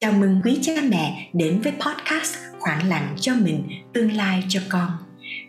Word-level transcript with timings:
Chào 0.00 0.12
mừng 0.12 0.40
quý 0.44 0.58
cha 0.62 0.72
mẹ 0.88 1.30
đến 1.32 1.60
với 1.60 1.72
podcast 1.72 2.36
Khoảng 2.58 2.88
lặng 2.88 3.16
cho 3.20 3.34
mình, 3.34 3.68
tương 3.94 4.12
lai 4.12 4.44
cho 4.48 4.60
con. 4.68 4.90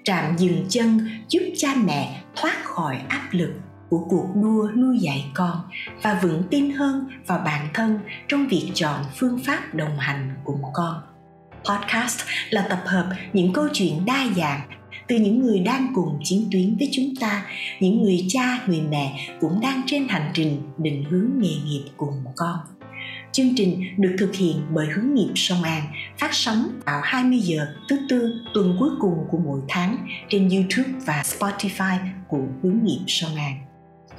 Trạm 0.04 0.38
dừng 0.38 0.66
chân 0.70 1.10
giúp 1.30 1.40
cha 1.58 1.70
mẹ 1.86 2.22
thoát 2.36 2.64
khỏi 2.64 2.98
áp 3.10 3.28
lực 3.32 3.54
của 3.90 4.06
cuộc 4.10 4.28
đua 4.36 4.72
nuôi 4.78 4.98
dạy 5.00 5.26
con 5.34 5.62
và 6.02 6.20
vững 6.24 6.44
tin 6.52 6.72
hơn 6.72 7.08
vào 7.26 7.42
bản 7.46 7.68
thân 7.74 8.00
trong 8.28 8.48
việc 8.48 8.72
chọn 8.74 9.04
phương 9.16 9.40
pháp 9.46 9.76
đồng 9.76 9.98
hành 9.98 10.32
cùng 10.46 10.62
con. 10.74 11.02
Podcast 11.66 12.20
là 12.50 12.68
tập 12.70 12.82
hợp 12.86 13.10
những 13.34 13.54
câu 13.54 13.68
chuyện 13.74 14.06
đa 14.06 14.28
dạng 14.36 14.62
từ 15.08 15.16
những 15.16 15.40
người 15.40 15.60
đang 15.60 15.88
cùng 15.96 16.20
chiến 16.24 16.48
tuyến 16.52 16.78
với 16.78 16.90
chúng 16.94 17.16
ta, 17.20 17.46
những 17.80 18.04
người 18.04 18.26
cha, 18.30 18.60
người 18.68 18.82
mẹ 18.82 19.38
cũng 19.42 19.60
đang 19.62 19.82
trên 19.86 20.08
hành 20.08 20.32
trình 20.34 20.62
định 20.78 21.04
hướng 21.10 21.30
nghề 21.38 21.56
nghiệp 21.66 21.84
cùng 21.98 22.24
con 22.36 22.58
Chương 23.32 23.56
trình 23.56 23.84
được 23.98 24.16
thực 24.20 24.36
hiện 24.36 24.62
bởi 24.74 24.88
Hướng 24.88 25.14
nghiệp 25.14 25.32
Sông 25.36 25.64
An, 25.64 25.84
phát 26.18 26.34
sóng 26.34 26.70
vào 26.86 27.02
20 27.04 27.40
giờ 27.40 27.68
thứ 27.90 28.00
tư 28.10 28.34
tuần 28.54 28.76
cuối 28.80 28.90
cùng 29.00 29.14
của 29.32 29.38
mỗi 29.46 29.60
tháng 29.68 30.08
trên 30.30 30.50
YouTube 30.50 30.90
và 31.06 31.24
Spotify 31.26 31.98
của 32.28 32.44
Hướng 32.64 32.80
nghiệp 32.84 33.00
Sông 33.08 33.36
An. 33.36 33.54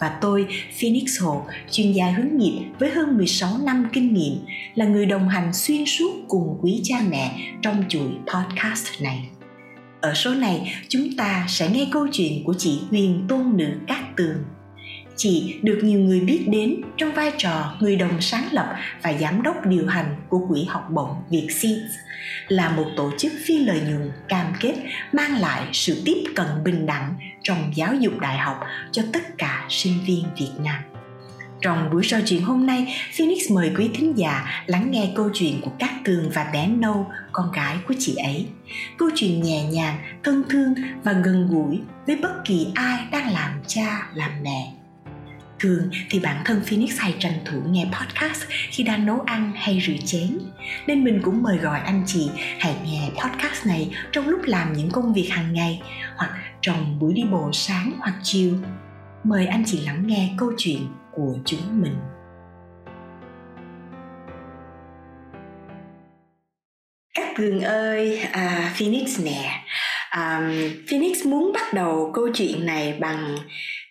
Và 0.00 0.18
tôi, 0.20 0.46
Phoenix 0.80 1.22
Hồ, 1.22 1.46
chuyên 1.70 1.92
gia 1.92 2.10
hướng 2.10 2.36
nghiệp 2.36 2.64
với 2.78 2.90
hơn 2.90 3.16
16 3.16 3.58
năm 3.64 3.86
kinh 3.92 4.14
nghiệm, 4.14 4.36
là 4.74 4.86
người 4.86 5.06
đồng 5.06 5.28
hành 5.28 5.52
xuyên 5.52 5.84
suốt 5.86 6.12
cùng 6.28 6.58
quý 6.62 6.80
cha 6.84 6.96
mẹ 7.10 7.54
trong 7.62 7.84
chuỗi 7.88 8.08
podcast 8.34 9.02
này. 9.02 9.28
Ở 10.00 10.14
số 10.14 10.34
này, 10.34 10.74
chúng 10.88 11.16
ta 11.16 11.46
sẽ 11.48 11.70
nghe 11.70 11.88
câu 11.92 12.06
chuyện 12.12 12.44
của 12.44 12.54
chị 12.58 12.80
Huyền 12.90 13.24
Tôn 13.28 13.56
Nữ 13.56 13.68
Cát 13.86 14.16
Tường 14.16 14.36
chị 15.18 15.58
được 15.62 15.80
nhiều 15.82 16.00
người 16.00 16.20
biết 16.20 16.44
đến 16.48 16.80
trong 16.96 17.12
vai 17.12 17.32
trò 17.38 17.76
người 17.80 17.96
đồng 17.96 18.20
sáng 18.20 18.48
lập 18.52 18.74
và 19.02 19.12
giám 19.12 19.42
đốc 19.42 19.66
điều 19.66 19.86
hành 19.86 20.16
của 20.28 20.46
Quỹ 20.48 20.64
học 20.64 20.86
bổng 20.90 21.14
Việt 21.30 21.48
Seeds 21.50 21.94
là 22.48 22.70
một 22.70 22.86
tổ 22.96 23.10
chức 23.18 23.32
phi 23.44 23.58
lợi 23.58 23.80
nhuận 23.80 24.12
cam 24.28 24.46
kết 24.60 24.74
mang 25.12 25.40
lại 25.40 25.68
sự 25.72 26.02
tiếp 26.04 26.24
cận 26.34 26.46
bình 26.64 26.86
đẳng 26.86 27.14
trong 27.42 27.72
giáo 27.74 27.94
dục 27.94 28.12
đại 28.20 28.38
học 28.38 28.60
cho 28.92 29.02
tất 29.12 29.38
cả 29.38 29.66
sinh 29.68 29.94
viên 30.06 30.24
Việt 30.38 30.50
Nam. 30.64 30.82
Trong 31.60 31.90
buổi 31.92 32.02
trò 32.06 32.18
chuyện 32.26 32.42
hôm 32.42 32.66
nay, 32.66 32.94
Phoenix 33.12 33.50
mời 33.50 33.72
quý 33.76 33.90
thính 33.94 34.18
giả 34.18 34.64
lắng 34.66 34.90
nghe 34.90 35.12
câu 35.16 35.30
chuyện 35.34 35.60
của 35.60 35.70
Cát 35.78 35.90
Tường 36.04 36.30
và 36.34 36.50
bé 36.52 36.66
Nâu, 36.66 37.06
con 37.32 37.52
gái 37.52 37.76
của 37.88 37.94
chị 37.98 38.14
ấy. 38.16 38.46
Câu 38.98 39.08
chuyện 39.14 39.42
nhẹ 39.42 39.64
nhàng, 39.64 39.98
thân 40.24 40.42
thương 40.50 40.74
và 41.04 41.12
gần 41.12 41.48
gũi 41.50 41.80
với 42.06 42.16
bất 42.16 42.44
kỳ 42.44 42.66
ai 42.74 42.98
đang 43.12 43.32
làm 43.32 43.50
cha, 43.66 44.08
làm 44.14 44.30
mẹ 44.42 44.77
Thường 45.60 45.90
thì 46.10 46.20
bản 46.20 46.42
thân 46.44 46.62
Phoenix 46.66 46.98
hay 46.98 47.14
tranh 47.18 47.38
thủ 47.44 47.60
nghe 47.66 47.84
podcast 47.84 48.44
khi 48.48 48.82
đang 48.82 49.06
nấu 49.06 49.20
ăn 49.20 49.52
hay 49.56 49.82
rửa 49.86 50.06
chén. 50.06 50.38
Nên 50.86 51.04
mình 51.04 51.20
cũng 51.22 51.42
mời 51.42 51.58
gọi 51.58 51.80
anh 51.80 52.02
chị 52.06 52.30
hãy 52.58 52.74
nghe 52.84 53.08
podcast 53.10 53.66
này 53.66 53.90
trong 54.12 54.28
lúc 54.28 54.40
làm 54.44 54.72
những 54.72 54.90
công 54.90 55.12
việc 55.12 55.28
hàng 55.30 55.52
ngày 55.52 55.82
hoặc 56.16 56.30
trong 56.60 56.98
buổi 56.98 57.14
đi 57.14 57.24
bộ 57.30 57.50
sáng 57.52 57.92
hoặc 57.98 58.14
chiều. 58.22 58.54
Mời 59.24 59.46
anh 59.46 59.62
chị 59.66 59.80
lắng 59.80 60.02
nghe 60.06 60.34
câu 60.38 60.52
chuyện 60.58 60.86
của 61.12 61.34
chúng 61.44 61.82
mình. 61.82 61.96
Các 67.14 67.36
gừng 67.36 67.60
ơi, 67.60 68.18
à, 68.32 68.72
Phoenix 68.74 69.20
nè. 69.24 69.64
À, 70.10 70.50
Phoenix 70.90 71.26
muốn 71.26 71.52
bắt 71.52 71.74
đầu 71.74 72.10
câu 72.14 72.28
chuyện 72.34 72.66
này 72.66 72.98
bằng 73.00 73.36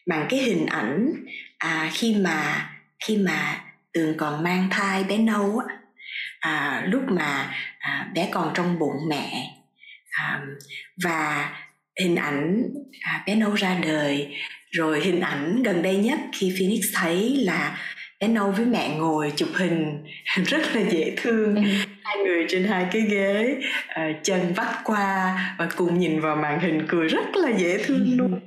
bằng 0.08 0.28
cái 0.30 0.40
hình 0.40 0.66
ảnh 0.66 1.14
à, 1.58 1.90
khi 1.94 2.16
mà 2.16 2.70
khi 3.06 3.18
mà 3.18 3.62
tường 3.94 4.18
còn 4.18 4.44
mang 4.44 4.68
thai 4.72 5.04
bé 5.04 5.18
nâu 5.18 5.60
á 5.68 5.76
à, 6.40 6.84
lúc 6.88 7.04
mà 7.10 7.56
à, 7.80 8.08
bé 8.14 8.30
còn 8.32 8.52
trong 8.54 8.80
bụng 8.80 9.10
mẹ 9.10 9.54
à, 10.12 10.42
và 11.04 11.50
hình 12.00 12.16
ảnh 12.16 12.64
à, 13.02 13.24
bé 13.28 13.36
nâu 13.36 13.54
ra 13.54 13.80
đời 13.84 14.36
rồi 14.72 15.02
hình 15.02 15.20
ảnh 15.20 15.64
gần 15.64 15.82
đây 15.82 15.98
nhất 15.98 16.20
khi 16.34 16.56
Phoenix 16.60 16.86
thấy 16.94 17.36
là 17.36 17.78
bé 18.20 18.28
nâu 18.28 18.52
với 18.52 18.66
mẹ 18.66 18.90
ngồi 18.90 19.34
chụp 19.36 19.50
hình 19.54 20.04
rất 20.46 20.76
là 20.76 20.82
dễ 20.90 21.14
thương 21.18 21.56
ừ. 21.56 21.62
hai 22.04 22.18
người 22.18 22.46
trên 22.50 22.64
hai 22.64 22.86
cái 22.92 23.02
ghế 23.02 23.58
uh, 23.90 24.24
chân 24.24 24.54
vắt 24.56 24.68
qua 24.84 25.38
và 25.58 25.68
cùng 25.76 26.00
nhìn 26.00 26.20
vào 26.20 26.36
màn 26.36 26.60
hình 26.60 26.86
cười 26.88 27.08
rất 27.08 27.36
là 27.36 27.50
dễ 27.58 27.78
thương 27.78 28.06
ừ. 28.06 28.16
luôn 28.16 28.40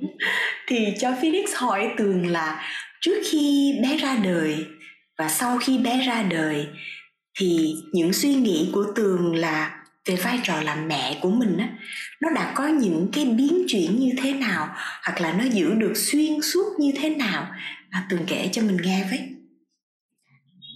thì 0.67 0.93
cho 0.99 1.11
Phoenix 1.21 1.55
hỏi 1.55 1.91
tường 1.97 2.27
là 2.27 2.63
trước 3.01 3.21
khi 3.31 3.73
bé 3.83 3.97
ra 3.97 4.15
đời 4.23 4.65
và 5.17 5.29
sau 5.29 5.57
khi 5.57 5.77
bé 5.77 6.03
ra 6.07 6.23
đời 6.23 6.67
thì 7.39 7.75
những 7.93 8.13
suy 8.13 8.33
nghĩ 8.33 8.69
của 8.73 8.85
tường 8.95 9.35
là 9.35 9.83
về 10.05 10.15
vai 10.15 10.39
trò 10.43 10.61
làm 10.61 10.87
mẹ 10.87 11.17
của 11.21 11.31
mình 11.31 11.57
á 11.57 11.69
nó 12.21 12.29
đã 12.29 12.53
có 12.55 12.67
những 12.67 13.09
cái 13.13 13.25
biến 13.25 13.65
chuyển 13.67 13.99
như 13.99 14.09
thế 14.17 14.33
nào 14.33 14.69
hoặc 15.03 15.21
là 15.21 15.33
nó 15.33 15.43
giữ 15.43 15.73
được 15.73 15.93
xuyên 15.95 16.41
suốt 16.41 16.79
như 16.79 16.91
thế 16.95 17.09
nào? 17.09 17.47
À, 17.89 18.07
tường 18.09 18.23
kể 18.27 18.49
cho 18.51 18.61
mình 18.61 18.77
nghe 18.83 19.07
với. 19.09 19.19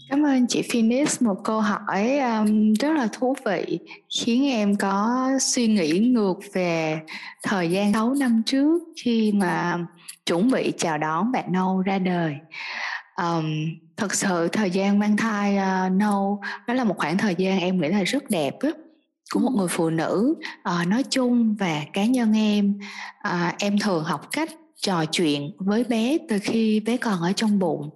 Cảm 0.09 0.25
ơn 0.25 0.47
chị 0.47 0.62
Phoenix 0.72 1.22
một 1.22 1.35
câu 1.44 1.62
hỏi 1.62 2.19
um, 2.19 2.74
rất 2.74 2.94
là 2.94 3.08
thú 3.14 3.35
vị 3.46 3.80
khiến 4.19 4.46
em 4.46 4.75
có 4.75 5.28
suy 5.41 5.68
nghĩ 5.68 6.00
ngược 6.00 6.40
về 6.53 7.00
thời 7.44 7.69
gian 7.69 7.94
6 7.94 8.14
năm 8.14 8.41
trước 8.46 8.81
khi 9.03 9.31
mà 9.31 9.78
chuẩn 10.26 10.52
bị 10.52 10.74
chào 10.78 10.98
đón 10.98 11.32
bạn 11.32 11.52
Nâu 11.52 11.82
ra 11.82 12.00
đời. 12.00 12.36
Um, 13.18 13.46
thật 13.98 14.14
sự 14.14 14.48
thời 14.48 14.72
gian 14.72 15.00
mang 15.00 15.18
thai 15.18 15.58
uh, 15.58 15.92
Nâu 15.92 16.42
đó 16.68 16.74
là 16.74 16.84
một 16.84 16.98
khoảng 16.98 17.18
thời 17.18 17.36
gian 17.36 17.60
em 17.60 17.82
nghĩ 17.82 17.88
là 17.88 18.04
rất 18.04 18.30
đẹp 18.30 18.56
đó 18.64 18.70
của 19.34 19.40
một 19.40 19.52
người 19.56 19.68
phụ 19.68 19.90
nữ 19.90 20.36
uh, 20.70 20.88
nói 20.88 21.04
chung 21.10 21.56
và 21.60 21.82
cá 21.94 22.06
nhân 22.06 22.38
em 22.38 22.80
uh, 23.28 23.54
em 23.60 23.80
thường 23.80 24.04
học 24.04 24.28
cách 24.32 24.50
trò 24.82 25.06
chuyện 25.06 25.52
với 25.58 25.84
bé 25.84 26.18
từ 26.30 26.40
khi 26.42 26.80
bé 26.80 26.98
còn 26.98 27.22
ở 27.22 27.32
trong 27.36 27.60
bụng 27.60 27.90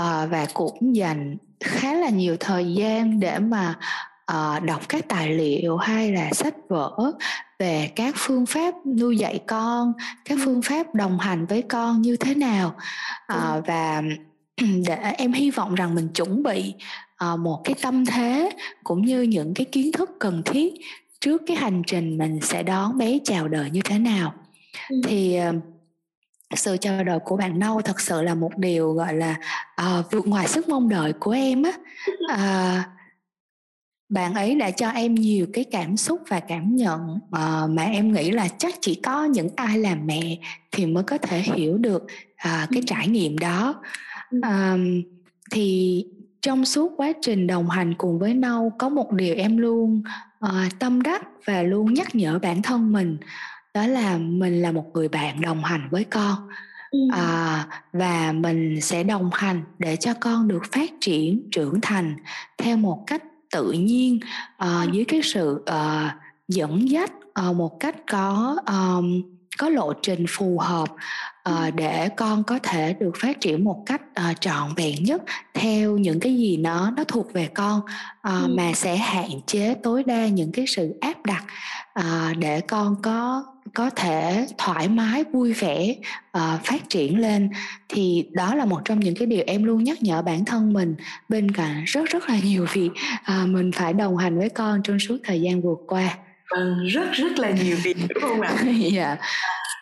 uh, 0.00 0.30
và 0.30 0.46
cũng 0.54 0.96
dành 0.96 1.36
khá 1.60 1.94
là 1.94 2.08
nhiều 2.08 2.36
thời 2.40 2.74
gian 2.74 3.20
để 3.20 3.38
mà 3.38 3.74
uh, 4.32 4.62
đọc 4.62 4.88
các 4.88 5.08
tài 5.08 5.30
liệu 5.30 5.76
hay 5.76 6.12
là 6.12 6.32
sách 6.32 6.54
vở 6.68 7.12
về 7.58 7.90
các 7.96 8.14
phương 8.18 8.46
pháp 8.46 8.74
nuôi 8.86 9.16
dạy 9.16 9.40
con 9.46 9.92
các 10.24 10.38
phương 10.44 10.62
pháp 10.62 10.94
đồng 10.94 11.18
hành 11.18 11.46
với 11.46 11.62
con 11.62 12.02
như 12.02 12.16
thế 12.16 12.34
nào? 12.34 12.74
Uh, 13.32 13.66
và 13.66 14.02
để 14.86 14.96
em 15.18 15.32
hy 15.32 15.50
vọng 15.50 15.74
rằng 15.74 15.94
mình 15.94 16.08
chuẩn 16.08 16.42
bị 16.42 16.74
uh, 17.32 17.38
một 17.38 17.60
cái 17.64 17.74
tâm 17.82 18.06
thế 18.06 18.50
cũng 18.84 19.02
như 19.02 19.22
những 19.22 19.54
cái 19.54 19.64
kiến 19.64 19.92
thức 19.92 20.10
cần 20.18 20.42
thiết 20.44 20.74
trước 21.20 21.42
cái 21.46 21.56
hành 21.56 21.82
trình 21.86 22.18
mình 22.18 22.40
sẽ 22.42 22.62
đón 22.62 22.98
bé 22.98 23.18
chào 23.24 23.48
đời 23.48 23.70
như 23.70 23.80
thế 23.84 23.98
nào. 23.98 24.34
Ừ. 24.90 24.96
thì 25.04 25.38
uh, 25.48 25.54
sự 26.54 26.76
chào 26.80 27.04
đời 27.04 27.18
của 27.24 27.36
bạn 27.36 27.58
nâu 27.58 27.82
thật 27.82 28.00
sự 28.00 28.22
là 28.22 28.34
một 28.34 28.50
điều 28.56 28.92
gọi 28.92 29.14
là 29.14 29.36
uh, 29.82 30.10
vượt 30.10 30.26
ngoài 30.26 30.48
sức 30.48 30.68
mong 30.68 30.88
đợi 30.88 31.12
của 31.12 31.30
em 31.30 31.62
á. 31.62 31.72
Uh, 32.34 32.86
bạn 34.08 34.34
ấy 34.34 34.54
đã 34.54 34.70
cho 34.70 34.88
em 34.88 35.14
nhiều 35.14 35.46
cái 35.52 35.64
cảm 35.64 35.96
xúc 35.96 36.20
và 36.28 36.40
cảm 36.40 36.76
nhận 36.76 37.00
uh, 37.14 37.70
mà 37.70 37.82
em 37.82 38.12
nghĩ 38.12 38.30
là 38.30 38.48
chắc 38.48 38.74
chỉ 38.80 38.94
có 38.94 39.24
những 39.24 39.48
ai 39.56 39.78
làm 39.78 40.06
mẹ 40.06 40.38
thì 40.72 40.86
mới 40.86 41.02
có 41.02 41.18
thể 41.18 41.40
hiểu 41.40 41.78
được 41.78 42.02
uh, 42.02 42.68
cái 42.70 42.82
trải 42.86 43.08
nghiệm 43.08 43.38
đó. 43.38 43.82
Uh, 44.36 44.80
thì 45.50 46.04
trong 46.42 46.64
suốt 46.64 46.92
quá 46.96 47.12
trình 47.20 47.46
đồng 47.46 47.70
hành 47.70 47.94
cùng 47.94 48.18
với 48.18 48.34
nâu 48.34 48.72
có 48.78 48.88
một 48.88 49.12
điều 49.12 49.34
em 49.34 49.56
luôn 49.56 50.02
uh, 50.44 50.78
tâm 50.78 51.02
đắc 51.02 51.22
và 51.44 51.62
luôn 51.62 51.94
nhắc 51.94 52.14
nhở 52.14 52.38
bản 52.38 52.62
thân 52.62 52.92
mình 52.92 53.16
đó 53.74 53.86
là 53.86 54.18
mình 54.18 54.62
là 54.62 54.72
một 54.72 54.84
người 54.94 55.08
bạn 55.08 55.40
đồng 55.40 55.64
hành 55.64 55.88
với 55.90 56.04
con. 56.04 56.48
À, 57.12 57.66
và 57.92 58.32
mình 58.32 58.80
sẽ 58.80 59.02
đồng 59.04 59.30
hành 59.32 59.62
để 59.78 59.96
cho 59.96 60.14
con 60.20 60.48
được 60.48 60.62
phát 60.72 60.90
triển 61.00 61.48
trưởng 61.50 61.80
thành 61.82 62.16
theo 62.58 62.76
một 62.76 63.04
cách 63.06 63.22
tự 63.50 63.72
nhiên 63.72 64.18
ờ, 64.56 64.82
uh, 64.84 64.92
dưới 64.92 65.04
cái 65.04 65.20
sự 65.22 65.64
uh, 65.70 66.12
dẫn 66.48 66.90
dắt 66.90 67.12
uh, 67.48 67.56
một 67.56 67.80
cách 67.80 67.96
có 68.10 68.56
um, 68.66 69.22
có 69.58 69.68
lộ 69.68 69.92
trình 70.02 70.24
phù 70.28 70.58
hợp 70.58 70.88
uh, 71.50 71.74
để 71.74 72.08
con 72.16 72.44
có 72.44 72.58
thể 72.62 72.92
được 73.00 73.12
phát 73.22 73.40
triển 73.40 73.64
một 73.64 73.82
cách 73.86 74.02
uh, 74.30 74.40
trọn 74.40 74.74
vẹn 74.76 75.04
nhất 75.04 75.22
theo 75.54 75.98
những 75.98 76.20
cái 76.20 76.36
gì 76.36 76.56
nó 76.56 76.90
nó 76.96 77.04
thuộc 77.04 77.32
về 77.32 77.48
con 77.54 77.80
uh, 78.28 78.50
mà 78.50 78.72
sẽ 78.74 78.96
hạn 78.96 79.30
chế 79.46 79.74
tối 79.82 80.02
đa 80.06 80.26
những 80.26 80.52
cái 80.52 80.64
sự 80.68 80.94
áp 81.00 81.26
đặt 81.26 81.44
uh, 82.00 82.36
để 82.38 82.60
con 82.60 82.96
có 83.02 83.44
có 83.74 83.90
thể 83.90 84.46
thoải 84.58 84.88
mái 84.88 85.24
vui 85.32 85.52
vẻ 85.52 85.94
uh, 86.38 86.64
phát 86.64 86.88
triển 86.88 87.20
lên. 87.20 87.50
Thì 87.88 88.28
đó 88.32 88.54
là 88.54 88.64
một 88.64 88.80
trong 88.84 89.00
những 89.00 89.14
cái 89.14 89.26
điều 89.26 89.44
em 89.46 89.64
luôn 89.64 89.84
nhắc 89.84 90.02
nhở 90.02 90.22
bản 90.22 90.44
thân 90.44 90.72
mình 90.72 90.94
bên 91.28 91.50
cạnh 91.50 91.84
rất 91.86 92.04
rất 92.10 92.28
là 92.28 92.38
nhiều 92.44 92.66
việc 92.72 92.90
uh, 93.18 93.48
mình 93.48 93.72
phải 93.72 93.92
đồng 93.92 94.16
hành 94.16 94.38
với 94.38 94.48
con 94.48 94.80
trong 94.84 94.98
suốt 94.98 95.16
thời 95.24 95.40
gian 95.40 95.62
vừa 95.62 95.74
qua. 95.86 96.18
Vâng 96.50 96.86
rất 96.86 97.12
rất 97.12 97.38
là 97.38 97.50
nhiều 97.50 97.76
việc 97.82 97.96
đúng 98.14 98.22
không 98.22 98.40
ạ? 98.40 98.54
Dạ 98.92 99.16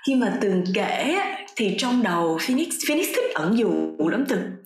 khi 0.06 0.14
mà 0.14 0.32
tường 0.40 0.64
kể 0.74 1.20
thì 1.56 1.74
trong 1.78 2.02
đầu 2.02 2.38
Phoenix 2.40 2.68
Phoenix 2.88 3.06
thích 3.06 3.34
ẩn 3.34 3.58
dụ 3.58 3.96
lắm 4.10 4.24
từng 4.28 4.40
yeah. 4.40 4.56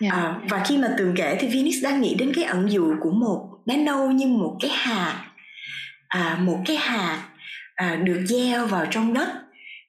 Dạ. 0.00 0.10
à, 0.10 0.34
và 0.50 0.64
khi 0.64 0.78
mà 0.78 0.88
tường 0.98 1.14
kể 1.16 1.36
thì 1.40 1.48
Phoenix 1.48 1.74
đang 1.82 2.00
nghĩ 2.00 2.14
đến 2.14 2.32
cái 2.34 2.44
ẩn 2.44 2.72
dụ 2.72 2.94
của 3.00 3.10
một 3.10 3.48
bé 3.66 3.76
nâu 3.76 4.10
như 4.10 4.26
một 4.26 4.56
cái 4.60 4.70
hạt 4.70 5.24
à, 6.08 6.38
một 6.40 6.58
cái 6.66 6.76
hạt 6.76 7.28
à, 7.74 7.96
được 7.96 8.24
gieo 8.26 8.66
vào 8.66 8.86
trong 8.90 9.14
đất 9.14 9.28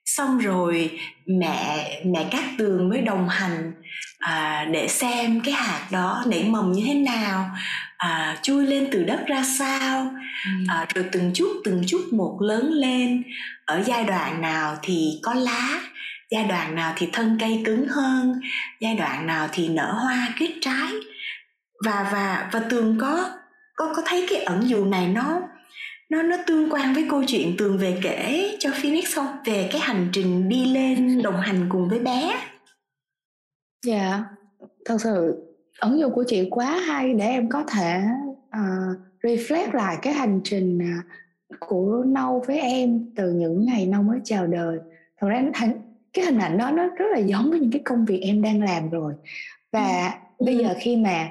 xong 0.06 0.38
rồi 0.38 1.00
mẹ 1.26 1.90
mẹ 2.06 2.28
cát 2.32 2.44
tường 2.58 2.90
mới 2.90 3.02
đồng 3.02 3.30
hành 3.30 3.74
à, 4.20 4.66
để 4.72 4.88
xem 4.88 5.42
cái 5.42 5.54
hạt 5.54 5.88
đó 5.92 6.24
nảy 6.28 6.44
mầm 6.44 6.72
như 6.72 6.84
thế 6.88 6.94
nào 6.94 7.50
à, 8.00 8.38
chui 8.42 8.68
lên 8.68 8.88
từ 8.92 9.04
đất 9.04 9.24
ra 9.28 9.44
sao 9.44 10.12
ừ. 10.46 10.52
à, 10.68 10.86
rồi 10.96 11.06
từng 11.12 11.32
chút 11.34 11.62
từng 11.64 11.84
chút 11.88 12.02
một 12.12 12.38
lớn 12.42 12.72
lên. 12.74 13.24
Ở 13.66 13.84
giai 13.86 14.04
đoạn 14.04 14.42
nào 14.42 14.78
thì 14.82 15.20
có 15.24 15.34
lá 15.34 15.82
giai 16.32 16.44
đoạn 16.44 16.76
nào 16.76 16.94
thì 16.98 17.10
thân 17.14 17.38
cây 17.40 17.62
cứng 17.66 17.88
hơn 17.88 18.42
giai 18.80 18.96
đoạn 18.96 19.28
nào 19.28 19.48
thì 19.52 19.68
nở 19.68 19.94
hoa 19.94 20.28
kết 20.40 20.54
trái. 20.62 20.92
Và 21.86 22.10
và 22.12 22.50
và 22.52 22.60
tường 22.70 22.98
có 23.02 23.30
có 23.76 23.94
có 23.96 24.02
thấy 24.06 24.26
cái 24.30 24.44
ẩn 24.44 24.70
dụ 24.70 24.86
này 24.86 25.08
nó 25.08 25.42
nó 26.10 26.22
nó 26.22 26.38
tương 26.48 26.70
quan 26.70 26.94
với 26.94 27.08
câu 27.10 27.24
chuyện 27.28 27.56
tường 27.58 27.78
về 27.78 28.00
kể 28.04 28.56
cho 28.60 28.72
Phoenix 28.72 29.16
không? 29.16 29.28
Về 29.46 29.70
cái 29.72 29.82
hành 29.82 30.10
trình 30.12 30.50
đi 30.50 30.66
lên 30.66 31.22
đồng 31.22 31.42
hành 31.42 31.66
cùng 31.70 31.90
với 31.90 32.00
bé. 32.00 32.42
Dạ 33.86 34.10
yeah, 34.10 34.20
thật 34.86 34.98
sự 35.04 35.49
ẩn 35.80 36.00
dụ 36.00 36.10
của 36.10 36.24
chị 36.28 36.48
quá 36.52 36.80
hay 36.88 37.14
để 37.14 37.26
em 37.26 37.50
có 37.50 37.64
thể 37.64 38.02
uh, 38.48 38.98
reflect 39.24 39.74
lại 39.74 39.98
cái 40.02 40.14
hành 40.14 40.42
trình 40.44 40.78
uh, 40.78 41.60
của 41.60 42.04
nâu 42.08 42.44
với 42.48 42.60
em 42.60 43.06
từ 43.16 43.32
những 43.32 43.66
ngày 43.66 43.86
nâu 43.86 44.04
mới 44.04 44.20
chào 44.24 44.48
đời. 44.48 44.80
Thật 45.18 45.28
ra 45.28 45.44
cái 46.14 46.26
hình 46.26 46.38
ảnh 46.38 46.58
đó 46.58 46.72
nó 46.72 46.88
rất 46.88 47.06
là 47.12 47.18
giống 47.18 47.50
với 47.50 47.60
những 47.60 47.72
cái 47.72 47.82
công 47.86 48.06
việc 48.06 48.20
em 48.22 48.42
đang 48.42 48.64
làm 48.64 48.90
rồi. 48.90 49.14
Và 49.72 50.14
ừ. 50.38 50.46
bây 50.46 50.58
giờ 50.58 50.74
khi 50.80 50.98
mà 50.98 51.30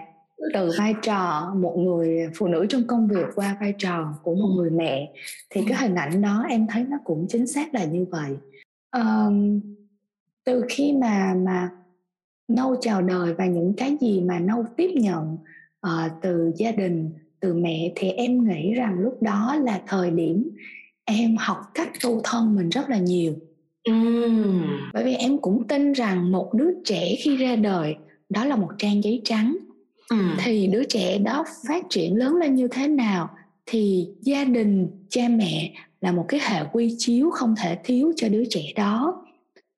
từ 0.54 0.70
vai 0.78 0.94
trò 1.02 1.52
một 1.56 1.74
người 1.78 2.30
phụ 2.34 2.46
nữ 2.46 2.66
trong 2.68 2.82
công 2.86 3.08
việc 3.08 3.26
qua 3.34 3.56
vai 3.60 3.74
trò 3.78 4.14
của 4.22 4.34
một 4.34 4.48
người 4.56 4.70
mẹ 4.70 5.12
thì 5.50 5.60
cái 5.68 5.78
hình 5.80 5.94
ảnh 5.94 6.22
đó 6.22 6.44
em 6.48 6.66
thấy 6.66 6.84
nó 6.88 6.98
cũng 7.04 7.26
chính 7.28 7.46
xác 7.46 7.74
là 7.74 7.84
như 7.84 8.06
vậy. 8.10 8.36
Um, 8.92 9.60
từ 10.44 10.64
khi 10.68 10.92
mà 10.92 11.34
mà 11.34 11.70
nâu 12.48 12.76
chào 12.80 13.02
đời 13.02 13.34
và 13.34 13.46
những 13.46 13.72
cái 13.76 13.96
gì 14.00 14.20
mà 14.20 14.38
nâu 14.38 14.64
tiếp 14.76 14.90
nhận 14.94 15.36
uh, 15.86 16.12
từ 16.22 16.52
gia 16.56 16.72
đình 16.72 17.10
từ 17.40 17.54
mẹ 17.54 17.92
thì 17.96 18.10
em 18.10 18.48
nghĩ 18.48 18.74
rằng 18.74 18.98
lúc 18.98 19.22
đó 19.22 19.56
là 19.62 19.80
thời 19.86 20.10
điểm 20.10 20.50
em 21.04 21.36
học 21.38 21.58
cách 21.74 21.90
tu 22.02 22.20
thân 22.24 22.56
mình 22.56 22.68
rất 22.68 22.88
là 22.88 22.98
nhiều 22.98 23.34
uhm. 23.90 24.62
bởi 24.94 25.04
vì 25.04 25.14
em 25.14 25.38
cũng 25.38 25.68
tin 25.68 25.92
rằng 25.92 26.32
một 26.32 26.54
đứa 26.54 26.70
trẻ 26.84 27.14
khi 27.18 27.36
ra 27.36 27.56
đời 27.56 27.96
đó 28.28 28.44
là 28.44 28.56
một 28.56 28.70
trang 28.78 29.04
giấy 29.04 29.20
trắng 29.24 29.56
ừ. 30.10 30.16
thì 30.38 30.66
đứa 30.66 30.84
trẻ 30.84 31.18
đó 31.18 31.44
phát 31.68 31.84
triển 31.90 32.16
lớn 32.16 32.36
lên 32.36 32.54
như 32.54 32.68
thế 32.68 32.88
nào 32.88 33.30
thì 33.66 34.08
gia 34.20 34.44
đình 34.44 34.88
cha 35.08 35.22
mẹ 35.28 35.72
là 36.00 36.12
một 36.12 36.24
cái 36.28 36.40
hệ 36.42 36.64
quy 36.72 36.94
chiếu 36.98 37.30
không 37.30 37.54
thể 37.58 37.78
thiếu 37.84 38.12
cho 38.16 38.28
đứa 38.28 38.44
trẻ 38.50 38.62
đó 38.76 39.24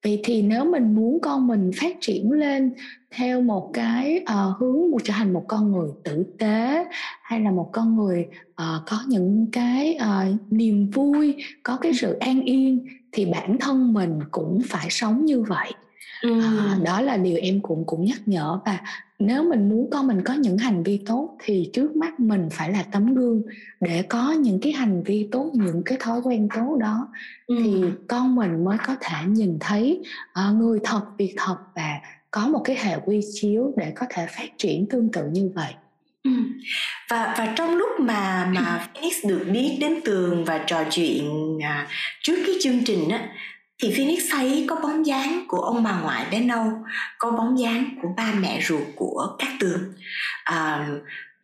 vậy 0.02 0.20
thì 0.25 0.43
nếu 0.43 0.64
mình 0.64 0.94
muốn 0.94 1.19
con 1.20 1.47
mình 1.47 1.70
phát 1.81 1.97
triển 2.00 2.32
lên 2.32 2.73
theo 3.11 3.41
một 3.41 3.70
cái 3.73 4.23
uh, 4.23 4.56
hướng 4.58 4.91
một 4.91 4.99
trở 5.05 5.12
thành 5.17 5.32
một 5.32 5.44
con 5.49 5.73
người 5.73 5.88
tử 6.05 6.25
tế 6.38 6.85
hay 7.23 7.41
là 7.41 7.50
một 7.50 7.69
con 7.73 7.97
người 7.97 8.26
uh, 8.50 8.82
có 8.87 9.00
những 9.08 9.47
cái 9.52 9.99
uh, 10.00 10.52
niềm 10.52 10.91
vui 10.91 11.37
có 11.62 11.76
cái 11.76 11.93
sự 11.94 12.12
an 12.12 12.43
yên 12.43 12.87
thì 13.12 13.26
bản 13.26 13.56
thân 13.61 13.93
mình 13.93 14.19
cũng 14.31 14.61
phải 14.69 14.87
sống 14.91 15.25
như 15.25 15.43
vậy 15.43 15.73
ừ. 16.23 16.41
à, 16.41 16.79
đó 16.85 17.00
là 17.00 17.17
điều 17.17 17.38
em 17.43 17.61
cũng 17.61 17.85
cũng 17.87 18.05
nhắc 18.05 18.20
nhở 18.26 18.58
và 18.64 18.79
nếu 19.20 19.44
mình 19.44 19.69
muốn 19.69 19.90
con 19.90 20.06
mình 20.06 20.22
có 20.25 20.34
những 20.34 20.58
hành 20.58 20.82
vi 20.82 21.02
tốt 21.06 21.37
thì 21.44 21.70
trước 21.72 21.96
mắt 21.96 22.20
mình 22.20 22.49
phải 22.52 22.72
là 22.72 22.82
tấm 22.93 23.14
gương 23.14 23.43
để 23.81 24.02
có 24.02 24.32
những 24.32 24.61
cái 24.62 24.72
hành 24.72 25.02
vi 25.02 25.28
tốt 25.32 25.50
những 25.55 25.82
cái 25.84 25.99
thói 26.00 26.20
quen 26.25 26.49
tốt 26.55 26.76
đó 26.81 27.08
ừ. 27.46 27.55
thì 27.64 27.84
con 28.08 28.34
mình 28.34 28.64
mới 28.64 28.78
có 28.87 28.96
thể 29.00 29.17
nhìn 29.28 29.58
thấy 29.61 30.02
uh, 30.49 30.56
người 30.56 30.78
thật 30.84 31.02
việc 31.19 31.34
thật 31.37 31.56
và 31.75 32.00
có 32.31 32.49
một 32.49 32.61
cái 32.64 32.76
hệ 32.76 32.99
quy 33.05 33.20
chiếu 33.32 33.72
để 33.76 33.93
có 33.96 34.06
thể 34.11 34.26
phát 34.26 34.49
triển 34.58 34.87
tương 34.87 35.12
tự 35.12 35.22
như 35.32 35.50
vậy 35.55 35.72
Ừ. 36.25 36.31
và 37.11 37.34
và 37.38 37.52
trong 37.56 37.76
lúc 37.76 37.88
mà 38.00 38.50
mà 38.55 38.88
Phoenix 38.94 39.26
được 39.26 39.46
biết 39.52 39.76
đến 39.81 40.00
tường 40.05 40.44
và 40.44 40.58
trò 40.67 40.84
chuyện 40.90 41.58
à, 41.62 41.88
trước 42.22 42.37
cái 42.46 42.55
chương 42.61 42.84
trình 42.84 43.08
á 43.08 43.28
thì 43.81 43.94
Phoenix 43.97 44.23
thấy 44.31 44.67
có 44.69 44.77
bóng 44.77 45.06
dáng 45.06 45.44
của 45.49 45.61
ông 45.61 45.82
bà 45.82 46.00
ngoại 46.00 46.27
bé 46.31 46.41
nâu 46.41 46.73
có 47.19 47.31
bóng 47.31 47.59
dáng 47.59 47.85
của 48.03 48.09
ba 48.17 48.32
mẹ 48.41 48.61
ruột 48.62 48.82
của 48.97 49.37
các 49.38 49.49
tường 49.61 49.94
à, 50.44 50.87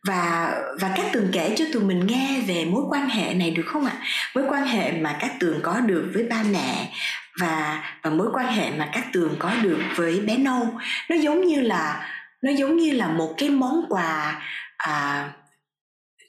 và 0.06 0.54
và 0.80 0.92
các 0.96 1.06
tường 1.12 1.28
kể 1.32 1.54
cho 1.56 1.64
tụi 1.72 1.82
mình 1.82 2.06
nghe 2.06 2.40
về 2.46 2.64
mối 2.64 2.82
quan 2.90 3.08
hệ 3.08 3.34
này 3.34 3.50
được 3.50 3.62
không 3.66 3.84
ạ 3.84 3.92
mối 4.34 4.44
quan 4.48 4.66
hệ 4.66 4.92
mà 4.92 5.16
các 5.20 5.32
tường 5.40 5.60
có 5.62 5.80
được 5.80 6.10
với 6.14 6.22
ba 6.22 6.42
mẹ 6.50 6.92
và 7.40 7.82
và 8.02 8.10
mối 8.10 8.28
quan 8.32 8.46
hệ 8.46 8.70
mà 8.70 8.90
các 8.92 9.04
tường 9.12 9.36
có 9.38 9.50
được 9.62 9.80
với 9.96 10.20
bé 10.20 10.36
nâu 10.36 10.68
nó 11.10 11.16
giống 11.16 11.46
như 11.46 11.60
là 11.60 12.08
nó 12.42 12.52
giống 12.52 12.76
như 12.76 12.92
là 12.92 13.08
một 13.08 13.34
cái 13.38 13.48
món 13.48 13.84
quà 13.88 14.42
à, 14.76 15.28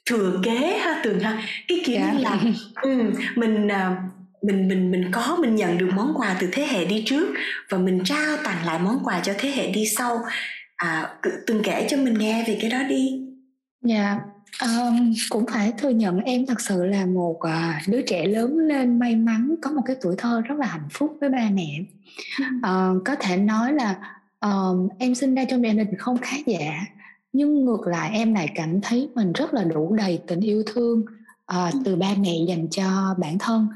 thừa 0.06 0.40
kế 0.44 0.78
ha 0.84 1.00
tường 1.02 1.20
ha 1.20 1.42
cái 1.68 1.82
kiểu 1.84 2.00
yeah. 2.00 2.14
Dạ. 2.18 2.18
như 2.18 2.24
là 2.24 2.52
ừ, 2.82 3.12
mình 3.34 3.68
à, 3.68 3.96
mình 4.42 4.68
mình 4.68 4.90
mình 4.90 5.10
có 5.12 5.36
mình 5.40 5.54
nhận 5.54 5.78
được 5.78 5.88
món 5.94 6.14
quà 6.16 6.36
từ 6.40 6.48
thế 6.52 6.66
hệ 6.66 6.84
đi 6.84 7.02
trước 7.06 7.28
và 7.70 7.78
mình 7.78 8.00
trao 8.04 8.36
tặng 8.44 8.66
lại 8.66 8.78
món 8.78 8.98
quà 9.04 9.20
cho 9.20 9.32
thế 9.38 9.50
hệ 9.50 9.70
đi 9.70 9.86
sau. 9.86 10.18
À, 10.76 11.14
từng 11.46 11.62
kể 11.64 11.86
cho 11.90 11.96
mình 11.96 12.14
nghe 12.14 12.44
về 12.48 12.58
cái 12.60 12.70
đó 12.70 12.82
đi. 12.88 13.22
Dạ 13.82 14.04
yeah. 14.04 14.18
um, 14.60 15.12
cũng 15.30 15.44
phải 15.52 15.72
thừa 15.78 15.88
nhận 15.88 16.20
em 16.20 16.46
thật 16.46 16.60
sự 16.60 16.84
là 16.84 17.06
một 17.06 17.36
uh, 17.36 17.88
đứa 17.88 18.02
trẻ 18.02 18.26
lớn 18.26 18.58
lên 18.58 18.98
may 18.98 19.16
mắn 19.16 19.54
có 19.62 19.70
một 19.70 19.82
cái 19.86 19.96
tuổi 20.00 20.14
thơ 20.18 20.40
rất 20.40 20.54
là 20.58 20.66
hạnh 20.66 20.88
phúc 20.92 21.16
với 21.20 21.30
ba 21.30 21.48
mẹ. 21.52 21.80
Uh, 22.56 23.02
có 23.04 23.14
thể 23.20 23.36
nói 23.36 23.72
là 23.72 23.98
uh, 24.46 24.92
em 24.98 25.14
sinh 25.14 25.34
ra 25.34 25.44
trong 25.44 25.64
gia 25.64 25.72
đình 25.72 25.96
không 25.98 26.18
khá 26.18 26.36
giả 26.46 26.80
nhưng 27.32 27.64
ngược 27.64 27.86
lại 27.86 28.10
em 28.12 28.34
lại 28.34 28.52
cảm 28.54 28.80
thấy 28.80 29.08
mình 29.14 29.32
rất 29.32 29.54
là 29.54 29.64
đủ 29.64 29.94
đầy 29.94 30.20
tình 30.26 30.40
yêu 30.40 30.62
thương 30.66 31.04
uh, 31.52 31.74
từ 31.84 31.96
ba 31.96 32.08
mẹ 32.20 32.34
dành 32.48 32.68
cho 32.70 33.14
bản 33.18 33.38
thân 33.38 33.68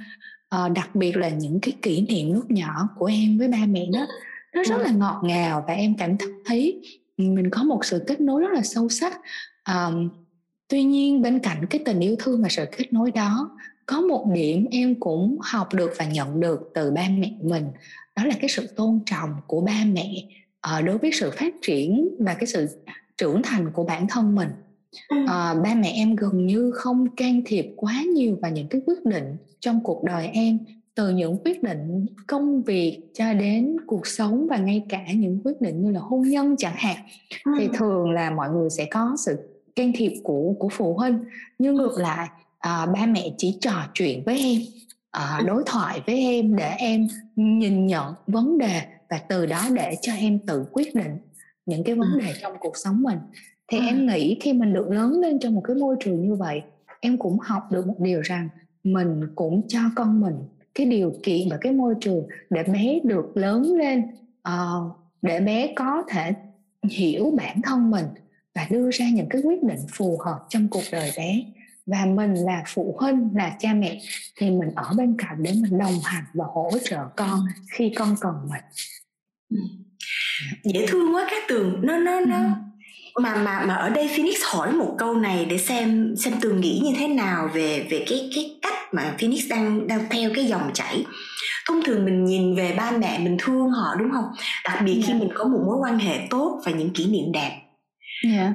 uh, 0.57 0.73
đặc 0.75 0.95
biệt 0.95 1.17
là 1.17 1.29
những 1.29 1.61
cái 1.61 1.77
kỷ 1.83 2.01
niệm 2.01 2.33
lúc 2.35 2.51
nhỏ 2.51 2.89
của 2.99 3.07
em 3.07 3.39
với 3.39 3.49
ba 3.49 3.59
mẹ 3.69 3.87
đó 3.93 4.07
nó 4.55 4.63
rất 4.63 4.79
là 4.79 4.91
ngọt 4.91 5.21
ngào 5.25 5.65
và 5.69 5.75
em 5.75 5.95
cảm 5.99 6.17
thấy 6.45 6.83
mình 7.17 7.51
có 7.51 7.63
một 7.63 7.85
sự 7.85 8.05
kết 8.07 8.21
nối 8.21 8.43
rất 8.43 8.53
là 8.53 8.63
sâu 8.63 8.89
sắc. 8.89 9.21
Um, 9.69 10.09
tuy 10.69 10.83
nhiên 10.83 11.23
bên 11.23 11.39
cạnh 11.39 11.67
cái 11.71 11.83
tình 11.85 12.01
yêu 12.01 12.17
thương 12.19 12.43
và 12.43 12.49
sự 12.49 12.65
kết 12.77 12.93
nối 12.93 13.11
đó 13.11 13.51
có 13.87 14.01
một 14.01 14.27
điểm 14.35 14.67
em 14.71 15.01
cũng 15.01 15.39
học 15.41 15.75
được 15.75 15.93
và 15.99 16.05
nhận 16.05 16.41
được 16.41 16.71
từ 16.75 16.91
ba 16.91 17.09
mẹ 17.19 17.33
mình 17.43 17.67
đó 18.17 18.25
là 18.25 18.35
cái 18.41 18.49
sự 18.49 18.67
tôn 18.67 19.01
trọng 19.07 19.31
của 19.47 19.61
ba 19.61 19.85
mẹ 19.93 20.25
uh, 20.79 20.85
đối 20.85 20.99
với 20.99 21.11
sự 21.13 21.31
phát 21.31 21.55
triển 21.63 22.09
và 22.19 22.35
cái 22.35 22.47
sự 22.47 22.69
trưởng 23.19 23.43
thành 23.43 23.71
của 23.73 23.85
bản 23.85 24.07
thân 24.09 24.35
mình 24.35 24.49
uh, 25.15 25.29
ba 25.63 25.75
mẹ 25.75 25.93
em 25.95 26.17
gần 26.17 26.47
như 26.47 26.71
không 26.71 27.17
can 27.17 27.43
thiệp 27.47 27.73
quá 27.77 28.03
nhiều 28.15 28.39
vào 28.43 28.51
những 28.51 28.69
cái 28.69 28.81
quyết 28.87 29.05
định 29.05 29.37
trong 29.61 29.81
cuộc 29.85 30.05
đời 30.05 30.31
em 30.33 30.59
từ 30.95 31.09
những 31.09 31.39
quyết 31.45 31.63
định 31.63 32.07
công 32.27 32.63
việc 32.63 33.01
cho 33.15 33.35
đến 33.35 33.77
cuộc 33.87 34.07
sống 34.07 34.47
và 34.51 34.57
ngay 34.57 34.85
cả 34.89 35.05
những 35.15 35.41
quyết 35.45 35.61
định 35.61 35.83
như 35.83 35.91
là 35.91 36.01
hôn 36.01 36.23
nhân 36.23 36.55
chẳng 36.59 36.77
hạn. 36.77 36.97
Ừ. 37.45 37.53
thì 37.59 37.69
thường 37.75 38.11
là 38.11 38.31
mọi 38.31 38.51
người 38.51 38.71
sẽ 38.71 38.85
có 38.85 39.17
sự 39.19 39.39
can 39.77 39.93
thiệp 39.95 40.13
của 40.23 40.55
của 40.59 40.69
phụ 40.69 40.95
huynh 40.95 41.19
nhưng 41.59 41.75
ngược 41.75 41.99
lại 41.99 42.29
à, 42.59 42.87
ba 42.87 43.07
mẹ 43.07 43.35
chỉ 43.39 43.59
trò 43.61 43.73
chuyện 43.95 44.23
với 44.27 44.39
em 44.39 44.61
à, 45.11 45.41
đối 45.47 45.63
thoại 45.67 46.03
với 46.07 46.17
em 46.17 46.57
để 46.57 46.75
em 46.79 47.09
nhìn 47.37 47.87
nhận 47.87 48.15
vấn 48.27 48.59
đề 48.59 48.83
và 49.11 49.19
từ 49.29 49.47
đó 49.47 49.69
để 49.73 49.97
cho 50.03 50.13
em 50.13 50.39
tự 50.39 50.65
quyết 50.73 50.95
định 50.95 51.19
những 51.67 51.85
cái 51.85 51.95
vấn 51.95 52.19
đề 52.19 52.35
trong 52.41 52.53
cuộc 52.61 52.77
sống 52.77 53.03
mình 53.03 53.19
thì 53.73 53.79
em 53.79 54.07
nghĩ 54.07 54.37
khi 54.41 54.53
mình 54.53 54.73
được 54.73 54.91
lớn 54.91 55.21
lên 55.21 55.39
trong 55.39 55.55
một 55.55 55.63
cái 55.65 55.77
môi 55.77 55.97
trường 56.01 56.29
như 56.29 56.35
vậy 56.35 56.63
em 57.01 57.19
cũng 57.19 57.39
học 57.39 57.63
được 57.73 57.87
một 57.87 58.01
điều 58.01 58.21
rằng 58.21 58.49
mình 58.85 59.21
cũng 59.35 59.69
cho 59.69 59.81
con 59.97 60.21
mình 60.21 60.35
cái 60.75 60.87
điều 60.87 61.15
kiện 61.23 61.49
và 61.51 61.57
cái 61.61 61.73
môi 61.73 61.95
trường 62.01 62.27
để 62.51 62.63
bé 62.63 63.01
được 63.05 63.37
lớn 63.37 63.75
lên 63.75 64.03
uh, 64.49 64.93
để 65.23 65.41
bé 65.41 65.73
có 65.77 66.03
thể 66.09 66.35
hiểu 66.91 67.31
bản 67.37 67.63
thân 67.63 67.91
mình 67.91 68.07
và 68.55 68.67
đưa 68.71 68.91
ra 68.91 69.07
những 69.13 69.29
cái 69.31 69.43
quyết 69.45 69.63
định 69.63 69.81
phù 69.93 70.19
hợp 70.25 70.39
trong 70.49 70.69
cuộc 70.69 70.83
đời 70.93 71.11
bé. 71.17 71.45
Và 71.87 72.07
mình 72.07 72.35
là 72.35 72.63
phụ 72.67 72.97
huynh 72.99 73.29
là 73.35 73.57
cha 73.59 73.75
mẹ 73.75 74.01
thì 74.37 74.51
mình 74.51 74.71
ở 74.75 74.93
bên 74.97 75.15
cạnh 75.19 75.43
để 75.43 75.53
mình 75.63 75.79
đồng 75.79 75.95
hành 76.05 76.25
và 76.35 76.45
hỗ 76.45 76.71
trợ 76.85 77.05
con 77.17 77.41
khi 77.73 77.93
con 77.97 78.17
cần 78.21 78.35
mình. 78.51 78.63
Dễ 80.65 80.87
thương 80.89 81.15
quá 81.15 81.27
các 81.31 81.43
tường. 81.49 81.81
Nó 81.83 81.99
nó 81.99 82.21
nó 82.21 82.37
ừ. 82.37 82.72
Mà 83.21 83.35
mà 83.35 83.65
mà 83.67 83.75
ở 83.75 83.89
đây 83.89 84.09
Phoenix 84.09 84.35
hỏi 84.45 84.73
một 84.73 84.95
câu 84.99 85.15
này 85.15 85.45
để 85.45 85.59
xem 85.59 86.15
xem 86.17 86.35
tường 86.41 86.61
nghĩ 86.61 86.81
như 86.85 86.93
thế 86.99 87.09
nào 87.09 87.51
về 87.55 87.87
về 87.91 88.05
cái 88.09 88.31
cái 88.35 88.59
cách 88.63 88.95
mà 88.95 89.15
Phoenix 89.19 89.51
đang 89.51 89.87
đang 89.87 90.01
theo 90.11 90.31
cái 90.35 90.45
dòng 90.45 90.71
chảy. 90.75 91.05
Thông 91.69 91.83
thường 91.85 92.05
mình 92.05 92.25
nhìn 92.25 92.57
về 92.57 92.75
ba 92.77 92.91
mẹ 92.91 93.19
mình 93.19 93.37
thương 93.41 93.71
họ 93.71 93.95
đúng 93.99 94.11
không? 94.13 94.25
Đặc 94.65 94.83
biệt 94.85 94.95
khi 94.95 95.13
dạ. 95.13 95.19
mình 95.19 95.29
có 95.35 95.45
một 95.45 95.61
mối 95.67 95.77
quan 95.81 95.99
hệ 95.99 96.27
tốt 96.31 96.61
và 96.65 96.73
những 96.73 96.91
kỷ 96.91 97.07
niệm 97.07 97.33
đẹp. 97.33 97.59
Yeah. 98.25 98.53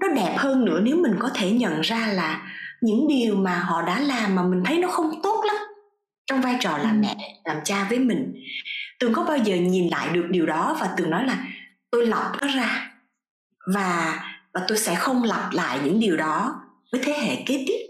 nó 0.00 0.08
đẹp 0.08 0.34
hơn 0.36 0.64
nữa 0.64 0.80
nếu 0.82 0.96
mình 0.96 1.12
có 1.18 1.30
thể 1.34 1.50
nhận 1.50 1.80
ra 1.80 2.06
là 2.06 2.42
những 2.80 3.08
điều 3.08 3.34
mà 3.34 3.58
họ 3.58 3.82
đã 3.82 4.00
làm 4.00 4.34
mà 4.34 4.42
mình 4.42 4.62
thấy 4.64 4.78
nó 4.78 4.88
không 4.88 5.22
tốt 5.22 5.44
lắm 5.46 5.56
trong 6.26 6.40
vai 6.40 6.56
trò 6.60 6.78
làm 6.78 7.00
mẹ 7.00 7.16
làm 7.44 7.56
cha 7.64 7.86
với 7.88 7.98
mình. 7.98 8.34
Tường 9.00 9.12
có 9.12 9.24
bao 9.24 9.36
giờ 9.36 9.56
nhìn 9.56 9.88
lại 9.88 10.08
được 10.12 10.26
điều 10.30 10.46
đó 10.46 10.76
và 10.80 10.88
tường 10.96 11.10
nói 11.10 11.24
là 11.26 11.38
tôi 11.90 12.06
lọc 12.06 12.32
nó 12.40 12.48
ra 12.56 12.89
và 13.66 14.20
và 14.54 14.60
tôi 14.68 14.78
sẽ 14.78 14.94
không 14.94 15.22
lặp 15.22 15.52
lại 15.52 15.78
những 15.84 16.00
điều 16.00 16.16
đó 16.16 16.62
với 16.92 17.00
thế 17.04 17.12
hệ 17.12 17.36
kế 17.46 17.64
tiếp. 17.66 17.86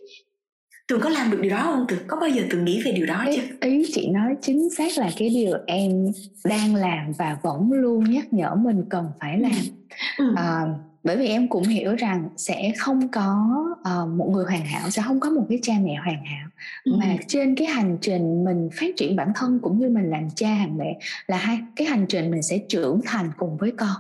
Tường 0.89 1.01
có 1.01 1.09
làm 1.09 1.31
được 1.31 1.39
điều 1.41 1.51
đó 1.51 1.63
không 1.63 1.85
tường? 1.89 1.99
Có 2.07 2.17
bao 2.21 2.29
giờ 2.29 2.43
tường 2.51 2.65
nghĩ 2.65 2.83
về 2.85 2.93
điều 2.93 3.07
đó 3.07 3.25
chưa? 3.37 3.43
ý 3.61 3.91
chị 3.93 4.09
nói 4.09 4.37
chính 4.43 4.71
xác 4.71 4.99
là 4.99 5.11
cái 5.17 5.29
điều 5.29 5.57
em 5.67 6.13
đang 6.45 6.75
làm 6.75 7.13
và 7.13 7.37
vẫn 7.43 7.73
luôn 7.73 8.11
nhắc 8.11 8.33
nhở 8.33 8.55
mình 8.55 8.85
cần 8.91 9.09
phải 9.21 9.39
làm. 9.39 9.53
Ừ. 10.19 10.35
à, 10.37 10.67
bởi 11.05 11.17
vì 11.17 11.27
em 11.27 11.49
cũng 11.49 11.65
hiểu 11.65 11.95
rằng 11.95 12.29
sẽ 12.37 12.73
không 12.79 13.09
có 13.09 13.49
uh, 13.81 14.09
một 14.09 14.31
người 14.33 14.45
hoàn 14.45 14.65
hảo 14.65 14.91
sẽ 14.91 15.03
không 15.03 15.21
có 15.21 15.31
một 15.31 15.47
cái 15.49 15.59
cha 15.63 15.73
mẹ 15.83 15.95
hoàn 16.05 16.25
hảo. 16.25 16.49
Ừ. 16.85 16.93
mà 16.99 17.17
trên 17.27 17.55
cái 17.55 17.67
hành 17.67 17.99
trình 18.01 18.45
mình 18.45 18.69
phát 18.73 18.87
triển 18.97 19.17
bản 19.17 19.33
thân 19.35 19.59
cũng 19.63 19.79
như 19.79 19.89
mình 19.89 20.11
làm 20.11 20.29
cha 20.35 20.49
hàng 20.49 20.79
mẹ 20.79 20.99
là 21.27 21.37
hai 21.37 21.59
cái 21.77 21.87
hành 21.87 22.07
trình 22.09 22.31
mình 22.31 22.43
sẽ 22.43 22.59
trưởng 22.69 23.01
thành 23.05 23.31
cùng 23.39 23.57
với 23.57 23.73
con. 23.77 23.97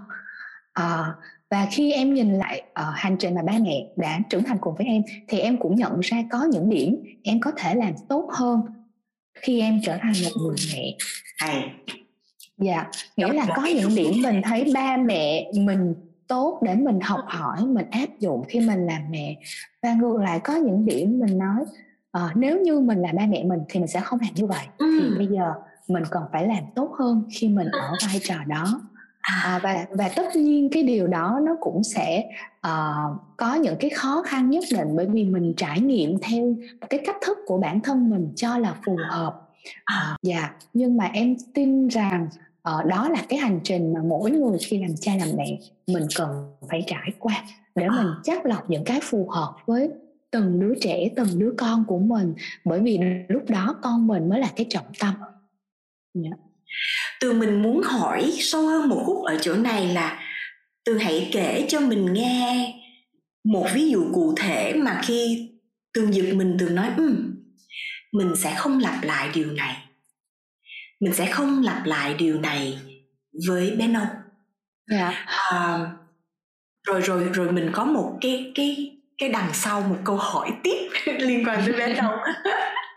Uh, 0.80 1.16
và 1.50 1.66
khi 1.70 1.92
em 1.92 2.14
nhìn 2.14 2.34
lại 2.34 2.62
uh, 2.70 2.86
hành 2.94 3.16
trình 3.18 3.34
mà 3.34 3.42
ba 3.42 3.52
mẹ 3.60 3.86
đã 3.96 4.20
trưởng 4.30 4.42
thành 4.42 4.58
cùng 4.60 4.74
với 4.74 4.86
em 4.86 5.02
thì 5.28 5.38
em 5.38 5.56
cũng 5.56 5.76
nhận 5.76 6.00
ra 6.00 6.24
có 6.30 6.44
những 6.44 6.70
điểm 6.70 7.02
em 7.22 7.40
có 7.40 7.50
thể 7.56 7.74
làm 7.74 7.92
tốt 8.08 8.30
hơn 8.32 8.60
khi 9.34 9.60
em 9.60 9.80
trở 9.84 9.96
thành 10.02 10.12
một 10.24 10.30
người 10.42 10.56
mẹ. 10.74 10.96
Hay. 11.38 11.70
Dạ 12.58 12.86
nghĩa 13.16 13.32
là 13.32 13.46
có 13.56 13.64
những 13.64 13.94
điểm 13.94 14.12
mình 14.22 14.42
thấy 14.44 14.72
ba 14.74 14.96
mẹ 14.96 15.50
mình 15.54 15.94
tốt 16.28 16.60
để 16.62 16.74
mình 16.74 17.00
học 17.00 17.20
hỏi 17.26 17.66
mình 17.66 17.86
áp 17.90 18.18
dụng 18.18 18.44
khi 18.48 18.60
mình 18.60 18.86
làm 18.86 19.02
mẹ. 19.10 19.36
Và 19.82 19.94
ngược 19.94 20.20
lại 20.20 20.40
có 20.44 20.54
những 20.54 20.86
điểm 20.86 21.18
mình 21.18 21.38
nói 21.38 21.64
uh, 22.18 22.36
nếu 22.36 22.60
như 22.60 22.80
mình 22.80 22.98
là 23.02 23.12
ba 23.16 23.26
mẹ 23.26 23.44
mình 23.44 23.60
thì 23.68 23.80
mình 23.80 23.88
sẽ 23.88 24.00
không 24.00 24.18
làm 24.22 24.34
như 24.34 24.46
vậy. 24.46 24.66
Ừ. 24.78 25.00
thì 25.00 25.16
bây 25.18 25.26
giờ 25.26 25.52
mình 25.88 26.02
cần 26.10 26.22
phải 26.32 26.46
làm 26.46 26.64
tốt 26.74 26.92
hơn 26.98 27.24
khi 27.30 27.48
mình 27.48 27.68
ở 27.72 27.94
vai 28.06 28.20
trò 28.22 28.34
đó 28.46 28.80
à, 29.20 29.60
và 29.62 29.86
và 29.90 30.10
tất 30.16 30.36
nhiên 30.36 30.68
cái 30.72 30.82
điều 30.82 31.06
đó 31.06 31.40
nó 31.42 31.56
cũng 31.60 31.84
sẽ 31.84 32.24
uh, 32.66 33.20
có 33.36 33.54
những 33.54 33.76
cái 33.80 33.90
khó 33.90 34.22
khăn 34.26 34.50
nhất 34.50 34.64
định 34.72 34.88
bởi 34.96 35.06
vì 35.06 35.24
mình 35.24 35.54
trải 35.56 35.80
nghiệm 35.80 36.18
theo 36.22 36.54
cái 36.90 37.00
cách 37.06 37.16
thức 37.26 37.38
của 37.46 37.58
bản 37.58 37.80
thân 37.80 38.10
mình 38.10 38.32
cho 38.36 38.58
là 38.58 38.76
phù 38.86 38.96
hợp. 39.10 39.48
À, 39.84 40.16
dạ 40.22 40.50
nhưng 40.72 40.96
mà 40.96 41.04
em 41.04 41.36
tin 41.54 41.88
rằng 41.88 42.28
uh, 42.78 42.86
đó 42.86 43.08
là 43.08 43.22
cái 43.28 43.38
hành 43.38 43.60
trình 43.64 43.92
mà 43.94 44.00
mỗi 44.02 44.30
người 44.30 44.58
khi 44.58 44.78
làm 44.78 44.90
cha 45.00 45.12
làm 45.16 45.28
mẹ 45.36 45.58
mình 45.86 46.06
cần 46.16 46.54
phải 46.70 46.84
trải 46.86 47.12
qua 47.18 47.44
để 47.74 47.88
mình 47.88 48.06
chắc 48.22 48.46
lọc 48.46 48.70
những 48.70 48.84
cái 48.84 49.00
phù 49.02 49.28
hợp 49.28 49.54
với 49.66 49.90
từng 50.30 50.60
đứa 50.60 50.74
trẻ 50.80 51.08
từng 51.16 51.38
đứa 51.38 51.52
con 51.58 51.84
của 51.84 51.98
mình. 51.98 52.34
Bởi 52.64 52.80
vì 52.80 52.98
lúc 53.28 53.42
đó 53.48 53.76
con 53.82 54.06
mình 54.06 54.28
mới 54.28 54.40
là 54.40 54.48
cái 54.56 54.66
trọng 54.70 54.86
tâm. 55.00 55.14
Yeah. 56.22 56.38
Từ 57.20 57.32
mình 57.32 57.62
muốn 57.62 57.82
hỏi 57.82 58.32
sâu 58.38 58.66
hơn 58.66 58.88
một 58.88 59.02
phút 59.06 59.24
ở 59.26 59.38
chỗ 59.40 59.54
này 59.54 59.86
là 59.86 60.22
từ 60.84 60.98
hãy 60.98 61.30
kể 61.32 61.66
cho 61.68 61.80
mình 61.80 62.12
nghe 62.12 62.74
một 63.44 63.66
ví 63.74 63.90
dụ 63.90 64.10
cụ 64.14 64.34
thể 64.36 64.74
mà 64.74 65.00
khi 65.04 65.50
tường 65.92 66.14
giật 66.14 66.34
mình 66.34 66.56
tường 66.58 66.74
nói 66.74 66.90
um, 66.96 67.34
mình 68.12 68.32
sẽ 68.36 68.54
không 68.56 68.78
lặp 68.78 69.02
lại 69.02 69.30
điều 69.34 69.52
này. 69.52 69.76
Mình 71.00 71.12
sẽ 71.12 71.26
không 71.26 71.62
lặp 71.62 71.86
lại 71.86 72.14
điều 72.14 72.40
này 72.40 72.78
với 73.48 73.70
bé 73.70 73.86
nâu 73.86 74.04
yeah. 74.04 74.20
Dạ. 74.90 75.24
à, 75.26 75.78
rồi 76.86 77.00
rồi 77.00 77.28
rồi 77.32 77.52
mình 77.52 77.70
có 77.72 77.84
một 77.84 78.18
cái 78.20 78.52
cái 78.54 78.96
cái 79.18 79.28
đằng 79.28 79.50
sau 79.52 79.80
một 79.80 79.96
câu 80.04 80.16
hỏi 80.16 80.50
tiếp 80.62 80.88
liên 81.18 81.44
quan 81.46 81.62
tới 81.66 81.72
bé 81.72 81.94
nâu 81.94 82.12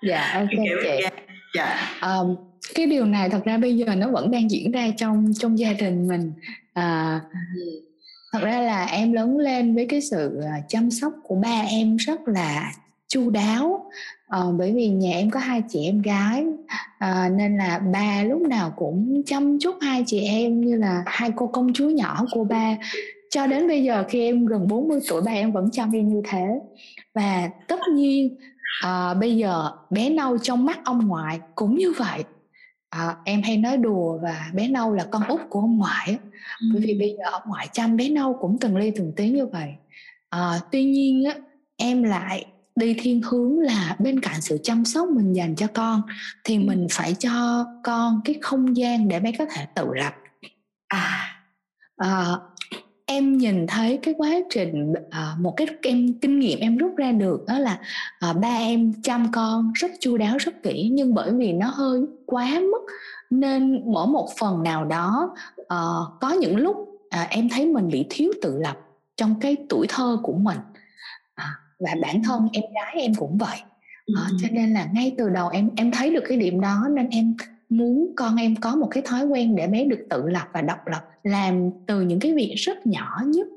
dạ 0.07 0.33
ok 0.33 0.49
chị. 0.83 1.05
dạ. 1.53 1.97
Um, 2.01 2.35
cái 2.75 2.85
điều 2.85 3.05
này 3.05 3.29
thật 3.29 3.45
ra 3.45 3.57
bây 3.57 3.77
giờ 3.77 3.95
nó 3.95 4.09
vẫn 4.11 4.31
đang 4.31 4.51
diễn 4.51 4.71
ra 4.71 4.87
trong 4.97 5.31
trong 5.39 5.59
gia 5.59 5.73
đình 5.73 6.07
mình. 6.07 6.31
À, 6.73 7.21
thật 8.33 8.39
ra 8.43 8.61
là 8.61 8.85
em 8.85 9.13
lớn 9.13 9.37
lên 9.37 9.75
với 9.75 9.87
cái 9.87 10.01
sự 10.01 10.39
à, 10.41 10.61
chăm 10.69 10.91
sóc 10.91 11.13
của 11.23 11.35
ba 11.35 11.65
em 11.69 11.95
rất 11.95 12.27
là 12.27 12.71
chu 13.07 13.29
đáo. 13.29 13.91
À, 14.27 14.39
bởi 14.57 14.71
vì 14.71 14.87
nhà 14.87 15.11
em 15.11 15.29
có 15.29 15.39
hai 15.39 15.63
chị 15.69 15.85
em 15.85 16.01
gái 16.01 16.45
à, 16.99 17.29
nên 17.29 17.57
là 17.57 17.79
ba 17.79 18.23
lúc 18.23 18.41
nào 18.41 18.73
cũng 18.75 19.21
chăm 19.25 19.59
chút 19.59 19.75
hai 19.81 20.03
chị 20.07 20.21
em 20.21 20.61
như 20.61 20.75
là 20.75 21.03
hai 21.05 21.31
cô 21.35 21.47
công 21.47 21.73
chúa 21.73 21.89
nhỏ 21.89 22.25
của 22.31 22.43
ba. 22.43 22.77
Cho 23.29 23.47
đến 23.47 23.67
bây 23.67 23.83
giờ 23.83 24.03
khi 24.09 24.25
em 24.25 24.45
gần 24.45 24.67
40 24.67 24.99
tuổi 25.09 25.21
ba 25.21 25.31
em 25.31 25.51
vẫn 25.51 25.69
chăm 25.71 25.91
em 25.91 26.07
như 26.07 26.21
thế. 26.29 26.45
Và 27.13 27.49
tất 27.67 27.79
nhiên 27.93 28.37
à, 28.83 29.13
bây 29.13 29.37
giờ 29.37 29.71
bé 29.89 30.09
nâu 30.09 30.37
trong 30.37 30.65
mắt 30.65 30.79
ông 30.83 31.07
ngoại 31.07 31.39
cũng 31.55 31.75
như 31.75 31.93
vậy 31.97 32.23
à, 32.93 33.15
em 33.23 33.41
hay 33.41 33.57
nói 33.57 33.77
đùa 33.77 34.17
và 34.21 34.51
bé 34.53 34.67
nâu 34.67 34.93
là 34.93 35.05
con 35.11 35.23
út 35.27 35.41
của 35.49 35.59
ông 35.59 35.77
ngoại 35.77 36.17
ừ. 36.59 36.67
bởi 36.73 36.81
vì 36.85 36.99
bây 36.99 37.15
giờ 37.17 37.29
ông 37.31 37.41
ngoại 37.45 37.67
chăm 37.73 37.97
bé 37.97 38.09
nâu 38.09 38.37
cũng 38.41 38.57
từng 38.61 38.77
ly 38.77 38.91
từng 38.95 39.13
tí 39.15 39.29
như 39.29 39.45
vậy 39.45 39.73
à, 40.29 40.59
tuy 40.71 40.83
nhiên 40.83 41.25
á 41.25 41.35
em 41.77 42.03
lại 42.03 42.45
đi 42.75 42.95
thiên 42.99 43.21
hướng 43.21 43.59
là 43.59 43.95
bên 43.99 44.19
cạnh 44.19 44.41
sự 44.41 44.57
chăm 44.63 44.85
sóc 44.85 45.09
mình 45.09 45.33
dành 45.33 45.55
cho 45.55 45.67
con 45.67 46.01
thì 46.43 46.55
ừ. 46.55 46.59
mình 46.59 46.87
phải 46.91 47.15
cho 47.19 47.65
con 47.83 48.21
cái 48.25 48.35
không 48.41 48.77
gian 48.77 49.07
để 49.07 49.19
bé 49.19 49.31
có 49.39 49.45
thể 49.45 49.65
tự 49.75 49.87
lập 49.93 50.13
à, 50.87 51.35
à 51.97 52.25
em 53.05 53.37
nhìn 53.37 53.67
thấy 53.67 53.99
cái 54.03 54.13
quá 54.17 54.29
trình 54.49 54.93
à, 55.09 55.35
một 55.39 55.53
cái 55.57 55.67
em 55.81 56.13
kinh 56.21 56.39
nghiệm 56.39 56.59
em 56.59 56.77
rút 56.77 56.95
ra 56.97 57.11
được 57.11 57.45
đó 57.47 57.59
là 57.59 57.79
à, 58.19 58.33
ba 58.33 58.55
em 58.57 58.93
chăm 59.03 59.31
con 59.31 59.71
rất 59.75 59.91
chu 59.99 60.17
đáo 60.17 60.37
rất 60.37 60.63
kỹ 60.63 60.89
nhưng 60.93 61.13
bởi 61.13 61.31
vì 61.31 61.53
nó 61.53 61.67
hơi 61.67 62.01
quá 62.25 62.59
mức 62.59 62.85
nên 63.29 63.81
mỗi 63.85 64.07
một 64.07 64.29
phần 64.39 64.63
nào 64.63 64.85
đó 64.85 65.35
à, 65.67 65.77
có 66.21 66.29
những 66.29 66.55
lúc 66.57 66.99
à, 67.09 67.27
em 67.29 67.49
thấy 67.49 67.65
mình 67.65 67.89
bị 67.89 68.05
thiếu 68.09 68.33
tự 68.41 68.57
lập 68.57 68.77
trong 69.15 69.39
cái 69.39 69.57
tuổi 69.69 69.87
thơ 69.89 70.17
của 70.23 70.33
mình. 70.33 70.57
À, 71.35 71.55
và 71.79 71.91
bản 72.01 72.23
thân 72.23 72.47
em 72.53 72.63
gái 72.73 72.95
em 73.01 73.15
cũng 73.15 73.37
vậy. 73.37 73.57
À, 74.15 74.23
cho 74.41 74.47
nên 74.51 74.73
là 74.73 74.87
ngay 74.93 75.15
từ 75.17 75.29
đầu 75.29 75.49
em 75.49 75.69
em 75.75 75.91
thấy 75.91 76.13
được 76.13 76.23
cái 76.29 76.37
điểm 76.37 76.61
đó 76.61 76.87
nên 76.91 77.09
em 77.09 77.35
muốn 77.77 78.13
con 78.15 78.35
em 78.35 78.55
có 78.55 78.75
một 78.75 78.87
cái 78.91 79.03
thói 79.05 79.25
quen 79.25 79.55
để 79.55 79.67
bé 79.67 79.83
được 79.83 80.05
tự 80.09 80.29
lập 80.29 80.47
và 80.53 80.61
độc 80.61 80.87
lập 80.87 81.01
làm 81.23 81.69
từ 81.87 82.01
những 82.01 82.19
cái 82.19 82.33
việc 82.33 82.53
rất 82.57 82.87
nhỏ 82.87 83.21
nhất 83.25 83.47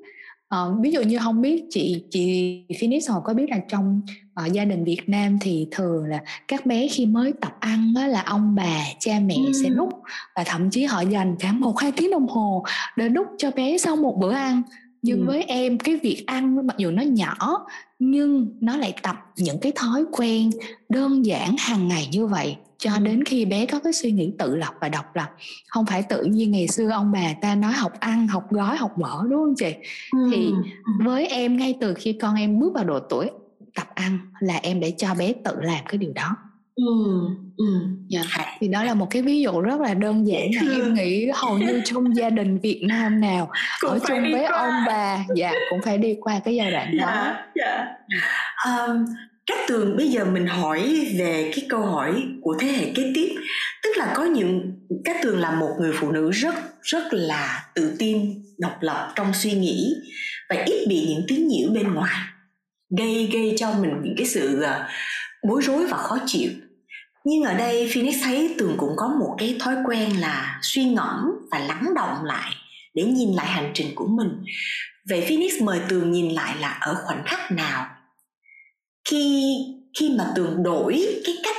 uh, 0.54 0.80
ví 0.80 0.90
dụ 0.90 1.02
như 1.02 1.18
không 1.18 1.42
biết 1.42 1.64
chị 1.70 2.04
chị 2.10 2.62
Phoenix 2.80 3.10
có 3.24 3.34
biết 3.34 3.46
là 3.50 3.58
trong 3.68 4.00
uh, 4.46 4.52
gia 4.52 4.64
đình 4.64 4.84
Việt 4.84 5.02
Nam 5.06 5.38
thì 5.40 5.68
thường 5.70 6.04
là 6.04 6.20
các 6.48 6.66
bé 6.66 6.88
khi 6.88 7.06
mới 7.06 7.32
tập 7.40 7.56
ăn 7.60 7.92
đó 7.94 8.06
là 8.06 8.22
ông 8.22 8.54
bà 8.54 8.80
cha 8.98 9.20
mẹ 9.24 9.34
ừ. 9.46 9.52
sẽ 9.62 9.68
đút 9.68 9.92
và 10.36 10.44
thậm 10.46 10.70
chí 10.70 10.84
họ 10.84 11.00
dành 11.00 11.36
cả 11.38 11.52
một 11.52 11.78
hai 11.78 11.92
tiếng 11.92 12.10
đồng 12.10 12.28
hồ 12.28 12.64
để 12.96 13.08
đút 13.08 13.26
cho 13.38 13.50
bé 13.50 13.78
sau 13.78 13.96
một 13.96 14.16
bữa 14.20 14.32
ăn 14.32 14.62
nhưng 15.02 15.20
ừ. 15.20 15.24
với 15.26 15.42
em 15.42 15.78
cái 15.78 15.96
việc 15.96 16.24
ăn 16.26 16.66
mặc 16.66 16.76
dù 16.78 16.90
nó 16.90 17.02
nhỏ 17.02 17.66
nhưng 17.98 18.56
nó 18.60 18.76
lại 18.76 18.94
tập 19.02 19.16
những 19.36 19.58
cái 19.60 19.72
thói 19.74 20.04
quen 20.12 20.50
đơn 20.88 21.26
giản 21.26 21.54
hàng 21.58 21.88
ngày 21.88 22.08
như 22.12 22.26
vậy 22.26 22.56
cho 22.78 22.90
đến 23.02 23.24
khi 23.24 23.44
bé 23.44 23.66
có 23.66 23.80
cái 23.80 23.92
suy 23.92 24.12
nghĩ 24.12 24.32
tự 24.38 24.56
lập 24.56 24.74
và 24.80 24.88
độc 24.88 25.16
lập 25.16 25.30
không 25.68 25.86
phải 25.86 26.02
tự 26.02 26.22
nhiên 26.22 26.50
ngày 26.50 26.68
xưa 26.68 26.90
ông 26.90 27.12
bà 27.12 27.34
ta 27.40 27.54
nói 27.54 27.72
học 27.72 27.92
ăn 28.00 28.28
học 28.28 28.44
gói 28.50 28.76
học 28.76 28.98
mở 28.98 29.20
đúng 29.30 29.40
không 29.40 29.54
chị 29.56 29.74
ừ. 30.12 30.30
thì 30.32 30.52
với 31.04 31.26
em 31.26 31.56
ngay 31.56 31.74
từ 31.80 31.94
khi 31.94 32.12
con 32.12 32.34
em 32.34 32.58
bước 32.58 32.72
vào 32.74 32.84
độ 32.84 33.00
tuổi 33.00 33.30
tập 33.74 33.86
ăn 33.94 34.18
là 34.40 34.60
em 34.62 34.80
để 34.80 34.94
cho 34.98 35.14
bé 35.14 35.32
tự 35.44 35.52
làm 35.60 35.84
cái 35.88 35.98
điều 35.98 36.12
đó 36.12 36.36
ừ, 36.76 36.84
ừ. 37.56 37.64
Yeah. 38.10 38.26
Thì 38.60 38.68
đó 38.68 38.84
là 38.84 38.94
một 38.94 39.06
cái 39.10 39.22
ví 39.22 39.40
dụ 39.40 39.60
rất 39.60 39.80
là 39.80 39.94
đơn 39.94 40.26
giản 40.26 40.50
mà 40.60 40.72
em 40.72 40.94
nghĩ 40.94 41.30
hầu 41.34 41.58
như 41.58 41.80
trong 41.84 42.16
gia 42.16 42.30
đình 42.30 42.58
Việt 42.58 42.82
Nam 42.88 43.20
nào 43.20 43.50
cũng 43.80 43.90
ở 43.90 43.98
chung 44.08 44.22
với 44.32 44.46
qua. 44.48 44.58
ông 44.58 44.74
bà 44.86 45.24
dạ 45.34 45.52
cũng 45.70 45.80
phải 45.82 45.98
đi 45.98 46.16
qua 46.20 46.40
cái 46.44 46.54
giai 46.54 46.70
đoạn 46.70 46.96
đó 46.96 47.34
dạ, 47.54 47.86
dạ. 48.08 48.36
Um, 48.64 49.04
các 49.46 49.58
tường 49.68 49.96
bây 49.96 50.08
giờ 50.08 50.24
mình 50.24 50.46
hỏi 50.46 51.06
về 51.18 51.52
cái 51.56 51.66
câu 51.68 51.80
hỏi 51.80 52.22
của 52.42 52.56
thế 52.60 52.68
hệ 52.68 52.92
kế 52.94 53.12
tiếp. 53.14 53.34
Tức 53.82 53.90
là 53.96 54.12
có 54.16 54.24
những, 54.24 54.72
các 55.04 55.16
tường 55.22 55.40
là 55.40 55.50
một 55.50 55.76
người 55.80 55.92
phụ 56.00 56.12
nữ 56.12 56.30
rất 56.30 56.54
rất 56.82 57.04
là 57.10 57.64
tự 57.74 57.96
tin, 57.98 58.42
độc 58.58 58.76
lập 58.80 59.12
trong 59.14 59.34
suy 59.34 59.52
nghĩ 59.52 59.94
và 60.48 60.56
ít 60.66 60.86
bị 60.88 61.06
những 61.08 61.24
tiếng 61.28 61.48
nhiễu 61.48 61.70
bên 61.70 61.94
ngoài. 61.94 62.20
Gây 62.98 63.28
gây 63.32 63.54
cho 63.58 63.72
mình 63.72 63.90
những 64.04 64.14
cái 64.16 64.26
sự 64.26 64.62
ờ, 64.62 64.88
bối 65.48 65.62
rối 65.62 65.86
và 65.86 65.96
khó 65.96 66.18
chịu. 66.26 66.50
Nhưng 67.24 67.42
ở 67.42 67.54
đây 67.54 67.90
Phoenix 67.94 68.16
thấy 68.24 68.54
tường 68.58 68.74
cũng 68.76 68.92
có 68.96 69.08
một 69.08 69.34
cái 69.38 69.56
thói 69.60 69.76
quen 69.86 70.20
là 70.20 70.58
suy 70.62 70.84
ngẫm 70.84 71.32
và 71.50 71.58
lắng 71.58 71.94
động 71.94 72.24
lại 72.24 72.52
để 72.94 73.02
nhìn 73.02 73.32
lại 73.34 73.46
hành 73.46 73.70
trình 73.74 73.94
của 73.94 74.06
mình. 74.06 74.44
Vậy 75.08 75.20
Phoenix 75.28 75.52
mời 75.62 75.80
tường 75.88 76.12
nhìn 76.12 76.34
lại 76.34 76.56
là 76.60 76.68
ở 76.68 76.94
khoảnh 77.04 77.22
khắc 77.26 77.52
nào? 77.52 77.95
Khi 79.10 79.56
khi 79.98 80.14
mà 80.18 80.32
tường 80.36 80.62
đổi 80.62 81.06
cái 81.24 81.34
cách 81.42 81.56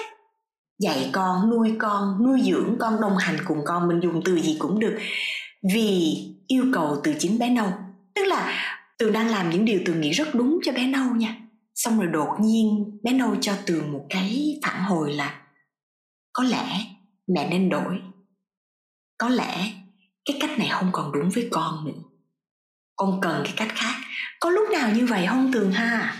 dạy 0.80 1.10
con, 1.14 1.50
nuôi 1.50 1.76
con, 1.80 2.24
nuôi 2.24 2.42
dưỡng 2.46 2.76
con, 2.80 3.02
đồng 3.02 3.18
hành 3.18 3.38
cùng 3.46 3.62
con, 3.66 3.88
mình 3.88 4.00
dùng 4.00 4.22
từ 4.26 4.40
gì 4.40 4.56
cũng 4.60 4.80
được, 4.80 4.98
vì 5.74 6.18
yêu 6.48 6.66
cầu 6.74 7.02
từ 7.04 7.14
chính 7.20 7.40
bé 7.40 7.50
nâu. 7.50 7.72
Tức 8.16 8.26
là 8.26 8.74
tường 8.98 9.14
đang 9.14 9.28
làm 9.28 9.50
những 9.50 9.66
điều 9.66 9.80
tường 9.86 10.02
nghĩ 10.02 10.12
rất 10.12 10.36
đúng 10.36 10.60
cho 10.64 10.72
bé 10.72 10.88
nâu 10.88 11.16
nha. 11.16 11.36
Xong 11.76 11.98
rồi 11.98 12.08
đột 12.08 12.30
nhiên 12.40 13.00
bé 13.04 13.14
nâu 13.14 13.36
cho 13.42 13.54
tường 13.66 13.92
một 13.92 14.06
cái 14.10 14.60
phản 14.64 14.84
hồi 14.84 15.14
là, 15.14 15.42
có 16.34 16.44
lẽ 16.44 16.80
mẹ 17.28 17.50
nên 17.50 17.70
đổi. 17.70 18.02
Có 19.18 19.30
lẽ 19.30 19.72
cái 20.26 20.38
cách 20.40 20.60
này 20.60 20.68
không 20.72 20.90
còn 20.92 21.12
đúng 21.12 21.30
với 21.30 21.48
con 21.52 21.86
nữa. 21.86 22.02
Con 22.96 23.22
cần 23.22 23.42
cái 23.44 23.54
cách 23.56 23.72
khác. 23.76 23.96
Có 24.40 24.50
lúc 24.50 24.70
nào 24.72 24.92
như 24.96 25.06
vậy 25.06 25.26
không, 25.28 25.52
tường 25.54 25.72
ha? 25.72 26.16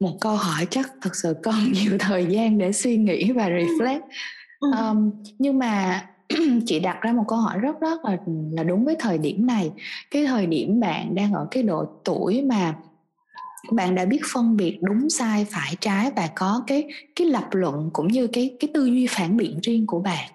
Một 0.00 0.16
câu 0.20 0.36
hỏi 0.36 0.66
chắc 0.70 0.90
thật 1.02 1.16
sự 1.16 1.34
còn 1.42 1.72
nhiều 1.72 1.98
thời 1.98 2.26
gian 2.26 2.58
để 2.58 2.72
suy 2.72 2.96
nghĩ 2.96 3.32
và 3.32 3.48
reflect. 3.48 4.00
Ừ. 4.60 4.70
um, 4.78 5.10
nhưng 5.38 5.58
mà 5.58 6.06
chị 6.66 6.80
đặt 6.80 7.00
ra 7.00 7.12
một 7.12 7.24
câu 7.28 7.38
hỏi 7.38 7.58
rất 7.58 7.80
rất 7.80 8.04
là 8.04 8.18
là 8.52 8.62
đúng 8.62 8.84
với 8.84 8.96
thời 8.98 9.18
điểm 9.18 9.46
này. 9.46 9.70
Cái 10.10 10.26
thời 10.26 10.46
điểm 10.46 10.80
bạn 10.80 11.14
đang 11.14 11.32
ở 11.32 11.46
cái 11.50 11.62
độ 11.62 11.84
tuổi 12.04 12.42
mà 12.42 12.74
bạn 13.72 13.94
đã 13.94 14.04
biết 14.04 14.20
phân 14.32 14.56
biệt 14.56 14.78
đúng 14.82 15.10
sai 15.10 15.46
phải 15.50 15.76
trái 15.80 16.10
và 16.16 16.28
có 16.36 16.64
cái 16.66 16.88
cái 17.16 17.26
lập 17.26 17.48
luận 17.52 17.90
cũng 17.92 18.08
như 18.08 18.26
cái 18.26 18.56
cái 18.60 18.70
tư 18.74 18.86
duy 18.86 19.06
phản 19.10 19.36
biện 19.36 19.58
riêng 19.62 19.86
của 19.86 20.00
bạn. 20.00 20.30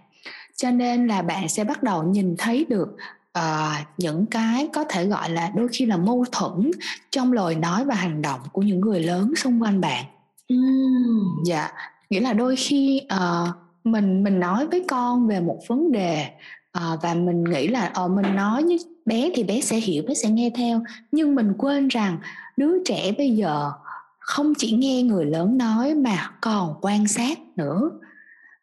Cho 0.55 0.71
nên 0.71 1.07
là 1.07 1.21
bạn 1.21 1.49
sẽ 1.49 1.63
bắt 1.63 1.83
đầu 1.83 2.03
nhìn 2.03 2.35
thấy 2.37 2.65
được 2.69 2.95
uh, 3.39 3.87
những 3.97 4.25
cái 4.25 4.69
có 4.73 4.83
thể 4.89 5.05
gọi 5.05 5.29
là 5.29 5.51
đôi 5.55 5.67
khi 5.71 5.85
là 5.85 5.97
mâu 5.97 6.25
thuẫn 6.31 6.71
trong 7.11 7.33
lời 7.33 7.55
nói 7.55 7.85
và 7.85 7.95
hành 7.95 8.21
động 8.21 8.39
của 8.51 8.61
những 8.61 8.81
người 8.81 8.99
lớn 8.99 9.33
xung 9.37 9.61
quanh 9.61 9.81
bạn 9.81 10.05
mm. 10.49 11.43
dạ 11.45 11.69
nghĩa 12.09 12.19
là 12.19 12.33
đôi 12.33 12.55
khi 12.55 13.01
uh, 13.15 13.49
mình 13.83 14.23
mình 14.23 14.39
nói 14.39 14.67
với 14.67 14.85
con 14.87 15.27
về 15.27 15.41
một 15.41 15.59
vấn 15.67 15.91
đề 15.91 16.29
uh, 16.77 17.01
và 17.01 17.13
mình 17.13 17.43
nghĩ 17.43 17.67
là 17.67 17.93
uh, 18.05 18.11
mình 18.11 18.35
nói 18.35 18.63
với 18.63 18.79
bé 19.05 19.29
thì 19.35 19.43
bé 19.43 19.61
sẽ 19.61 19.77
hiểu 19.77 20.03
bé 20.07 20.13
sẽ 20.13 20.29
nghe 20.29 20.49
theo 20.55 20.81
nhưng 21.11 21.35
mình 21.35 21.53
quên 21.57 21.87
rằng 21.87 22.17
đứa 22.57 22.83
trẻ 22.85 23.11
bây 23.17 23.31
giờ 23.31 23.71
không 24.19 24.53
chỉ 24.57 24.71
nghe 24.71 25.03
người 25.03 25.25
lớn 25.25 25.57
nói 25.57 25.95
mà 25.95 26.31
còn 26.41 26.73
quan 26.81 27.07
sát 27.07 27.39
nữa 27.55 27.91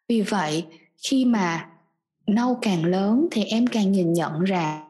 vì 0.09 0.21
vậy 0.21 0.65
khi 0.97 1.25
mà 1.25 1.65
nâu 2.27 2.59
càng 2.61 2.85
lớn 2.85 3.27
thì 3.31 3.43
em 3.43 3.67
càng 3.67 3.91
nhìn 3.91 4.13
nhận 4.13 4.43
ra 4.43 4.81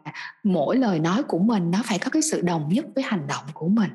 mỗi 0.44 0.78
lời 0.78 1.00
nói 1.00 1.24
của 1.24 1.40
mình 1.40 1.72
nó 1.72 1.80
phải 1.86 2.00
có 2.00 2.10
cái 2.10 2.22
sự 2.22 2.42
đồng 2.42 2.70
nhất 2.74 2.86
với 2.96 3.04
hành 3.04 3.28
động 3.28 3.46
của 3.54 3.68
mình. 3.68 3.90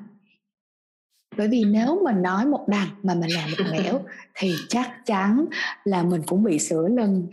Bởi 1.36 1.48
vì 1.48 1.64
nếu 1.64 2.00
mình 2.04 2.22
nói 2.22 2.46
một 2.46 2.64
đằng 2.68 2.88
mà 3.02 3.14
mình 3.14 3.30
làm 3.30 3.50
một 3.50 3.64
nẻo 3.72 4.00
thì 4.34 4.54
chắc 4.68 5.06
chắn 5.06 5.44
là 5.84 6.02
mình 6.02 6.22
cũng 6.26 6.44
bị 6.44 6.58
sửa 6.58 6.88
lưng. 6.88 7.26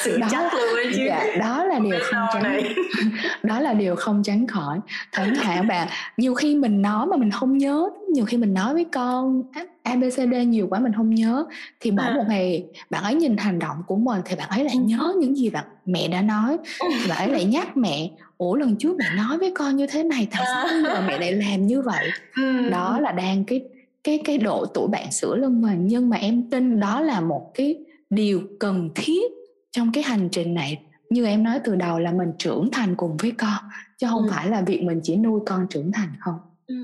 sự 0.04 0.18
đó, 0.18 0.28
chắc 0.32 0.54
luôn 0.54 0.76
ấy 0.76 0.86
chứ. 0.96 1.04
Dạ, 1.08 1.26
đó 1.40 1.64
là 1.64 1.80
điều 1.80 2.00
không 2.04 2.28
tránh 2.34 2.64
đó 3.44 3.60
là 3.60 3.74
điều 3.74 3.96
không 3.96 4.24
tránh 4.24 4.48
khỏi. 4.48 4.80
Thỉnh 5.12 5.34
thoảng 5.44 5.68
bạn 5.68 5.88
nhiều 6.18 6.34
khi 6.34 6.56
mình 6.56 6.82
nói 6.82 7.08
mà 7.08 7.18
mình 7.18 7.32
không 7.32 7.58
nhớ 7.58 7.90
nhiều 8.14 8.26
khi 8.26 8.38
mình 8.38 8.54
nói 8.54 8.74
với 8.74 8.86
con 8.92 9.44
abcd 9.84 10.34
nhiều 10.48 10.68
quá 10.70 10.80
mình 10.80 10.94
không 10.94 11.16
nhớ 11.16 11.46
thì 11.80 11.92
mỗi 11.92 12.06
à. 12.06 12.16
một 12.16 12.24
ngày 12.28 12.66
bạn 12.90 13.04
ấy 13.04 13.16
nhìn 13.16 13.38
hành 13.38 13.60
động 13.60 13.78
của 13.88 13.96
mình 13.96 14.22
thì 14.26 14.36
bạn 14.36 14.50
ấy 14.50 14.64
lại 14.64 14.78
nhớ 14.78 15.14
những 15.20 15.36
gì 15.36 15.50
bạn 15.50 15.66
mẹ 15.86 16.08
đã 16.08 16.22
nói. 16.22 16.58
Thì 16.82 17.10
bạn 17.10 17.18
ấy 17.18 17.30
lại 17.30 17.46
nhắc 17.54 17.78
mẹ 17.78 18.10
ủa 18.38 18.56
lần 18.56 18.76
trước 18.76 18.96
mẹ 18.98 19.06
nói 19.16 19.38
với 19.38 19.52
con 19.56 19.76
như 19.76 19.88
thế 19.88 20.04
này 20.04 20.28
tại 20.32 20.44
sao 20.46 20.68
bây 20.68 20.84
giờ 20.84 21.04
mẹ 21.08 21.20
lại 21.20 21.32
làm 21.32 21.68
như 21.68 21.82
vậy? 21.82 22.10
Đó 22.72 23.00
là 23.00 23.12
đang 23.12 23.44
cái 23.44 23.62
cái 24.04 24.20
cái 24.26 24.38
độ 24.38 24.66
tuổi 24.66 24.88
bạn 24.88 25.12
sửa 25.12 25.36
lưng 25.36 25.62
mình. 25.62 25.88
Nhưng 25.88 26.10
mà 26.10 26.18
em 26.18 26.50
tin 26.50 26.80
đó 26.80 27.02
là 27.02 27.22
một 27.22 27.52
cái 27.54 27.76
điều 28.10 28.42
cần 28.60 28.90
thiết 28.96 29.32
trong 29.72 29.92
cái 29.92 30.04
hành 30.04 30.30
trình 30.32 30.54
này 30.54 30.82
như 31.10 31.26
em 31.26 31.44
nói 31.44 31.60
từ 31.64 31.76
đầu 31.76 32.00
là 32.00 32.12
mình 32.12 32.32
trưởng 32.38 32.70
thành 32.72 32.96
cùng 32.96 33.18
với 33.18 33.32
con 33.38 33.64
chứ 33.98 34.08
không 34.10 34.24
ừ. 34.24 34.30
phải 34.32 34.50
là 34.50 34.62
việc 34.62 34.82
mình 34.84 35.00
chỉ 35.04 35.16
nuôi 35.16 35.40
con 35.46 35.68
trưởng 35.70 35.92
thành 35.92 36.10
không 36.20 36.36
ừ. 36.68 36.76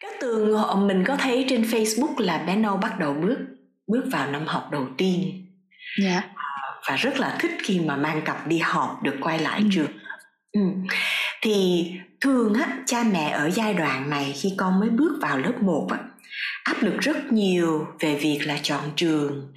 các 0.00 0.12
tường 0.20 0.56
mình 0.86 1.04
có 1.06 1.16
thấy 1.16 1.46
trên 1.48 1.62
Facebook 1.62 2.14
là 2.18 2.44
bé 2.46 2.56
Nâu 2.56 2.76
bắt 2.76 2.98
đầu 2.98 3.14
bước 3.14 3.38
bước 3.86 4.04
vào 4.12 4.30
năm 4.30 4.46
học 4.46 4.68
đầu 4.72 4.88
tiên 4.98 5.46
yeah. 6.02 6.24
Dạ. 6.24 6.30
và 6.88 6.96
rất 6.96 7.18
là 7.18 7.36
thích 7.40 7.52
khi 7.62 7.80
mà 7.80 7.96
mang 7.96 8.22
cặp 8.24 8.46
đi 8.46 8.58
học 8.58 9.02
được 9.02 9.14
quay 9.20 9.38
lại 9.38 9.58
ừ. 9.58 9.68
trường 9.72 9.92
ừ. 10.52 10.60
thì 11.42 11.86
thường 12.20 12.54
á 12.54 12.78
cha 12.86 13.04
mẹ 13.12 13.30
ở 13.30 13.50
giai 13.50 13.74
đoạn 13.74 14.10
này 14.10 14.32
khi 14.36 14.54
con 14.56 14.80
mới 14.80 14.90
bước 14.90 15.18
vào 15.20 15.38
lớp 15.38 15.62
1 15.62 15.88
á 15.90 15.98
áp 16.64 16.82
lực 16.82 16.98
rất 17.00 17.32
nhiều 17.32 17.86
về 18.00 18.14
việc 18.16 18.40
là 18.44 18.58
chọn 18.62 18.82
trường 18.96 19.52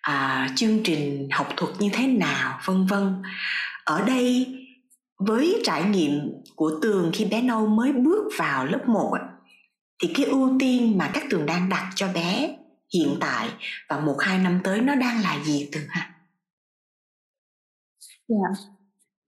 à, 0.00 0.48
chương 0.56 0.80
trình 0.84 1.28
học 1.32 1.48
thuật 1.56 1.72
như 1.78 1.90
thế 1.92 2.06
nào 2.06 2.60
vân 2.64 2.86
vân 2.86 3.22
ở 3.84 4.04
đây 4.06 4.46
với 5.18 5.60
trải 5.64 5.84
nghiệm 5.84 6.20
của 6.56 6.78
tường 6.82 7.10
khi 7.14 7.24
bé 7.24 7.42
nâu 7.42 7.66
mới 7.66 7.92
bước 7.92 8.24
vào 8.38 8.66
lớp 8.66 8.88
1 8.88 9.16
thì 10.02 10.12
cái 10.14 10.26
ưu 10.26 10.56
tiên 10.60 10.98
mà 10.98 11.10
các 11.14 11.24
tường 11.30 11.46
đang 11.46 11.68
đặt 11.68 11.90
cho 11.94 12.08
bé 12.14 12.56
hiện 12.94 13.16
tại 13.20 13.48
và 13.88 14.00
một 14.00 14.16
hai 14.20 14.38
năm 14.38 14.60
tới 14.64 14.80
nó 14.80 14.94
đang 14.94 15.22
là 15.22 15.44
gì 15.44 15.68
từ 15.72 15.80
ha 15.88 16.14
dạ 18.28 18.36
yeah. 18.36 18.58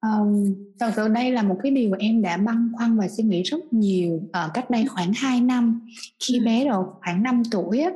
Um, 0.03 0.55
thật 0.79 0.93
sự 0.97 1.09
đây 1.09 1.33
là 1.33 1.43
một 1.43 1.59
cái 1.63 1.73
điều 1.73 1.93
em 1.99 2.23
đã 2.23 2.37
băn 2.37 2.73
khoăn 2.77 2.99
và 2.99 3.09
suy 3.09 3.25
nghĩ 3.25 3.43
rất 3.43 3.73
nhiều 3.73 4.21
ở 4.33 4.47
uh, 4.47 4.55
cách 4.55 4.71
đây 4.71 4.87
khoảng 4.87 5.13
2 5.17 5.41
năm 5.41 5.89
khi 6.19 6.39
ừ. 6.39 6.45
bé 6.45 6.65
độ 6.65 6.85
khoảng 7.01 7.23
5 7.23 7.43
tuổi 7.51 7.81
á 7.81 7.91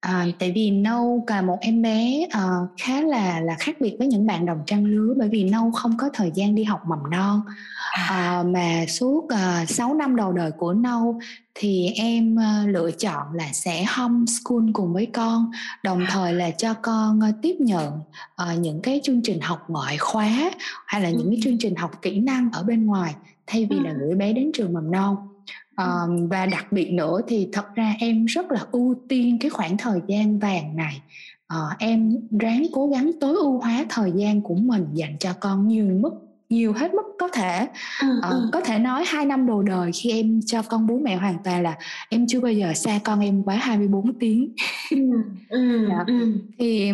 À, 0.00 0.26
tại 0.38 0.52
vì 0.52 0.70
Nâu 0.70 1.24
là 1.28 1.42
một 1.42 1.58
em 1.60 1.82
bé 1.82 2.26
uh, 2.26 2.68
khá 2.78 3.00
là 3.00 3.40
là 3.40 3.56
khác 3.58 3.80
biệt 3.80 3.96
với 3.98 4.08
những 4.08 4.26
bạn 4.26 4.46
đồng 4.46 4.62
trang 4.66 4.84
lứa 4.84 5.14
bởi 5.18 5.28
vì 5.28 5.44
Nâu 5.44 5.70
không 5.70 5.96
có 5.98 6.08
thời 6.12 6.30
gian 6.34 6.54
đi 6.54 6.64
học 6.64 6.80
mầm 6.86 7.10
non. 7.10 7.40
Uh, 8.10 8.46
mà 8.46 8.84
suốt 8.88 9.24
uh, 9.24 9.68
6 9.68 9.94
năm 9.94 10.16
đầu 10.16 10.32
đời 10.32 10.50
của 10.50 10.72
Nâu 10.72 11.20
thì 11.54 11.92
em 11.96 12.34
uh, 12.36 12.68
lựa 12.68 12.90
chọn 12.90 13.26
là 13.34 13.52
sẽ 13.52 13.84
homeschool 13.84 14.70
cùng 14.72 14.92
với 14.92 15.06
con 15.06 15.50
đồng 15.82 16.04
thời 16.10 16.32
là 16.32 16.50
cho 16.50 16.74
con 16.74 17.18
uh, 17.18 17.34
tiếp 17.42 17.56
nhận 17.58 17.92
uh, 18.42 18.58
những 18.58 18.80
cái 18.82 19.00
chương 19.04 19.22
trình 19.22 19.40
học 19.40 19.64
ngoại 19.68 19.98
khóa 19.98 20.50
hay 20.86 21.00
là 21.00 21.10
những 21.10 21.30
cái 21.30 21.40
chương 21.44 21.58
trình 21.58 21.76
học 21.76 22.02
kỹ 22.02 22.20
năng 22.20 22.48
ở 22.52 22.62
bên 22.62 22.86
ngoài 22.86 23.14
thay 23.46 23.66
vì 23.70 23.76
là 23.80 23.92
gửi 24.00 24.14
bé 24.14 24.32
đến 24.32 24.50
trường 24.54 24.72
mầm 24.72 24.90
non 24.90 25.16
um, 25.80 26.28
và 26.28 26.46
đặc 26.46 26.72
biệt 26.72 26.90
nữa 26.92 27.20
thì 27.28 27.48
thật 27.52 27.74
ra 27.74 27.94
em 27.98 28.24
rất 28.24 28.50
là 28.50 28.60
ưu 28.72 28.94
tiên 29.08 29.38
cái 29.40 29.50
khoảng 29.50 29.76
thời 29.76 30.00
gian 30.06 30.38
vàng 30.38 30.76
này 30.76 31.00
uh, 31.54 31.78
em 31.78 32.16
ráng 32.40 32.66
cố 32.72 32.86
gắng 32.86 33.10
tối 33.20 33.36
ưu 33.36 33.58
hóa 33.58 33.84
thời 33.88 34.12
gian 34.16 34.40
của 34.40 34.54
mình 34.54 34.86
dành 34.92 35.16
cho 35.18 35.32
con 35.40 35.68
nhiều 35.68 35.84
mức 35.84 36.10
nhiều 36.48 36.72
hết 36.72 36.94
mức 36.94 37.02
có 37.18 37.28
thể 37.28 37.66
ừ, 38.02 38.08
uh, 38.18 38.52
có 38.52 38.60
thể 38.60 38.78
nói 38.78 39.04
hai 39.06 39.24
năm 39.24 39.46
đầu 39.46 39.62
đời 39.62 39.90
khi 39.94 40.10
em 40.10 40.40
cho 40.46 40.62
con 40.62 40.86
bố 40.86 40.98
mẹ 40.98 41.16
hoàn 41.16 41.36
toàn 41.44 41.62
là 41.62 41.74
em 42.08 42.26
chưa 42.28 42.40
bao 42.40 42.52
giờ 42.52 42.74
xa 42.74 42.98
con 43.04 43.20
em 43.20 43.42
quá 43.42 43.56
24 43.56 44.18
tiếng 44.18 44.52
ừ, 44.90 44.96
ừ, 45.48 45.86
dạ. 45.88 46.04
ừ. 46.06 46.32
thì 46.58 46.92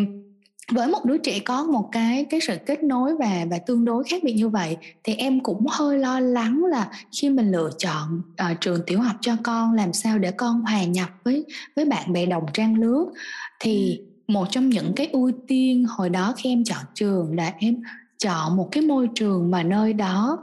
với 0.72 0.88
một 0.88 1.04
đứa 1.04 1.18
trẻ 1.18 1.38
có 1.38 1.64
một 1.64 1.88
cái 1.92 2.26
cái 2.30 2.40
sự 2.40 2.56
kết 2.66 2.82
nối 2.82 3.16
và 3.16 3.46
và 3.50 3.58
tương 3.58 3.84
đối 3.84 4.04
khác 4.04 4.22
biệt 4.24 4.32
như 4.32 4.48
vậy 4.48 4.76
thì 5.04 5.14
em 5.14 5.40
cũng 5.40 5.66
hơi 5.70 5.98
lo 5.98 6.20
lắng 6.20 6.64
là 6.64 6.90
khi 7.20 7.30
mình 7.30 7.50
lựa 7.50 7.70
chọn 7.78 8.22
uh, 8.52 8.60
trường 8.60 8.80
tiểu 8.86 9.00
học 9.00 9.16
cho 9.20 9.36
con 9.42 9.72
làm 9.72 9.92
sao 9.92 10.18
để 10.18 10.30
con 10.30 10.60
hòa 10.60 10.84
nhập 10.84 11.08
với 11.24 11.44
với 11.76 11.84
bạn 11.84 12.12
bè 12.12 12.26
đồng 12.26 12.46
trang 12.52 12.78
lứa 12.78 13.04
thì 13.60 13.98
ừ. 13.98 14.04
một 14.32 14.46
trong 14.50 14.68
những 14.68 14.92
cái 14.96 15.06
ưu 15.06 15.30
tiên 15.46 15.86
hồi 15.88 16.10
đó 16.10 16.34
khi 16.36 16.50
em 16.50 16.64
chọn 16.64 16.84
trường 16.94 17.36
là 17.36 17.52
em 17.58 17.82
chọn 18.18 18.56
một 18.56 18.68
cái 18.72 18.82
môi 18.82 19.08
trường 19.14 19.50
mà 19.50 19.62
nơi 19.62 19.92
đó 19.92 20.38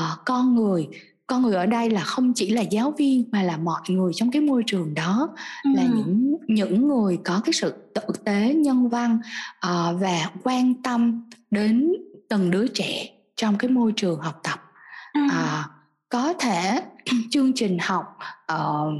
uh, 0.00 0.18
con 0.24 0.54
người 0.54 0.88
con 1.28 1.42
người 1.42 1.54
ở 1.54 1.66
đây 1.66 1.90
là 1.90 2.00
không 2.00 2.32
chỉ 2.34 2.50
là 2.50 2.62
giáo 2.62 2.94
viên 2.98 3.24
mà 3.32 3.42
là 3.42 3.56
mọi 3.56 3.80
người 3.88 4.12
trong 4.14 4.30
cái 4.30 4.42
môi 4.42 4.62
trường 4.66 4.94
đó 4.94 5.28
ừ. 5.64 5.70
là 5.76 5.82
những 5.94 6.36
những 6.48 6.88
người 6.88 7.18
có 7.24 7.40
cái 7.44 7.52
sự 7.52 7.74
tử 7.94 8.02
tế 8.24 8.54
nhân 8.54 8.88
văn 8.88 9.18
uh, 9.66 10.00
và 10.00 10.30
quan 10.42 10.74
tâm 10.82 11.28
đến 11.50 11.92
từng 12.28 12.50
đứa 12.50 12.66
trẻ 12.66 13.08
trong 13.36 13.58
cái 13.58 13.70
môi 13.70 13.92
trường 13.96 14.20
học 14.20 14.40
tập 14.42 14.60
ừ. 15.14 15.20
uh, 15.26 15.70
có 16.08 16.32
thể 16.32 16.82
chương 17.30 17.52
trình 17.54 17.78
học 17.80 18.18
uh, 18.52 18.94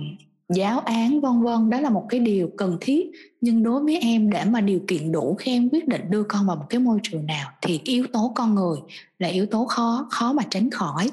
giáo 0.54 0.80
án 0.80 1.20
vân 1.20 1.42
vân 1.42 1.70
đó 1.70 1.80
là 1.80 1.90
một 1.90 2.06
cái 2.08 2.20
điều 2.20 2.50
cần 2.56 2.78
thiết 2.80 3.10
nhưng 3.40 3.62
đối 3.62 3.84
với 3.84 3.98
em 4.00 4.30
để 4.30 4.44
mà 4.44 4.60
điều 4.60 4.80
kiện 4.88 5.12
đủ 5.12 5.36
khi 5.38 5.52
em 5.52 5.68
quyết 5.72 5.88
định 5.88 6.10
đưa 6.10 6.22
con 6.22 6.46
vào 6.46 6.56
một 6.56 6.66
cái 6.70 6.80
môi 6.80 6.98
trường 7.02 7.26
nào 7.26 7.50
thì 7.62 7.78
cái 7.78 7.94
yếu 7.94 8.06
tố 8.12 8.32
con 8.34 8.54
người 8.54 8.78
là 9.18 9.28
yếu 9.28 9.46
tố 9.46 9.64
khó 9.66 10.06
khó 10.10 10.32
mà 10.32 10.42
tránh 10.50 10.70
khỏi 10.70 11.10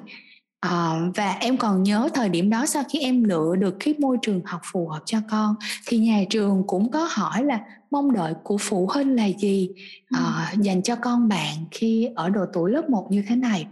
À, 0.70 1.00
và 1.16 1.38
em 1.40 1.58
còn 1.58 1.84
nhớ 1.84 2.10
thời 2.14 2.30
điểm 2.30 2.50
đó 2.50 2.66
sau 2.66 2.84
khi 2.90 3.00
em 3.00 3.24
lựa 3.24 3.56
được 3.56 3.76
cái 3.80 3.94
môi 4.00 4.18
trường 4.22 4.42
học 4.46 4.62
phù 4.72 4.88
hợp 4.88 5.02
cho 5.06 5.18
con 5.30 5.56
thì 5.88 5.98
nhà 5.98 6.24
trường 6.30 6.64
cũng 6.68 6.92
có 6.92 7.08
hỏi 7.12 7.44
là 7.44 7.60
mong 7.92 8.14
đợi 8.14 8.34
của 8.44 8.58
phụ 8.58 8.90
huynh 8.94 9.16
là 9.16 9.26
gì? 9.26 9.70
À, 10.10 10.54
dành 10.62 10.84
cho 10.84 10.96
con 10.96 11.28
bạn 11.28 11.56
khi 11.72 12.10
ở 12.16 12.30
độ 12.30 12.46
tuổi 12.54 12.72
lớp 12.72 12.90
1 12.90 13.08
như 13.10 13.24
thế 13.28 13.36
này. 13.36 13.68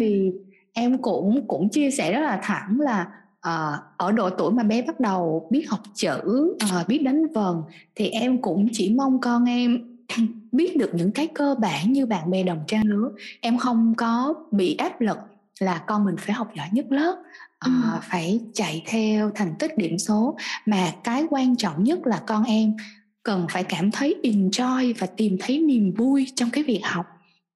Thì 0.00 0.32
em 0.72 0.98
cũng 1.02 1.44
cũng 1.48 1.68
chia 1.68 1.90
sẻ 1.90 2.12
rất 2.12 2.20
là 2.20 2.40
thẳng 2.42 2.80
là 2.80 3.06
à, 3.40 3.78
ở 3.96 4.12
độ 4.12 4.30
tuổi 4.30 4.52
mà 4.52 4.62
bé 4.62 4.82
bắt 4.82 5.00
đầu 5.00 5.48
biết 5.50 5.70
học 5.70 5.80
chữ 5.94 6.56
à, 6.70 6.84
biết 6.88 6.98
đánh 6.98 7.32
vần 7.34 7.62
thì 7.94 8.08
em 8.08 8.42
cũng 8.42 8.68
chỉ 8.72 8.94
mong 8.94 9.20
con 9.20 9.44
em 9.44 9.96
biết 10.52 10.76
được 10.76 10.90
những 10.94 11.12
cái 11.12 11.26
cơ 11.26 11.54
bản 11.58 11.92
như 11.92 12.06
bạn 12.06 12.30
bè 12.30 12.42
đồng 12.42 12.60
trang 12.66 12.86
lứa. 12.86 13.10
Em 13.40 13.58
không 13.58 13.94
có 13.96 14.34
bị 14.50 14.74
áp 14.74 15.00
lực 15.00 15.18
là 15.60 15.82
con 15.86 16.04
mình 16.04 16.16
phải 16.18 16.34
học 16.34 16.48
giỏi 16.56 16.68
nhất 16.72 16.86
lớp 16.90 17.16
ừ. 17.64 17.70
uh, 17.96 18.02
phải 18.02 18.40
chạy 18.54 18.82
theo 18.86 19.30
thành 19.34 19.54
tích 19.58 19.78
điểm 19.78 19.98
số 19.98 20.36
mà 20.66 20.92
cái 21.04 21.24
quan 21.30 21.56
trọng 21.56 21.84
nhất 21.84 21.98
là 22.06 22.22
con 22.26 22.44
em 22.44 22.76
cần 23.22 23.46
phải 23.50 23.64
cảm 23.64 23.90
thấy 23.90 24.16
enjoy 24.22 24.94
và 24.98 25.06
tìm 25.06 25.36
thấy 25.40 25.58
niềm 25.58 25.94
vui 25.94 26.32
trong 26.34 26.50
cái 26.50 26.64
việc 26.64 26.80
học 26.84 27.06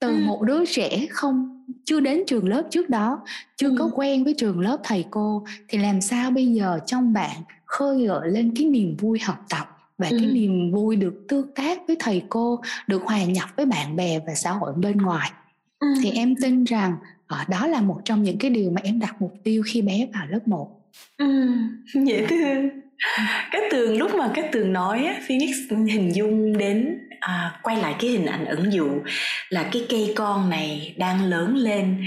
từ 0.00 0.08
ừ. 0.08 0.16
một 0.26 0.42
đứa 0.42 0.64
trẻ 0.66 1.06
không 1.10 1.64
chưa 1.84 2.00
đến 2.00 2.22
trường 2.26 2.48
lớp 2.48 2.62
trước 2.70 2.88
đó 2.88 3.20
chưa 3.56 3.68
ừ. 3.68 3.76
có 3.78 3.90
quen 3.94 4.24
với 4.24 4.34
trường 4.38 4.60
lớp 4.60 4.76
thầy 4.84 5.04
cô 5.10 5.44
thì 5.68 5.78
làm 5.78 6.00
sao 6.00 6.30
bây 6.30 6.46
giờ 6.46 6.78
trong 6.86 7.12
bạn 7.12 7.36
khơi 7.64 8.06
gợi 8.06 8.30
lên 8.30 8.52
cái 8.56 8.64
niềm 8.66 8.96
vui 8.96 9.18
học 9.18 9.44
tập 9.48 9.76
và 9.98 10.08
ừ. 10.08 10.16
cái 10.20 10.26
niềm 10.26 10.72
vui 10.72 10.96
được 10.96 11.14
tương 11.28 11.54
tác 11.54 11.78
với 11.86 11.96
thầy 11.98 12.22
cô 12.28 12.60
được 12.86 13.02
hòa 13.04 13.24
nhập 13.24 13.48
với 13.56 13.66
bạn 13.66 13.96
bè 13.96 14.18
và 14.26 14.34
xã 14.34 14.52
hội 14.52 14.72
bên 14.72 14.96
ngoài 14.96 15.30
ừ. 15.78 15.86
thì 16.02 16.10
em 16.10 16.34
tin 16.42 16.64
rằng 16.64 16.96
à, 17.30 17.46
đó 17.48 17.66
là 17.66 17.80
một 17.80 18.00
trong 18.04 18.22
những 18.22 18.38
cái 18.38 18.50
điều 18.50 18.70
mà 18.70 18.80
em 18.84 18.98
đặt 18.98 19.14
mục 19.20 19.32
tiêu 19.44 19.62
khi 19.66 19.82
bé 19.82 20.06
vào 20.14 20.26
lớp 20.26 20.48
1 20.48 20.68
ừ, 21.18 21.26
dễ 22.06 22.26
thương. 22.26 22.70
Cái 23.50 23.62
tường 23.70 23.98
lúc 23.98 24.14
mà 24.14 24.30
cái 24.34 24.48
tường 24.52 24.72
nói 24.72 25.04
á, 25.04 25.20
Phoenix 25.28 25.50
hình 25.70 26.14
dung 26.14 26.58
đến 26.58 26.98
à, 27.20 27.60
quay 27.62 27.76
lại 27.76 27.94
cái 28.00 28.10
hình 28.10 28.26
ảnh 28.26 28.44
ẩn 28.44 28.72
dụ 28.72 28.88
là 29.48 29.68
cái 29.72 29.86
cây 29.88 30.12
con 30.16 30.50
này 30.50 30.94
đang 30.98 31.24
lớn 31.24 31.56
lên 31.56 32.04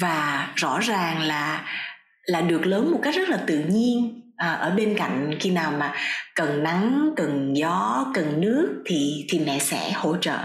và 0.00 0.48
rõ 0.54 0.80
ràng 0.80 1.22
là 1.22 1.66
là 2.26 2.40
được 2.40 2.66
lớn 2.66 2.90
một 2.92 2.98
cách 3.02 3.14
rất 3.14 3.28
là 3.28 3.36
tự 3.46 3.64
nhiên 3.68 4.23
à, 4.36 4.52
ở 4.52 4.70
bên 4.70 4.94
cạnh 4.98 5.34
khi 5.40 5.50
nào 5.50 5.72
mà 5.78 5.94
cần 6.34 6.62
nắng 6.62 7.10
cần 7.16 7.56
gió 7.56 8.06
cần 8.14 8.40
nước 8.40 8.82
thì 8.86 9.26
thì 9.28 9.38
mẹ 9.38 9.58
sẽ 9.58 9.92
hỗ 9.92 10.16
trợ. 10.16 10.38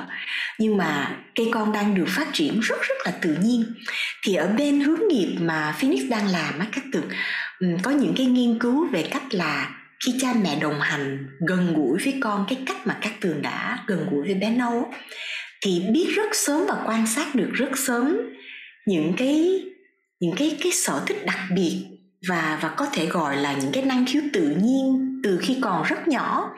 Nhưng 0.59 0.77
mà 0.77 1.17
cây 1.35 1.49
con 1.53 1.71
đang 1.71 1.95
được 1.95 2.07
phát 2.07 2.27
triển 2.33 2.59
rất 2.59 2.81
rất 2.81 2.95
là 3.05 3.11
tự 3.21 3.37
nhiên. 3.41 3.65
Thì 4.23 4.35
ở 4.35 4.47
bên 4.47 4.79
hướng 4.79 5.07
nghiệp 5.09 5.37
mà 5.39 5.75
Phoenix 5.77 6.01
đang 6.09 6.27
làm 6.27 6.59
á 6.59 6.65
các 6.71 6.83
tường 6.93 7.09
có 7.83 7.91
những 7.91 8.13
cái 8.17 8.25
nghiên 8.25 8.59
cứu 8.59 8.87
về 8.87 9.07
cách 9.11 9.23
là 9.33 9.69
khi 10.05 10.13
cha 10.21 10.33
mẹ 10.43 10.59
đồng 10.59 10.79
hành 10.79 11.27
gần 11.47 11.73
gũi 11.73 11.99
với 12.03 12.13
con 12.21 12.45
cái 12.49 12.57
cách 12.65 12.87
mà 12.87 12.97
các 13.01 13.13
tường 13.21 13.41
đã 13.41 13.83
gần 13.87 14.07
gũi 14.11 14.25
với 14.25 14.33
bé 14.33 14.49
nâu 14.49 14.93
thì 15.61 15.83
biết 15.93 16.07
rất 16.15 16.35
sớm 16.35 16.65
và 16.67 16.83
quan 16.85 17.07
sát 17.07 17.35
được 17.35 17.49
rất 17.53 17.77
sớm 17.77 18.17
những 18.85 19.13
cái 19.17 19.63
những 20.19 20.35
cái 20.37 20.57
cái 20.63 20.71
sở 20.71 21.03
thích 21.07 21.25
đặc 21.25 21.39
biệt 21.55 21.85
và 22.27 22.59
và 22.61 22.69
có 22.69 22.87
thể 22.93 23.05
gọi 23.05 23.37
là 23.37 23.53
những 23.53 23.71
cái 23.71 23.83
năng 23.83 24.05
khiếu 24.05 24.21
tự 24.33 24.41
nhiên 24.41 25.19
từ 25.23 25.39
khi 25.41 25.57
còn 25.61 25.83
rất 25.83 26.07
nhỏ 26.07 26.55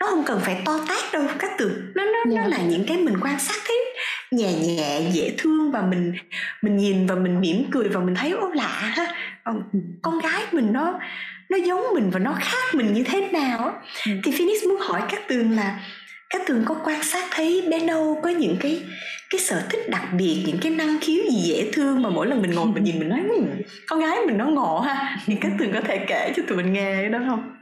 nó 0.00 0.06
không 0.06 0.24
cần 0.24 0.40
phải 0.40 0.62
to 0.64 0.78
tát 0.88 1.12
đâu 1.12 1.22
các 1.38 1.50
từ 1.58 1.82
nó 1.94 2.04
nó, 2.04 2.10
yeah. 2.10 2.26
nó 2.26 2.56
là 2.56 2.62
những 2.62 2.84
cái 2.88 2.96
mình 2.96 3.16
quan 3.20 3.40
sát 3.40 3.56
thấy 3.66 3.76
nhẹ 4.30 4.52
nhẹ 4.52 5.10
dễ 5.12 5.34
thương 5.38 5.70
và 5.72 5.82
mình 5.82 6.12
mình 6.62 6.76
nhìn 6.76 7.06
và 7.06 7.14
mình 7.14 7.40
mỉm 7.40 7.64
cười 7.70 7.88
và 7.88 8.00
mình 8.00 8.14
thấy 8.14 8.30
ô 8.30 8.48
lạ 8.48 8.68
ha 8.68 9.14
con 10.02 10.18
gái 10.18 10.42
mình 10.52 10.72
nó 10.72 10.98
nó 11.48 11.56
giống 11.56 11.84
mình 11.94 12.10
và 12.10 12.18
nó 12.18 12.34
khác 12.40 12.74
mình 12.74 12.92
như 12.92 13.04
thế 13.04 13.28
nào 13.28 13.80
ừ. 14.06 14.12
thì 14.24 14.32
Phoenix 14.32 14.64
muốn 14.68 14.78
hỏi 14.80 15.02
các 15.10 15.28
tường 15.28 15.50
là 15.50 15.80
các 16.32 16.42
tường 16.46 16.62
có 16.66 16.80
quan 16.84 17.02
sát 17.02 17.28
thấy 17.30 17.68
bé 17.70 17.86
đâu 17.86 18.20
có 18.22 18.30
những 18.30 18.56
cái 18.60 18.82
cái 19.30 19.40
sở 19.40 19.62
thích 19.70 19.90
đặc 19.90 20.08
biệt 20.18 20.44
những 20.46 20.58
cái 20.62 20.72
năng 20.72 20.98
khiếu 21.00 21.22
gì 21.30 21.38
dễ 21.38 21.70
thương 21.72 22.02
mà 22.02 22.10
mỗi 22.10 22.26
lần 22.26 22.42
mình 22.42 22.50
ngồi 22.50 22.66
mình 22.66 22.84
nhìn 22.84 22.98
mình 22.98 23.08
nói 23.08 23.20
con 23.88 24.00
gái 24.00 24.18
mình 24.26 24.38
nó 24.38 24.46
ngộ 24.46 24.80
ha. 24.80 25.16
Thì 25.26 25.36
các 25.40 25.52
tường 25.58 25.70
có 25.74 25.80
thể 25.80 26.04
kể 26.08 26.32
cho 26.36 26.42
tụi 26.48 26.56
mình 26.56 26.72
nghe 26.72 27.08
đó 27.08 27.18
không? 27.28 27.54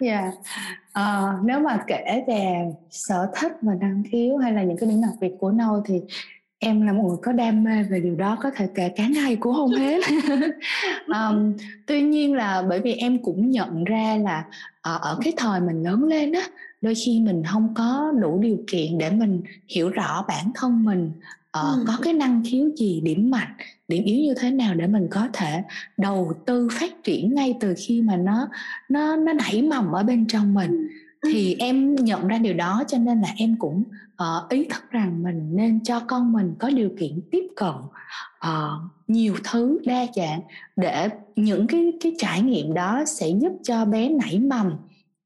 Dạ, 0.00 0.20
yeah. 0.20 1.38
uh, 1.38 1.44
nếu 1.44 1.60
mà 1.60 1.78
kể 1.86 2.24
về 2.26 2.64
sở 2.90 3.26
thích 3.36 3.52
và 3.62 3.72
năng 3.80 4.02
khiếu 4.12 4.36
hay 4.36 4.52
là 4.52 4.62
những 4.62 4.76
cái 4.80 4.88
điểm 4.88 5.02
đặc 5.02 5.12
biệt 5.20 5.32
của 5.40 5.50
Nâu 5.50 5.82
thì 5.86 6.00
em 6.58 6.86
là 6.86 6.92
một 6.92 7.04
người 7.08 7.18
có 7.22 7.32
đam 7.32 7.64
mê 7.64 7.82
về 7.82 8.00
điều 8.00 8.14
đó 8.14 8.38
có 8.42 8.50
thể 8.56 8.68
kể 8.74 8.88
cả 8.96 9.06
ngày 9.06 9.36
cũng 9.36 9.54
không 9.54 9.70
hết. 9.70 10.00
Um, 11.06 11.52
tuy 11.86 12.02
nhiên 12.02 12.34
là 12.34 12.62
bởi 12.68 12.80
vì 12.80 12.94
em 12.94 13.18
cũng 13.22 13.50
nhận 13.50 13.84
ra 13.84 14.16
là 14.20 14.44
uh, 14.94 15.00
ở 15.00 15.18
cái 15.24 15.32
thời 15.36 15.60
mình 15.60 15.82
lớn 15.82 16.04
lên 16.04 16.32
á 16.32 16.42
đôi 16.80 16.94
khi 16.94 17.20
mình 17.20 17.42
không 17.44 17.74
có 17.74 18.12
đủ 18.20 18.38
điều 18.38 18.58
kiện 18.66 18.98
để 18.98 19.10
mình 19.10 19.42
hiểu 19.68 19.90
rõ 19.90 20.24
bản 20.28 20.50
thân 20.54 20.84
mình 20.84 21.12
uh, 21.58 21.76
ừ. 21.76 21.84
có 21.86 21.98
cái 22.02 22.12
năng 22.12 22.42
khiếu 22.46 22.70
gì 22.76 23.00
điểm 23.00 23.30
mạnh 23.30 23.52
điểm 23.88 24.04
yếu 24.04 24.16
như 24.16 24.34
thế 24.40 24.50
nào 24.50 24.74
để 24.74 24.86
mình 24.86 25.08
có 25.10 25.28
thể 25.32 25.62
đầu 25.96 26.32
tư 26.46 26.68
phát 26.72 27.04
triển 27.04 27.34
ngay 27.34 27.54
từ 27.60 27.74
khi 27.78 28.02
mà 28.02 28.16
nó 28.16 28.48
nó 28.88 29.16
nó 29.16 29.32
nảy 29.32 29.62
mầm 29.62 29.92
ở 29.92 30.02
bên 30.02 30.26
trong 30.26 30.54
mình. 30.54 30.70
Ừ 30.70 30.88
thì 31.22 31.56
em 31.58 31.94
nhận 31.94 32.28
ra 32.28 32.38
điều 32.38 32.54
đó 32.54 32.84
cho 32.88 32.98
nên 32.98 33.20
là 33.20 33.28
em 33.36 33.56
cũng 33.58 33.82
uh, 34.22 34.48
ý 34.48 34.64
thức 34.64 34.90
rằng 34.90 35.22
mình 35.22 35.56
nên 35.56 35.84
cho 35.84 36.00
con 36.00 36.32
mình 36.32 36.54
có 36.58 36.70
điều 36.70 36.90
kiện 36.98 37.20
tiếp 37.30 37.46
cận 37.56 37.74
uh, 38.46 38.90
nhiều 39.08 39.34
thứ 39.44 39.78
đa 39.84 40.06
dạng 40.16 40.40
để 40.76 41.08
những 41.36 41.66
cái 41.66 41.92
cái 42.00 42.12
trải 42.18 42.42
nghiệm 42.42 42.74
đó 42.74 43.02
sẽ 43.06 43.28
giúp 43.28 43.52
cho 43.62 43.84
bé 43.84 44.08
nảy 44.08 44.38
mầm 44.38 44.72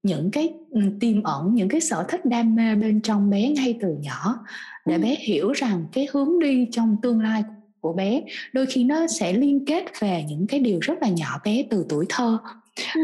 những 0.04 0.30
cái 0.30 0.54
ừ, 0.70 0.80
tiềm 1.00 1.22
ẩn 1.22 1.54
những 1.54 1.68
cái 1.68 1.80
sở 1.80 2.04
thích 2.08 2.24
đam 2.24 2.54
mê 2.54 2.74
bên 2.74 3.00
trong 3.00 3.30
bé 3.30 3.48
ngay 3.48 3.78
từ 3.80 3.96
nhỏ 4.00 4.38
để 4.86 4.98
bé 4.98 5.16
hiểu 5.20 5.52
rằng 5.52 5.86
cái 5.92 6.08
hướng 6.12 6.38
đi 6.40 6.68
trong 6.72 6.96
tương 7.02 7.20
lai 7.20 7.42
của 7.80 7.92
bé 7.92 8.22
đôi 8.52 8.66
khi 8.66 8.84
nó 8.84 9.06
sẽ 9.06 9.32
liên 9.32 9.64
kết 9.66 9.84
về 10.00 10.24
những 10.28 10.46
cái 10.46 10.60
điều 10.60 10.78
rất 10.80 10.94
là 11.00 11.08
nhỏ 11.08 11.40
bé 11.44 11.64
từ 11.70 11.86
tuổi 11.88 12.06
thơ. 12.08 12.38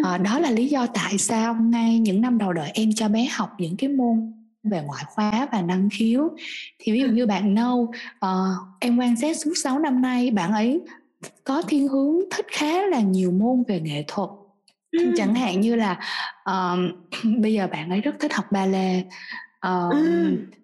À, 0.04 0.18
đó 0.18 0.38
là 0.38 0.50
lý 0.50 0.68
do 0.68 0.86
tại 0.86 1.18
sao 1.18 1.54
ngay 1.54 1.98
những 1.98 2.20
năm 2.20 2.38
đầu 2.38 2.52
đời 2.52 2.70
em 2.74 2.90
cho 2.94 3.08
bé 3.08 3.28
học 3.32 3.50
những 3.58 3.76
cái 3.76 3.90
môn 3.90 4.32
về 4.62 4.82
ngoại 4.86 5.04
khóa 5.06 5.48
và 5.52 5.62
năng 5.62 5.88
khiếu. 5.92 6.28
Thì 6.78 6.92
ví 6.92 7.00
dụ 7.00 7.06
như 7.06 7.26
bạn 7.26 7.54
nâu 7.54 7.92
uh, 8.26 8.30
em 8.80 8.96
quan 8.96 9.16
sát 9.16 9.36
suốt 9.36 9.52
6 9.62 9.78
năm 9.78 10.02
nay 10.02 10.30
bạn 10.30 10.52
ấy 10.52 10.80
có 11.44 11.62
thiên 11.68 11.88
hướng 11.88 12.16
thích 12.30 12.46
khá 12.50 12.86
là 12.86 13.00
nhiều 13.00 13.30
môn 13.30 13.62
về 13.68 13.80
nghệ 13.80 14.04
thuật 14.08 14.30
ừ. 14.30 14.39
Chẳng 15.16 15.34
hạn 15.34 15.60
như 15.60 15.74
là 15.76 15.98
uh, 16.50 16.78
bây 17.38 17.52
giờ 17.52 17.68
bạn 17.72 17.90
ấy 17.90 18.00
rất 18.00 18.14
thích 18.20 18.34
học 18.34 18.44
ballet 18.50 19.06
ừ. 19.60 19.90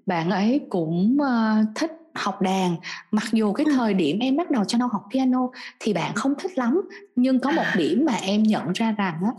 bạn 0.07 0.31
ấy 0.31 0.61
cũng 0.69 1.19
uh, 1.21 1.67
thích 1.75 1.93
học 2.15 2.43
đàn 2.43 2.77
mặc 3.11 3.25
dù 3.33 3.53
cái 3.53 3.67
thời 3.77 3.95
điểm 3.95 4.19
em 4.19 4.37
bắt 4.37 4.51
đầu 4.51 4.65
cho 4.65 4.79
nó 4.79 4.89
học 4.93 5.05
piano 5.13 5.49
thì 5.81 5.93
bạn 5.93 6.15
không 6.15 6.35
thích 6.39 6.59
lắm 6.59 6.81
nhưng 7.17 7.41
có 7.41 7.51
một 7.51 7.63
à. 7.63 7.75
điểm 7.77 8.05
mà 8.05 8.15
em 8.15 8.43
nhận 8.43 8.73
ra 8.73 8.93
rằng 8.93 9.15
á 9.23 9.31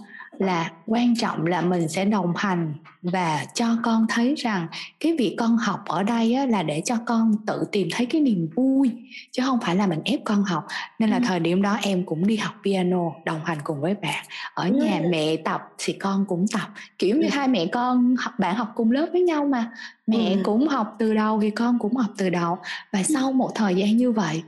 là 0.41 0.71
quan 0.85 1.15
trọng 1.15 1.45
là 1.45 1.61
mình 1.61 1.87
sẽ 1.87 2.05
đồng 2.05 2.33
hành 2.35 2.73
và 3.01 3.45
cho 3.53 3.77
con 3.83 4.05
thấy 4.09 4.35
rằng 4.35 4.67
cái 4.99 5.15
việc 5.19 5.35
con 5.37 5.57
học 5.57 5.79
ở 5.85 6.03
đây 6.03 6.33
á, 6.33 6.45
là 6.45 6.63
để 6.63 6.81
cho 6.85 6.95
con 7.05 7.35
tự 7.47 7.63
tìm 7.71 7.87
thấy 7.91 8.05
cái 8.05 8.21
niềm 8.21 8.49
vui 8.55 8.91
chứ 9.31 9.43
không 9.45 9.59
phải 9.61 9.75
là 9.75 9.87
mình 9.87 10.01
ép 10.05 10.19
con 10.25 10.43
học. 10.43 10.67
Nên 10.99 11.09
là 11.09 11.17
ừ. 11.17 11.23
thời 11.27 11.39
điểm 11.39 11.61
đó 11.61 11.77
em 11.81 12.05
cũng 12.05 12.27
đi 12.27 12.35
học 12.35 12.53
piano 12.63 13.11
đồng 13.25 13.39
hành 13.45 13.57
cùng 13.63 13.81
với 13.81 13.95
bạn. 13.95 14.25
Ở 14.53 14.67
nhà 14.67 15.01
mẹ 15.09 15.35
tập 15.35 15.61
thì 15.77 15.93
con 15.93 16.25
cũng 16.25 16.45
tập 16.53 16.69
kiểu 16.99 17.17
như 17.17 17.27
hai 17.31 17.47
mẹ 17.47 17.65
con 17.65 18.15
học 18.19 18.33
bạn 18.39 18.55
học 18.55 18.71
cùng 18.75 18.91
lớp 18.91 19.07
với 19.11 19.21
nhau 19.21 19.45
mà. 19.45 19.71
Mẹ 20.07 20.33
ừ. 20.33 20.39
cũng 20.43 20.67
học 20.67 20.95
từ 20.99 21.13
đầu 21.13 21.41
thì 21.41 21.49
con 21.49 21.79
cũng 21.79 21.95
học 21.95 22.11
từ 22.17 22.29
đầu. 22.29 22.57
Và 22.91 23.03
sau 23.03 23.31
một 23.31 23.51
thời 23.55 23.75
gian 23.75 23.97
như 23.97 24.11
vậy 24.11 24.43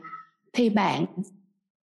thì 0.53 0.69
bạn 0.69 1.05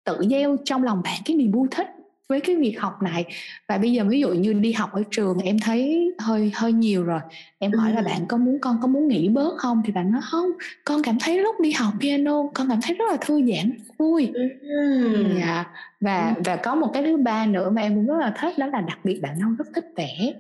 tự 0.05 0.25
gieo 0.31 0.57
trong 0.65 0.83
lòng 0.83 1.03
bạn 1.05 1.21
cái 1.25 1.37
niềm 1.37 1.53
vui 1.53 1.69
thích 1.71 1.94
với 2.29 2.41
cái 2.41 2.57
việc 2.57 2.77
học 2.81 3.03
này. 3.03 3.25
Và 3.69 3.79
bây 3.79 3.93
giờ 3.93 4.05
ví 4.05 4.21
dụ 4.21 4.29
như 4.29 4.53
đi 4.53 4.73
học 4.73 4.93
ở 4.93 5.03
trường 5.11 5.39
em 5.39 5.59
thấy 5.59 6.11
hơi 6.19 6.53
hơi 6.55 6.73
nhiều 6.73 7.05
rồi. 7.05 7.21
Em 7.59 7.73
hỏi 7.73 7.93
là 7.93 8.03
bạn 8.03 8.27
có 8.29 8.37
muốn 8.37 8.59
con 8.61 8.79
có 8.83 8.87
muốn 8.87 9.09
nghỉ 9.09 9.29
bớt 9.29 9.57
không? 9.59 9.83
Thì 9.87 9.93
bạn 9.93 10.13
nói 10.13 10.21
không 10.25 10.51
con 10.85 11.03
cảm 11.03 11.19
thấy 11.21 11.39
lúc 11.39 11.61
đi 11.61 11.73
học 11.73 11.93
piano 12.01 12.43
con 12.55 12.69
cảm 12.69 12.81
thấy 12.83 12.97
rất 12.97 13.05
là 13.11 13.17
thư 13.21 13.43
giãn 13.43 13.73
vui. 13.99 14.31
Ừ. 14.35 15.27
dạ. 15.39 15.65
và 16.01 16.35
và 16.45 16.57
có 16.57 16.75
một 16.75 16.91
cái 16.95 17.03
thứ 17.03 17.17
ba 17.17 17.47
nữa 17.47 17.71
mà 17.71 17.83
em 17.83 17.95
cũng 17.95 18.07
rất 18.07 18.19
là 18.19 18.35
thích 18.39 18.59
đó 18.59 18.67
là 18.67 18.81
đặc 18.81 18.99
biệt 19.05 19.21
bạn 19.23 19.41
nông 19.41 19.57
rất 19.57 19.67
thích 19.75 19.87
vẽ. 19.97 20.33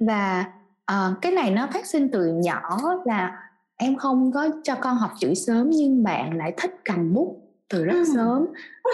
Và 0.00 0.44
uh, 0.92 1.20
cái 1.22 1.32
này 1.32 1.50
nó 1.50 1.68
phát 1.72 1.86
sinh 1.86 2.08
từ 2.12 2.26
nhỏ 2.26 2.78
là 3.04 3.36
em 3.76 3.96
không 3.96 4.32
có 4.32 4.48
cho 4.64 4.74
con 4.74 4.96
học 4.96 5.10
chữ 5.20 5.34
sớm 5.34 5.70
nhưng 5.70 6.02
bạn 6.02 6.36
lại 6.36 6.52
thích 6.56 6.74
cầm 6.84 7.14
bút 7.14 7.47
từ 7.68 7.84
rất 7.84 8.06
sớm 8.14 8.46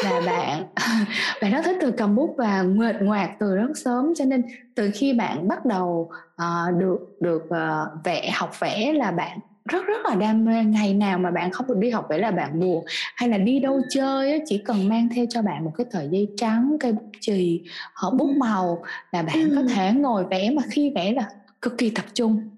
và 0.05 0.21
bạn 0.27 0.65
bạn 1.43 1.53
rất 1.53 1.63
thích 1.65 1.77
từ 1.81 1.91
cầm 1.91 2.17
bút 2.17 2.35
và 2.39 2.63
nguệch 2.63 2.97
ngoạc 3.01 3.31
từ 3.39 3.57
rất 3.57 3.73
sớm. 3.75 4.13
Cho 4.17 4.25
nên 4.25 4.43
từ 4.75 4.91
khi 4.95 5.13
bạn 5.13 5.49
bắt 5.49 5.65
đầu 5.65 6.11
uh, 6.43 6.79
được 6.79 7.17
được 7.21 7.45
uh, 7.45 8.05
vẽ 8.05 8.31
học 8.35 8.61
vẽ 8.61 8.93
là 8.93 9.11
bạn 9.11 9.39
rất 9.65 9.87
rất 9.87 10.07
là 10.09 10.15
đam 10.15 10.45
mê. 10.45 10.65
Ngày 10.65 10.95
nào 10.95 11.19
mà 11.19 11.31
bạn 11.31 11.51
không 11.51 11.67
được 11.67 11.77
đi 11.79 11.91
học 11.91 12.07
vậy 12.09 12.19
là 12.19 12.31
bạn 12.31 12.61
buồn. 12.61 12.85
Hay 13.17 13.29
là 13.29 13.39
đi 13.39 13.61
đâu 13.61 13.81
chơi 13.91 14.43
chỉ 14.47 14.59
cần 14.59 14.89
mang 14.89 15.09
theo 15.15 15.27
cho 15.31 15.43
bạn 15.43 15.65
một 15.65 15.73
cái 15.79 15.87
tờ 15.93 16.03
giấy 16.11 16.29
trắng 16.37 16.77
cây 16.81 16.93
bút 16.93 17.11
chì 17.21 17.63
họ 17.95 18.11
bút 18.11 18.31
màu 18.37 18.83
là 19.13 19.23
bạn 19.23 19.51
ừ. 19.51 19.53
có 19.57 19.63
thể 19.75 19.93
ngồi 19.93 20.25
vẽ. 20.31 20.51
Mà 20.51 20.63
khi 20.71 20.93
vẽ 20.95 21.13
là 21.13 21.29
cực 21.63 21.79
kỳ 21.79 21.91
tập 21.91 22.05
trung. 22.15 22.51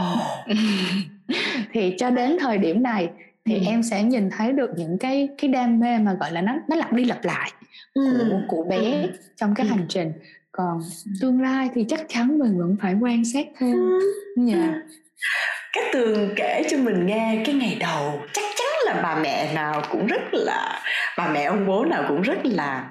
Oh. 0.00 0.56
thì 1.72 1.94
cho 1.98 2.10
đến 2.10 2.36
thời 2.40 2.58
điểm 2.58 2.82
này 2.82 3.10
thì 3.48 3.54
ừ. 3.54 3.62
em 3.66 3.82
sẽ 3.82 4.02
nhìn 4.02 4.30
thấy 4.30 4.52
được 4.52 4.70
những 4.76 4.98
cái 4.98 5.28
cái 5.38 5.50
đam 5.50 5.80
mê 5.80 5.98
mà 5.98 6.14
gọi 6.20 6.32
là 6.32 6.40
nó 6.40 6.52
nó 6.68 6.76
lặp 6.76 6.92
đi 6.92 7.04
lặp 7.04 7.24
lại 7.24 7.52
ừ. 7.94 8.28
của 8.30 8.40
của 8.48 8.64
bé 8.64 9.02
ừ. 9.02 9.08
trong 9.36 9.54
cái 9.54 9.66
ừ. 9.66 9.70
hành 9.70 9.86
trình 9.88 10.12
còn 10.52 10.80
tương 11.20 11.42
lai 11.42 11.68
thì 11.74 11.84
chắc 11.88 12.00
chắn 12.08 12.38
mình 12.38 12.58
vẫn 12.58 12.76
phải 12.82 12.94
quan 13.00 13.24
sát 13.24 13.46
thêm 13.58 13.76
nha 14.36 14.56
yeah. 14.56 14.74
các 15.72 15.84
tường 15.92 16.30
kể 16.36 16.62
cho 16.70 16.76
mình 16.78 17.06
nghe 17.06 17.42
cái 17.46 17.54
ngày 17.54 17.76
đầu 17.80 18.20
chắc 18.32 18.44
chắn 18.56 18.66
là 18.84 19.00
bà 19.02 19.20
mẹ 19.22 19.54
nào 19.54 19.82
cũng 19.90 20.06
rất 20.06 20.22
là 20.32 20.80
bà 21.18 21.28
mẹ 21.28 21.44
ông 21.44 21.66
bố 21.66 21.84
nào 21.84 22.04
cũng 22.08 22.22
rất 22.22 22.38
là 22.44 22.90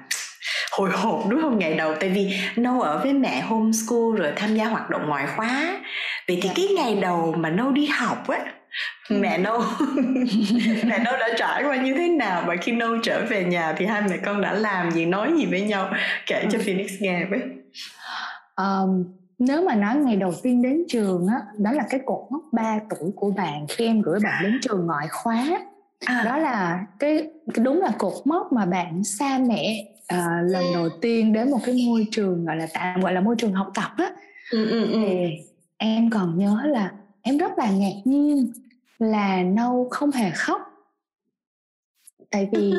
hồi 0.72 0.90
hộp 0.90 1.28
đúng 1.28 1.42
không 1.42 1.58
ngày 1.58 1.74
đầu 1.74 1.94
tại 2.00 2.08
vì 2.08 2.32
nâu 2.56 2.80
ở 2.80 3.00
với 3.02 3.12
mẹ 3.12 3.40
homeschool 3.40 4.16
rồi 4.16 4.32
tham 4.36 4.54
gia 4.54 4.64
hoạt 4.64 4.90
động 4.90 5.02
ngoại 5.06 5.26
khóa 5.36 5.80
vậy 6.28 6.38
thì 6.42 6.48
dạ. 6.48 6.52
cái 6.56 6.66
ngày 6.76 6.98
đầu 7.00 7.34
mà 7.38 7.50
nâu 7.50 7.70
đi 7.70 7.86
học 7.86 8.28
á 8.28 8.38
mẹ 9.10 9.38
nâu 9.38 9.58
mẹ 10.84 10.98
nâu 10.98 11.14
đã 11.20 11.28
trải 11.36 11.64
qua 11.64 11.76
như 11.76 11.94
thế 11.94 12.08
nào 12.08 12.44
và 12.46 12.56
khi 12.56 12.72
nâu 12.72 12.98
trở 13.02 13.24
về 13.28 13.44
nhà 13.44 13.74
thì 13.78 13.86
hai 13.86 14.02
mẹ 14.02 14.16
con 14.24 14.40
đã 14.40 14.52
làm 14.52 14.90
gì 14.90 15.06
nói 15.06 15.32
gì 15.36 15.46
với 15.46 15.62
nhau 15.62 15.90
kể 16.26 16.44
cho 16.50 16.58
ừ. 16.58 16.62
Phoenix 16.66 16.90
nghe 17.00 17.24
với 17.24 17.40
um, 18.56 19.04
nếu 19.38 19.62
mà 19.62 19.74
nói 19.74 19.96
ngày 19.96 20.16
đầu 20.16 20.32
tiên 20.42 20.62
đến 20.62 20.84
trường 20.88 21.26
á 21.26 21.40
đó 21.58 21.72
là 21.72 21.84
cái 21.90 22.00
cột 22.06 22.26
mốc 22.30 22.42
3 22.52 22.78
tuổi 22.90 23.10
của 23.16 23.30
bạn 23.30 23.66
khi 23.68 23.86
em 23.86 24.02
gửi 24.02 24.20
bạn 24.22 24.42
đến 24.42 24.58
trường 24.62 24.86
ngoại 24.86 25.08
khóa 25.10 25.44
à. 26.06 26.22
đó 26.24 26.36
là 26.36 26.86
cái, 26.98 27.30
cái 27.54 27.64
đúng 27.64 27.80
là 27.80 27.90
cột 27.98 28.14
mốc 28.24 28.52
mà 28.52 28.66
bạn 28.66 29.04
xa 29.04 29.38
mẹ 29.38 29.84
uh, 30.14 30.50
lần 30.50 30.64
đầu 30.74 30.88
tiên 31.00 31.32
đến 31.32 31.50
một 31.50 31.58
cái 31.64 31.84
môi 31.88 32.06
trường 32.10 32.44
gọi 32.44 32.56
là 32.56 32.66
tạm 32.74 33.00
gọi 33.00 33.12
là 33.12 33.20
môi 33.20 33.36
trường 33.38 33.52
học 33.52 33.70
tập 33.74 33.90
á 33.96 34.10
ừ, 34.50 34.70
ừ, 34.70 34.92
ừ. 34.92 34.98
thì 35.06 35.30
em 35.78 36.10
còn 36.10 36.38
nhớ 36.38 36.62
là 36.64 36.92
em 37.22 37.38
rất 37.38 37.58
là 37.58 37.70
ngạc 37.70 37.94
nhiên 38.04 38.52
là 38.98 39.42
nâu 39.42 39.88
không 39.90 40.10
hề 40.10 40.30
khóc 40.30 40.60
tại 42.30 42.48
vì 42.52 42.72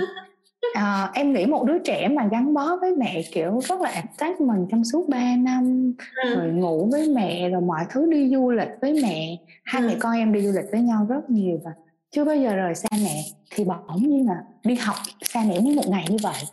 uh, 0.78 1.14
em 1.14 1.34
nghĩ 1.34 1.46
một 1.46 1.64
đứa 1.66 1.80
trẻ 1.80 2.08
mà 2.08 2.28
gắn 2.32 2.54
bó 2.54 2.78
với 2.82 2.96
mẹ 2.96 3.22
kiểu 3.32 3.60
rất 3.64 3.82
là 3.82 3.90
attachment 3.90 4.68
trong 4.72 4.86
suốt 4.86 5.10
3 5.10 5.36
năm 5.36 5.94
ừ. 6.24 6.36
rồi 6.36 6.48
ngủ 6.48 6.90
với 6.92 7.10
mẹ 7.10 7.50
rồi 7.50 7.62
mọi 7.62 7.86
thứ 7.90 8.12
đi 8.12 8.30
du 8.30 8.52
lịch 8.52 8.70
với 8.82 8.94
mẹ 9.02 9.38
hai 9.64 9.82
ừ. 9.82 9.88
mẹ 9.88 9.96
con 10.00 10.18
em 10.18 10.34
đi 10.34 10.42
du 10.42 10.52
lịch 10.52 10.72
với 10.72 10.82
nhau 10.82 11.06
rất 11.10 11.30
nhiều 11.30 11.60
và 11.64 11.72
chưa 12.12 12.24
bao 12.24 12.36
giờ 12.36 12.56
rời 12.56 12.76
xa 12.76 12.90
mẹ 13.04 13.24
thì 13.52 13.64
bỗng 13.64 14.10
nhiên 14.10 14.28
là 14.28 14.44
đi 14.64 14.76
học 14.76 14.96
xa 15.22 15.44
mẹ 15.48 15.60
mới 15.60 15.76
một 15.76 15.88
ngày 15.90 16.06
như 16.10 16.18
vậy 16.24 16.44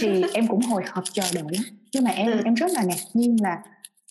thì 0.00 0.22
em 0.34 0.46
cũng 0.46 0.60
hồi 0.60 0.82
hộp 0.90 1.04
chờ 1.12 1.22
đợi 1.34 1.44
lắm 1.44 1.62
nhưng 1.92 2.04
mà 2.04 2.10
em 2.10 2.32
ừ. 2.32 2.40
em 2.44 2.54
rất 2.54 2.70
là 2.72 2.82
ngạc 2.82 3.00
nhiên 3.14 3.36
là 3.42 3.62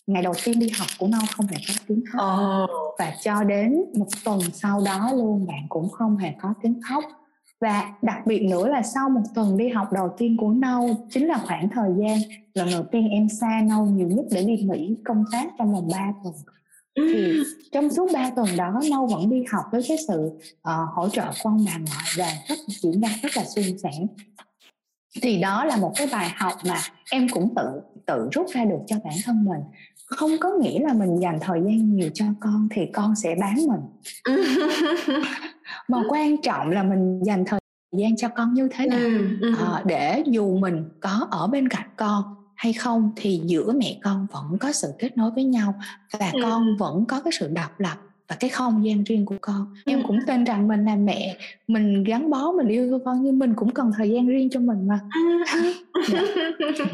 ngày 0.07 0.23
đầu 0.23 0.33
tiên 0.43 0.59
đi 0.59 0.69
học 0.77 0.87
của 0.99 1.07
nó 1.07 1.17
không 1.31 1.47
hề 1.47 1.57
có 1.67 1.73
tiếng 1.87 2.03
khóc. 2.11 2.21
Oh. 2.21 2.69
và 2.99 3.13
cho 3.21 3.43
đến 3.43 3.83
một 3.97 4.07
tuần 4.25 4.39
sau 4.53 4.81
đó 4.85 5.11
luôn 5.13 5.45
bạn 5.47 5.65
cũng 5.69 5.89
không 5.89 6.17
hề 6.17 6.33
có 6.41 6.53
tiếng 6.61 6.81
khóc. 6.89 7.03
Và 7.61 7.93
đặc 8.01 8.17
biệt 8.25 8.41
nữa 8.41 8.67
là 8.67 8.81
sau 8.81 9.09
một 9.09 9.21
tuần 9.35 9.57
đi 9.57 9.69
học 9.69 9.93
đầu 9.93 10.09
tiên 10.17 10.37
của 10.37 10.49
Nâu 10.49 11.07
chính 11.09 11.27
là 11.27 11.37
khoảng 11.37 11.69
thời 11.69 11.89
gian 11.99 12.19
lần 12.53 12.71
đầu 12.71 12.83
tiên 12.91 13.09
em 13.09 13.29
xa 13.29 13.61
Nâu 13.69 13.85
nhiều 13.85 14.07
nhất 14.07 14.25
để 14.31 14.43
đi 14.43 14.65
Mỹ 14.69 14.95
công 15.05 15.23
tác 15.31 15.47
trong 15.57 15.73
vòng 15.73 15.89
3 15.91 16.13
tuần. 16.23 16.33
Thì 16.95 17.39
trong 17.71 17.89
suốt 17.89 18.09
3 18.13 18.29
tuần 18.35 18.47
đó 18.57 18.81
Nâu 18.91 19.07
vẫn 19.07 19.29
đi 19.29 19.43
học 19.51 19.65
với 19.71 19.81
cái 19.87 19.97
sự 20.07 20.31
uh, 20.53 20.89
hỗ 20.93 21.09
trợ 21.09 21.25
của 21.25 21.49
ông 21.49 21.65
bà 21.65 21.77
ngoại 21.77 22.05
và 22.17 22.27
rất 22.47 22.59
diễn 22.67 23.01
ra 23.01 23.09
rất 23.21 23.29
là 23.35 23.45
suôn 23.45 23.77
sẻ. 23.83 23.91
Thì 25.21 25.41
đó 25.41 25.65
là 25.65 25.77
một 25.77 25.91
cái 25.95 26.07
bài 26.11 26.29
học 26.35 26.53
mà 26.65 26.77
em 27.11 27.27
cũng 27.31 27.55
tự 27.55 27.81
tự 28.05 28.29
rút 28.31 28.47
ra 28.49 28.65
được 28.65 28.79
cho 28.87 28.95
bản 29.03 29.13
thân 29.25 29.45
mình 29.45 29.61
không 30.15 30.31
có 30.39 30.49
nghĩa 30.61 30.79
là 30.79 30.93
mình 30.93 31.19
dành 31.21 31.37
thời 31.41 31.61
gian 31.61 31.95
nhiều 31.95 32.09
cho 32.13 32.25
con 32.39 32.67
thì 32.71 32.81
con 32.93 33.15
sẽ 33.15 33.35
bán 33.41 33.55
mình 33.55 33.81
mà 35.87 35.97
quan 36.09 36.41
trọng 36.41 36.69
là 36.69 36.83
mình 36.83 37.23
dành 37.23 37.45
thời 37.45 37.59
gian 37.97 38.15
cho 38.15 38.27
con 38.29 38.53
như 38.53 38.67
thế 38.71 38.87
nào 38.87 38.99
ừ, 38.99 39.27
ừ. 39.41 39.55
À, 39.59 39.83
để 39.85 40.23
dù 40.25 40.57
mình 40.57 40.89
có 40.99 41.27
ở 41.31 41.47
bên 41.47 41.69
cạnh 41.69 41.87
con 41.95 42.23
hay 42.55 42.73
không 42.73 43.11
thì 43.15 43.41
giữa 43.45 43.71
mẹ 43.71 43.97
con 44.03 44.27
vẫn 44.31 44.57
có 44.59 44.71
sự 44.71 44.87
kết 44.99 45.17
nối 45.17 45.31
với 45.31 45.43
nhau 45.43 45.73
và 46.19 46.29
ừ. 46.33 46.39
con 46.43 46.77
vẫn 46.77 47.05
có 47.05 47.19
cái 47.19 47.31
sự 47.39 47.47
độc 47.47 47.79
lập 47.79 47.97
và 48.27 48.35
cái 48.39 48.49
không 48.49 48.85
gian 48.85 49.03
riêng 49.03 49.25
của 49.25 49.35
con 49.41 49.73
ừ. 49.85 49.91
em 49.91 50.03
cũng 50.07 50.19
tin 50.27 50.43
rằng 50.43 50.67
mình 50.67 50.85
là 50.85 50.95
mẹ 50.95 51.37
mình 51.67 52.03
gắn 52.03 52.29
bó 52.29 52.51
mình 52.51 52.67
yêu 52.67 52.99
con 53.05 53.23
nhưng 53.23 53.39
mình 53.39 53.53
cũng 53.53 53.71
cần 53.71 53.91
thời 53.97 54.09
gian 54.09 54.27
riêng 54.27 54.49
cho 54.49 54.59
mình 54.59 54.87
mà 54.87 54.99
dạ. 56.09 56.85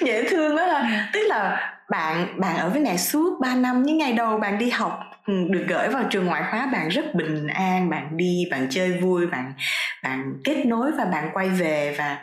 dễ 0.04 0.24
thương 0.30 0.56
đó 0.56 0.66
ha 0.66 1.10
tức 1.14 1.20
là 1.28 1.73
bạn 1.90 2.40
bạn 2.40 2.56
ở 2.56 2.70
với 2.70 2.80
mẹ 2.80 2.96
suốt 2.96 3.40
3 3.40 3.54
năm 3.54 3.82
những 3.82 3.98
ngày 3.98 4.12
đầu 4.12 4.38
bạn 4.38 4.58
đi 4.58 4.70
học 4.70 5.00
ừ, 5.26 5.34
được 5.50 5.64
gửi 5.68 5.88
vào 5.88 6.04
trường 6.10 6.26
ngoại 6.26 6.42
khóa 6.50 6.66
bạn 6.66 6.88
rất 6.88 7.14
bình 7.14 7.46
an 7.46 7.90
bạn 7.90 8.16
đi 8.16 8.44
bạn 8.50 8.66
chơi 8.70 8.92
vui 8.92 9.26
bạn 9.26 9.52
bạn 10.02 10.34
kết 10.44 10.66
nối 10.66 10.92
và 10.92 11.04
bạn 11.04 11.30
quay 11.32 11.48
về 11.48 11.94
và 11.98 12.18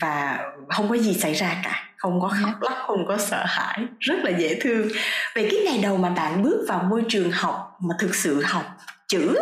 và 0.00 0.38
không 0.68 0.88
có 0.88 0.96
gì 0.96 1.14
xảy 1.14 1.34
ra 1.34 1.60
cả. 1.64 1.82
Không 1.96 2.20
có 2.20 2.28
khóc 2.28 2.54
lóc 2.60 2.78
không 2.86 3.06
có 3.08 3.16
sợ 3.18 3.44
hãi. 3.46 3.78
Rất 4.00 4.18
là 4.24 4.30
dễ 4.38 4.58
thương. 4.60 4.88
Về 5.34 5.48
cái 5.50 5.60
ngày 5.64 5.78
đầu 5.82 5.96
mà 5.96 6.10
bạn 6.10 6.42
bước 6.42 6.66
vào 6.68 6.82
môi 6.82 7.04
trường 7.08 7.30
học 7.30 7.76
mà 7.80 7.94
thực 7.98 8.14
sự 8.14 8.42
học 8.42 8.64
chữ 9.08 9.38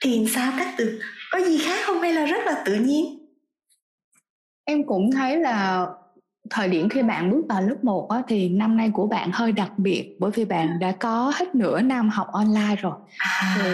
thì 0.00 0.26
sao 0.34 0.52
các 0.58 0.74
từ? 0.76 1.00
Có 1.30 1.40
gì 1.40 1.58
khác 1.58 1.80
không 1.86 2.00
hay 2.00 2.12
là 2.12 2.26
rất 2.26 2.44
là 2.46 2.62
tự 2.64 2.74
nhiên? 2.74 3.04
Em 4.64 4.86
cũng 4.86 5.10
thấy 5.12 5.36
là 5.36 5.86
thời 6.50 6.68
điểm 6.68 6.88
khi 6.88 7.02
bạn 7.02 7.30
bước 7.30 7.42
vào 7.48 7.62
lớp 7.62 7.84
1 7.84 8.08
á, 8.10 8.22
thì 8.28 8.48
năm 8.48 8.76
nay 8.76 8.90
của 8.94 9.06
bạn 9.06 9.30
hơi 9.32 9.52
đặc 9.52 9.78
biệt 9.78 10.16
bởi 10.18 10.30
vì 10.30 10.44
bạn 10.44 10.78
đã 10.78 10.92
có 10.92 11.32
hết 11.36 11.54
nửa 11.54 11.80
năm 11.80 12.08
học 12.08 12.26
online 12.32 12.76
rồi. 12.76 12.94
À. 13.18 13.56
Thì 13.58 13.70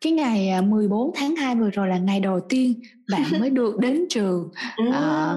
cái 0.00 0.12
ngày 0.12 0.62
14 0.62 1.12
à, 1.14 1.16
tháng 1.20 1.36
2 1.36 1.54
vừa 1.54 1.70
rồi 1.70 1.88
là 1.88 1.98
ngày 1.98 2.20
đầu 2.20 2.40
tiên 2.40 2.74
bạn 3.10 3.22
mới 3.40 3.50
được 3.50 3.78
đến 3.78 4.04
trường 4.08 4.50
à, 4.92 5.34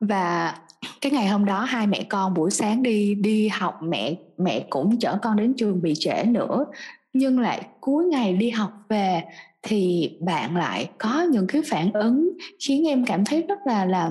và 0.00 0.54
cái 1.00 1.12
ngày 1.12 1.28
hôm 1.28 1.44
đó 1.44 1.60
hai 1.60 1.86
mẹ 1.86 2.02
con 2.08 2.34
buổi 2.34 2.50
sáng 2.50 2.82
đi 2.82 3.14
đi 3.14 3.48
học 3.48 3.78
mẹ 3.82 4.14
mẹ 4.38 4.66
cũng 4.70 4.98
chở 4.98 5.18
con 5.22 5.36
đến 5.36 5.54
trường 5.56 5.82
bị 5.82 5.94
trễ 5.98 6.24
nữa 6.24 6.66
nhưng 7.12 7.40
lại 7.40 7.66
cuối 7.80 8.04
ngày 8.04 8.32
đi 8.32 8.50
học 8.50 8.72
về 8.88 9.22
thì 9.62 10.10
bạn 10.20 10.56
lại 10.56 10.90
có 10.98 11.22
những 11.22 11.46
cái 11.46 11.62
phản 11.70 11.92
ứng 11.92 12.30
khiến 12.66 12.88
em 12.88 13.04
cảm 13.04 13.24
thấy 13.24 13.42
rất 13.48 13.58
là 13.66 13.84
là 13.84 14.10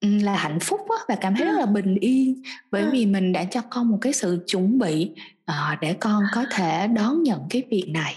là 0.00 0.36
hạnh 0.36 0.58
phúc 0.60 0.80
á, 0.88 1.04
và 1.08 1.14
cảm 1.14 1.34
thấy 1.36 1.46
rất 1.46 1.58
là 1.58 1.66
bình 1.66 1.96
yên. 2.00 2.42
Bởi 2.70 2.84
vì 2.92 3.06
mình 3.06 3.32
đã 3.32 3.44
cho 3.44 3.60
con 3.70 3.90
một 3.90 3.98
cái 4.00 4.12
sự 4.12 4.44
chuẩn 4.46 4.78
bị 4.78 5.10
uh, 5.50 5.80
để 5.80 5.92
con 5.92 6.22
có 6.34 6.44
thể 6.50 6.86
đón 6.86 7.22
nhận 7.22 7.40
cái 7.50 7.62
việc 7.70 7.84
này. 7.88 8.14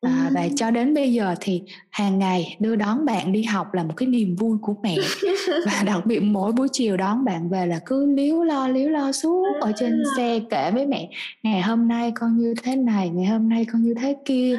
À, 0.00 0.30
và 0.34 0.48
cho 0.56 0.70
đến 0.70 0.94
bây 0.94 1.12
giờ 1.12 1.34
thì 1.40 1.62
hàng 1.90 2.18
ngày 2.18 2.56
đưa 2.60 2.76
đón 2.76 3.04
bạn 3.04 3.32
đi 3.32 3.42
học 3.42 3.74
là 3.74 3.82
một 3.82 3.94
cái 3.96 4.08
niềm 4.08 4.36
vui 4.36 4.58
của 4.62 4.74
mẹ. 4.82 4.96
Và 5.66 5.82
đặc 5.86 6.06
biệt 6.06 6.20
mỗi 6.20 6.52
buổi 6.52 6.68
chiều 6.72 6.96
đón 6.96 7.24
bạn 7.24 7.48
về 7.48 7.66
là 7.66 7.80
cứ 7.86 8.06
líu 8.06 8.44
lo 8.44 8.68
líu 8.68 8.88
lo 8.88 9.12
suốt 9.12 9.44
ở 9.60 9.72
trên 9.76 10.02
xe 10.16 10.40
kể 10.50 10.70
với 10.70 10.86
mẹ 10.86 11.10
ngày 11.42 11.62
hôm 11.62 11.88
nay 11.88 12.12
con 12.14 12.38
như 12.38 12.54
thế 12.62 12.76
này 12.76 13.08
ngày 13.08 13.26
hôm 13.26 13.48
nay 13.48 13.66
con 13.72 13.82
như 13.82 13.94
thế 13.94 14.16
kia. 14.24 14.58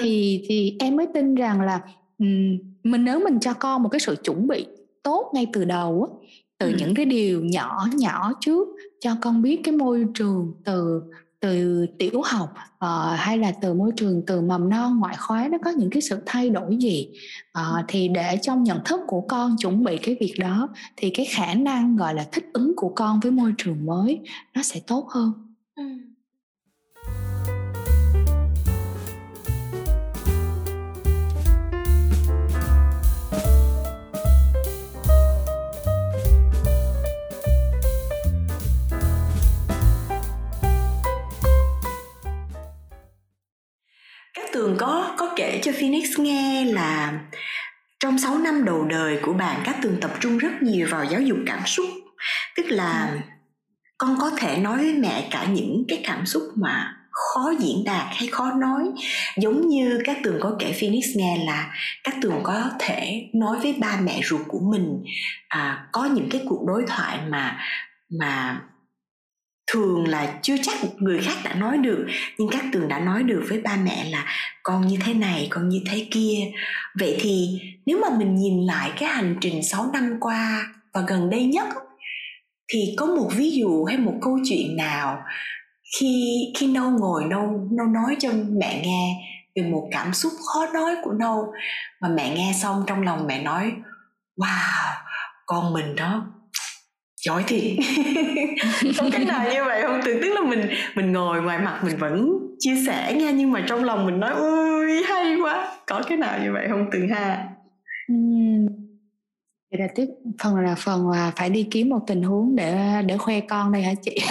Thì 0.00 0.44
thì 0.48 0.76
em 0.78 0.96
mới 0.96 1.06
tin 1.14 1.34
rằng 1.34 1.60
là 1.60 1.80
um, 2.18 2.58
mình 2.84 3.04
nếu 3.04 3.20
mình 3.20 3.40
cho 3.40 3.52
con 3.52 3.82
một 3.82 3.88
cái 3.88 4.00
sự 4.00 4.16
chuẩn 4.24 4.48
bị 4.48 4.66
tốt 5.06 5.30
ngay 5.34 5.46
từ 5.52 5.64
đầu 5.64 6.20
từ 6.58 6.66
ừ. 6.66 6.76
những 6.78 6.94
cái 6.94 7.06
điều 7.06 7.44
nhỏ 7.44 7.86
nhỏ 7.94 8.32
trước 8.40 8.68
cho 9.00 9.16
con 9.20 9.42
biết 9.42 9.60
cái 9.64 9.74
môi 9.74 10.06
trường 10.14 10.52
từ 10.64 11.02
từ 11.40 11.86
tiểu 11.98 12.22
học 12.24 12.54
uh, 12.74 13.18
hay 13.18 13.38
là 13.38 13.52
từ 13.62 13.74
môi 13.74 13.92
trường 13.96 14.22
từ 14.26 14.40
mầm 14.40 14.68
non 14.68 14.98
ngoại 14.98 15.16
khóa 15.18 15.48
nó 15.52 15.58
có 15.64 15.70
những 15.70 15.90
cái 15.90 16.02
sự 16.02 16.18
thay 16.26 16.50
đổi 16.50 16.76
gì 16.76 17.08
uh, 17.58 17.84
thì 17.88 18.08
để 18.08 18.38
trong 18.42 18.62
nhận 18.62 18.78
thức 18.84 19.00
của 19.06 19.20
con 19.20 19.56
chuẩn 19.58 19.84
bị 19.84 19.98
cái 19.98 20.16
việc 20.20 20.34
đó 20.38 20.68
thì 20.96 21.10
cái 21.10 21.26
khả 21.26 21.54
năng 21.54 21.96
gọi 21.96 22.14
là 22.14 22.26
thích 22.32 22.44
ứng 22.52 22.72
của 22.76 22.92
con 22.96 23.20
với 23.20 23.32
môi 23.32 23.52
trường 23.58 23.86
mới 23.86 24.20
nó 24.54 24.62
sẽ 24.62 24.80
tốt 24.86 25.06
hơn 25.10 25.45
Tường 44.76 44.88
có 44.88 45.14
có 45.16 45.32
kể 45.36 45.60
cho 45.62 45.72
Phoenix 45.72 46.18
nghe 46.18 46.64
là 46.64 47.20
trong 48.00 48.18
6 48.18 48.38
năm 48.38 48.64
đầu 48.64 48.84
đời 48.84 49.18
của 49.22 49.32
bạn 49.32 49.60
các 49.64 49.76
Tường 49.82 49.96
tập 50.00 50.10
trung 50.20 50.38
rất 50.38 50.62
nhiều 50.62 50.88
vào 50.90 51.04
giáo 51.04 51.20
dục 51.20 51.38
cảm 51.46 51.66
xúc 51.66 51.86
tức 52.56 52.66
là 52.68 53.08
ừ. 53.12 53.18
con 53.98 54.16
có 54.20 54.30
thể 54.38 54.56
nói 54.56 54.76
với 54.76 54.92
mẹ 54.92 55.28
cả 55.30 55.44
những 55.44 55.84
cái 55.88 56.00
cảm 56.04 56.26
xúc 56.26 56.42
mà 56.54 56.92
khó 57.10 57.52
diễn 57.58 57.84
đạt 57.84 58.06
hay 58.10 58.28
khó 58.28 58.52
nói 58.52 58.82
giống 59.36 59.68
như 59.68 60.00
các 60.04 60.16
tường 60.24 60.38
có 60.40 60.56
kể 60.58 60.72
phoenix 60.80 61.04
nghe 61.16 61.44
là 61.46 61.74
các 62.04 62.14
tường 62.22 62.40
có 62.42 62.70
thể 62.78 63.30
nói 63.34 63.58
với 63.58 63.72
ba 63.80 64.00
mẹ 64.02 64.20
ruột 64.24 64.40
của 64.48 64.60
mình 64.72 65.04
à, 65.48 65.88
có 65.92 66.04
những 66.04 66.28
cái 66.30 66.42
cuộc 66.48 66.64
đối 66.66 66.84
thoại 66.88 67.18
mà 67.28 67.58
mà 68.20 68.60
thường 69.72 70.08
là 70.08 70.38
chưa 70.42 70.56
chắc 70.62 70.76
người 70.98 71.18
khác 71.22 71.36
đã 71.44 71.54
nói 71.54 71.78
được, 71.78 72.06
nhưng 72.38 72.48
các 72.50 72.64
tường 72.72 72.88
đã 72.88 72.98
nói 72.98 73.22
được 73.22 73.44
với 73.48 73.60
ba 73.60 73.76
mẹ 73.76 74.04
là 74.10 74.26
con 74.62 74.86
như 74.86 74.96
thế 75.04 75.14
này, 75.14 75.46
con 75.50 75.68
như 75.68 75.82
thế 75.90 76.06
kia. 76.10 76.50
Vậy 76.98 77.16
thì 77.20 77.48
nếu 77.86 77.98
mà 77.98 78.18
mình 78.18 78.34
nhìn 78.34 78.66
lại 78.66 78.92
cái 78.98 79.08
hành 79.08 79.36
trình 79.40 79.62
6 79.62 79.90
năm 79.92 80.16
qua 80.20 80.66
và 80.94 81.00
gần 81.06 81.30
đây 81.30 81.44
nhất, 81.44 81.68
thì 82.72 82.94
có 82.96 83.06
một 83.06 83.30
ví 83.36 83.50
dụ 83.50 83.84
hay 83.84 83.98
một 83.98 84.14
câu 84.22 84.38
chuyện 84.44 84.76
nào 84.76 85.22
khi 85.98 86.38
khi 86.56 86.66
nâu 86.66 86.90
ngồi, 86.90 87.24
nâu 87.24 87.68
nâu 87.70 87.86
nói 87.86 88.16
cho 88.18 88.30
mẹ 88.60 88.82
nghe 88.84 89.16
về 89.56 89.62
một 89.62 89.88
cảm 89.90 90.14
xúc 90.14 90.32
khó 90.46 90.66
nói 90.74 90.96
của 91.04 91.12
nâu 91.12 91.52
mà 92.00 92.08
mẹ 92.08 92.34
nghe 92.36 92.52
xong 92.62 92.84
trong 92.86 93.02
lòng 93.02 93.26
mẹ 93.26 93.42
nói, 93.42 93.72
wow, 94.36 94.94
con 95.46 95.72
mình 95.72 95.96
đó 95.96 96.26
giỏi 97.26 97.44
thiệt. 97.46 97.62
Có 98.98 99.08
cái 99.12 99.24
nào 99.24 99.44
như 99.52 99.64
vậy 99.64 99.82
không? 99.82 100.00
Tưởng 100.04 100.18
tức 100.22 100.34
là 100.34 100.40
mình 100.40 100.68
mình 100.94 101.12
ngồi 101.12 101.42
ngoài 101.42 101.58
mặt 101.58 101.80
mình 101.84 101.96
vẫn 101.96 102.38
chia 102.58 102.74
sẻ 102.86 103.12
nha 103.12 103.30
nhưng 103.30 103.52
mà 103.52 103.64
trong 103.68 103.84
lòng 103.84 104.06
mình 104.06 104.20
nói 104.20 104.32
ôi 104.36 105.02
hay 105.08 105.36
quá. 105.36 105.72
Có 105.86 106.02
cái 106.08 106.18
nào 106.18 106.38
như 106.42 106.52
vậy 106.52 106.66
không 106.70 106.86
từng 106.92 107.08
ha? 107.08 107.44
Uhm. 108.12 108.66
Vậy 109.70 109.80
là 109.80 109.86
tiếp 109.94 110.06
phần 110.42 110.56
là 110.56 110.74
phần 110.78 111.10
là 111.10 111.32
phải 111.36 111.50
đi 111.50 111.68
kiếm 111.70 111.88
một 111.88 112.00
tình 112.06 112.22
huống 112.22 112.56
để 112.56 112.78
để 113.06 113.16
khoe 113.16 113.40
con 113.40 113.72
đây 113.72 113.82
hả 113.82 113.92
chị? 114.02 114.18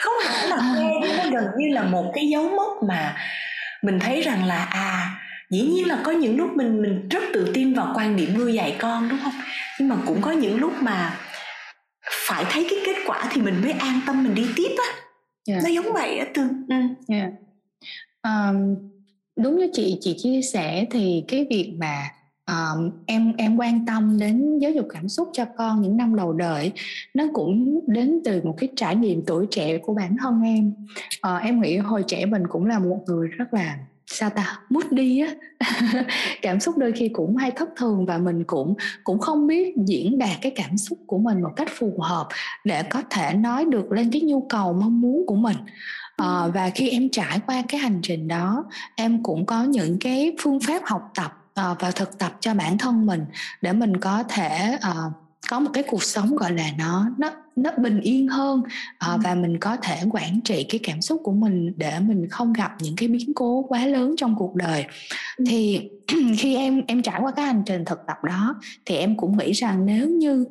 không 0.00 0.14
hẳn 0.24 0.48
là 0.48 0.56
khoe 0.56 0.90
nhưng 1.02 1.16
nó 1.16 1.24
gần 1.24 1.44
như 1.58 1.74
là 1.74 1.82
một 1.82 2.12
cái 2.14 2.28
dấu 2.28 2.48
mốc 2.48 2.82
mà 2.88 3.16
mình 3.82 3.98
thấy 4.00 4.20
rằng 4.20 4.44
là 4.44 4.64
à 4.64 5.20
dĩ 5.50 5.60
nhiên 5.60 5.88
là 5.88 5.98
có 6.04 6.12
những 6.12 6.36
lúc 6.36 6.56
mình 6.56 6.82
mình 6.82 7.08
rất 7.08 7.22
tự 7.34 7.50
tin 7.54 7.74
vào 7.74 7.92
quan 7.96 8.16
điểm 8.16 8.38
nuôi 8.38 8.54
dạy 8.54 8.76
con 8.78 9.08
đúng 9.08 9.18
không? 9.22 9.32
Nhưng 9.78 9.88
mà 9.88 9.96
cũng 10.06 10.22
có 10.22 10.32
những 10.32 10.60
lúc 10.60 10.72
mà 10.80 11.16
phải 12.26 12.44
thấy 12.50 12.66
cái 12.70 12.78
kết 12.86 12.96
quả 13.06 13.28
thì 13.32 13.40
mình 13.42 13.62
mới 13.62 13.72
an 13.72 14.00
tâm 14.06 14.24
mình 14.24 14.34
đi 14.34 14.46
tiếp 14.56 14.74
á 14.76 15.04
yeah. 15.48 15.64
Nó 15.64 15.70
giống 15.70 15.92
vậy 15.92 16.18
á 16.18 16.26
tương 16.34 16.48
ừ. 16.48 16.74
yeah. 16.74 16.88
Dạ. 17.08 17.30
um, 18.22 18.74
đúng 19.36 19.58
như 19.58 19.70
chị 19.72 19.98
chị 20.00 20.14
chia 20.18 20.42
sẻ 20.42 20.86
thì 20.90 21.24
cái 21.28 21.46
việc 21.50 21.74
mà 21.78 22.10
um, 22.46 22.90
em 23.06 23.32
em 23.38 23.56
quan 23.56 23.86
tâm 23.86 24.18
đến 24.18 24.58
giáo 24.58 24.70
dục 24.70 24.86
cảm 24.90 25.08
xúc 25.08 25.28
cho 25.32 25.44
con 25.56 25.82
những 25.82 25.96
năm 25.96 26.16
đầu 26.16 26.32
đời 26.32 26.72
nó 27.14 27.24
cũng 27.32 27.80
đến 27.86 28.20
từ 28.24 28.40
một 28.44 28.54
cái 28.58 28.68
trải 28.76 28.96
nghiệm 28.96 29.22
tuổi 29.26 29.46
trẻ 29.50 29.78
của 29.78 29.94
bản 29.94 30.16
thân 30.20 30.42
em 30.42 30.72
uh, 31.36 31.42
em 31.42 31.60
nghĩ 31.60 31.76
hồi 31.76 32.04
trẻ 32.06 32.26
mình 32.26 32.42
cũng 32.48 32.66
là 32.66 32.78
một 32.78 32.98
người 33.06 33.28
rất 33.28 33.54
là 33.54 33.78
sao 34.06 34.30
ta? 34.30 34.58
Mút 34.70 34.92
đi 34.92 35.20
á. 35.20 35.34
Cảm 36.42 36.60
xúc 36.60 36.78
đôi 36.78 36.92
khi 36.92 37.08
cũng 37.08 37.36
hay 37.36 37.50
thất 37.50 37.68
thường 37.76 38.06
và 38.06 38.18
mình 38.18 38.44
cũng 38.44 38.74
cũng 39.04 39.18
không 39.18 39.46
biết 39.46 39.74
diễn 39.86 40.18
đạt 40.18 40.38
cái 40.42 40.52
cảm 40.56 40.76
xúc 40.76 40.98
của 41.06 41.18
mình 41.18 41.42
một 41.42 41.52
cách 41.56 41.68
phù 41.78 41.98
hợp 42.00 42.28
để 42.64 42.82
có 42.82 43.02
thể 43.10 43.34
nói 43.34 43.64
được 43.64 43.92
lên 43.92 44.10
cái 44.12 44.22
nhu 44.22 44.40
cầu 44.48 44.72
mong 44.72 45.00
muốn 45.00 45.26
của 45.26 45.34
mình. 45.34 45.56
À, 46.16 46.46
và 46.54 46.70
khi 46.74 46.90
em 46.90 47.08
trải 47.12 47.40
qua 47.46 47.62
cái 47.68 47.80
hành 47.80 48.00
trình 48.02 48.28
đó 48.28 48.64
em 48.96 49.22
cũng 49.22 49.46
có 49.46 49.62
những 49.62 49.96
cái 50.00 50.36
phương 50.40 50.60
pháp 50.60 50.82
học 50.84 51.10
tập 51.14 51.44
uh, 51.60 51.80
và 51.80 51.90
thực 51.90 52.18
tập 52.18 52.32
cho 52.40 52.54
bản 52.54 52.78
thân 52.78 53.06
mình 53.06 53.24
để 53.60 53.72
mình 53.72 53.96
có 53.96 54.22
thể 54.28 54.78
uh, 54.90 55.23
có 55.48 55.60
một 55.60 55.70
cái 55.72 55.84
cuộc 55.86 56.02
sống 56.02 56.36
gọi 56.36 56.52
là 56.52 56.70
nó 56.78 57.06
nó 57.18 57.30
nó 57.56 57.70
bình 57.78 58.00
yên 58.00 58.28
hơn 58.28 58.62
uh, 59.14 59.20
và 59.24 59.34
mình 59.34 59.58
có 59.58 59.76
thể 59.76 59.96
quản 60.12 60.40
trị 60.44 60.66
cái 60.68 60.80
cảm 60.82 61.00
xúc 61.00 61.20
của 61.24 61.32
mình 61.32 61.72
để 61.76 62.00
mình 62.00 62.28
không 62.30 62.52
gặp 62.52 62.72
những 62.80 62.96
cái 62.96 63.08
biến 63.08 63.32
cố 63.34 63.64
quá 63.68 63.86
lớn 63.86 64.14
trong 64.16 64.36
cuộc 64.38 64.54
đời 64.54 64.84
ừ. 65.36 65.44
thì 65.48 65.90
khi 66.38 66.56
em 66.56 66.82
em 66.86 67.02
trải 67.02 67.20
qua 67.20 67.32
cái 67.36 67.46
hành 67.46 67.62
trình 67.66 67.84
thực 67.84 67.98
tập 68.06 68.16
đó 68.24 68.60
thì 68.84 68.96
em 68.96 69.16
cũng 69.16 69.38
nghĩ 69.38 69.52
rằng 69.52 69.86
nếu 69.86 70.08
như 70.08 70.44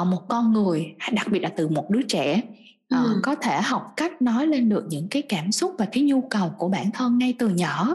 uh, 0.00 0.06
một 0.06 0.28
con 0.28 0.52
người 0.52 0.94
đặc 1.12 1.26
biệt 1.30 1.40
là 1.40 1.48
từ 1.48 1.68
một 1.68 1.90
đứa 1.90 2.02
trẻ 2.02 2.40
uh, 2.94 3.22
có 3.22 3.34
thể 3.34 3.60
học 3.62 3.92
cách 3.96 4.22
nói 4.22 4.46
lên 4.46 4.68
được 4.68 4.86
những 4.88 5.08
cái 5.08 5.22
cảm 5.22 5.52
xúc 5.52 5.74
và 5.78 5.86
cái 5.92 6.02
nhu 6.02 6.20
cầu 6.20 6.50
của 6.58 6.68
bản 6.68 6.90
thân 6.90 7.18
ngay 7.18 7.34
từ 7.38 7.48
nhỏ 7.48 7.94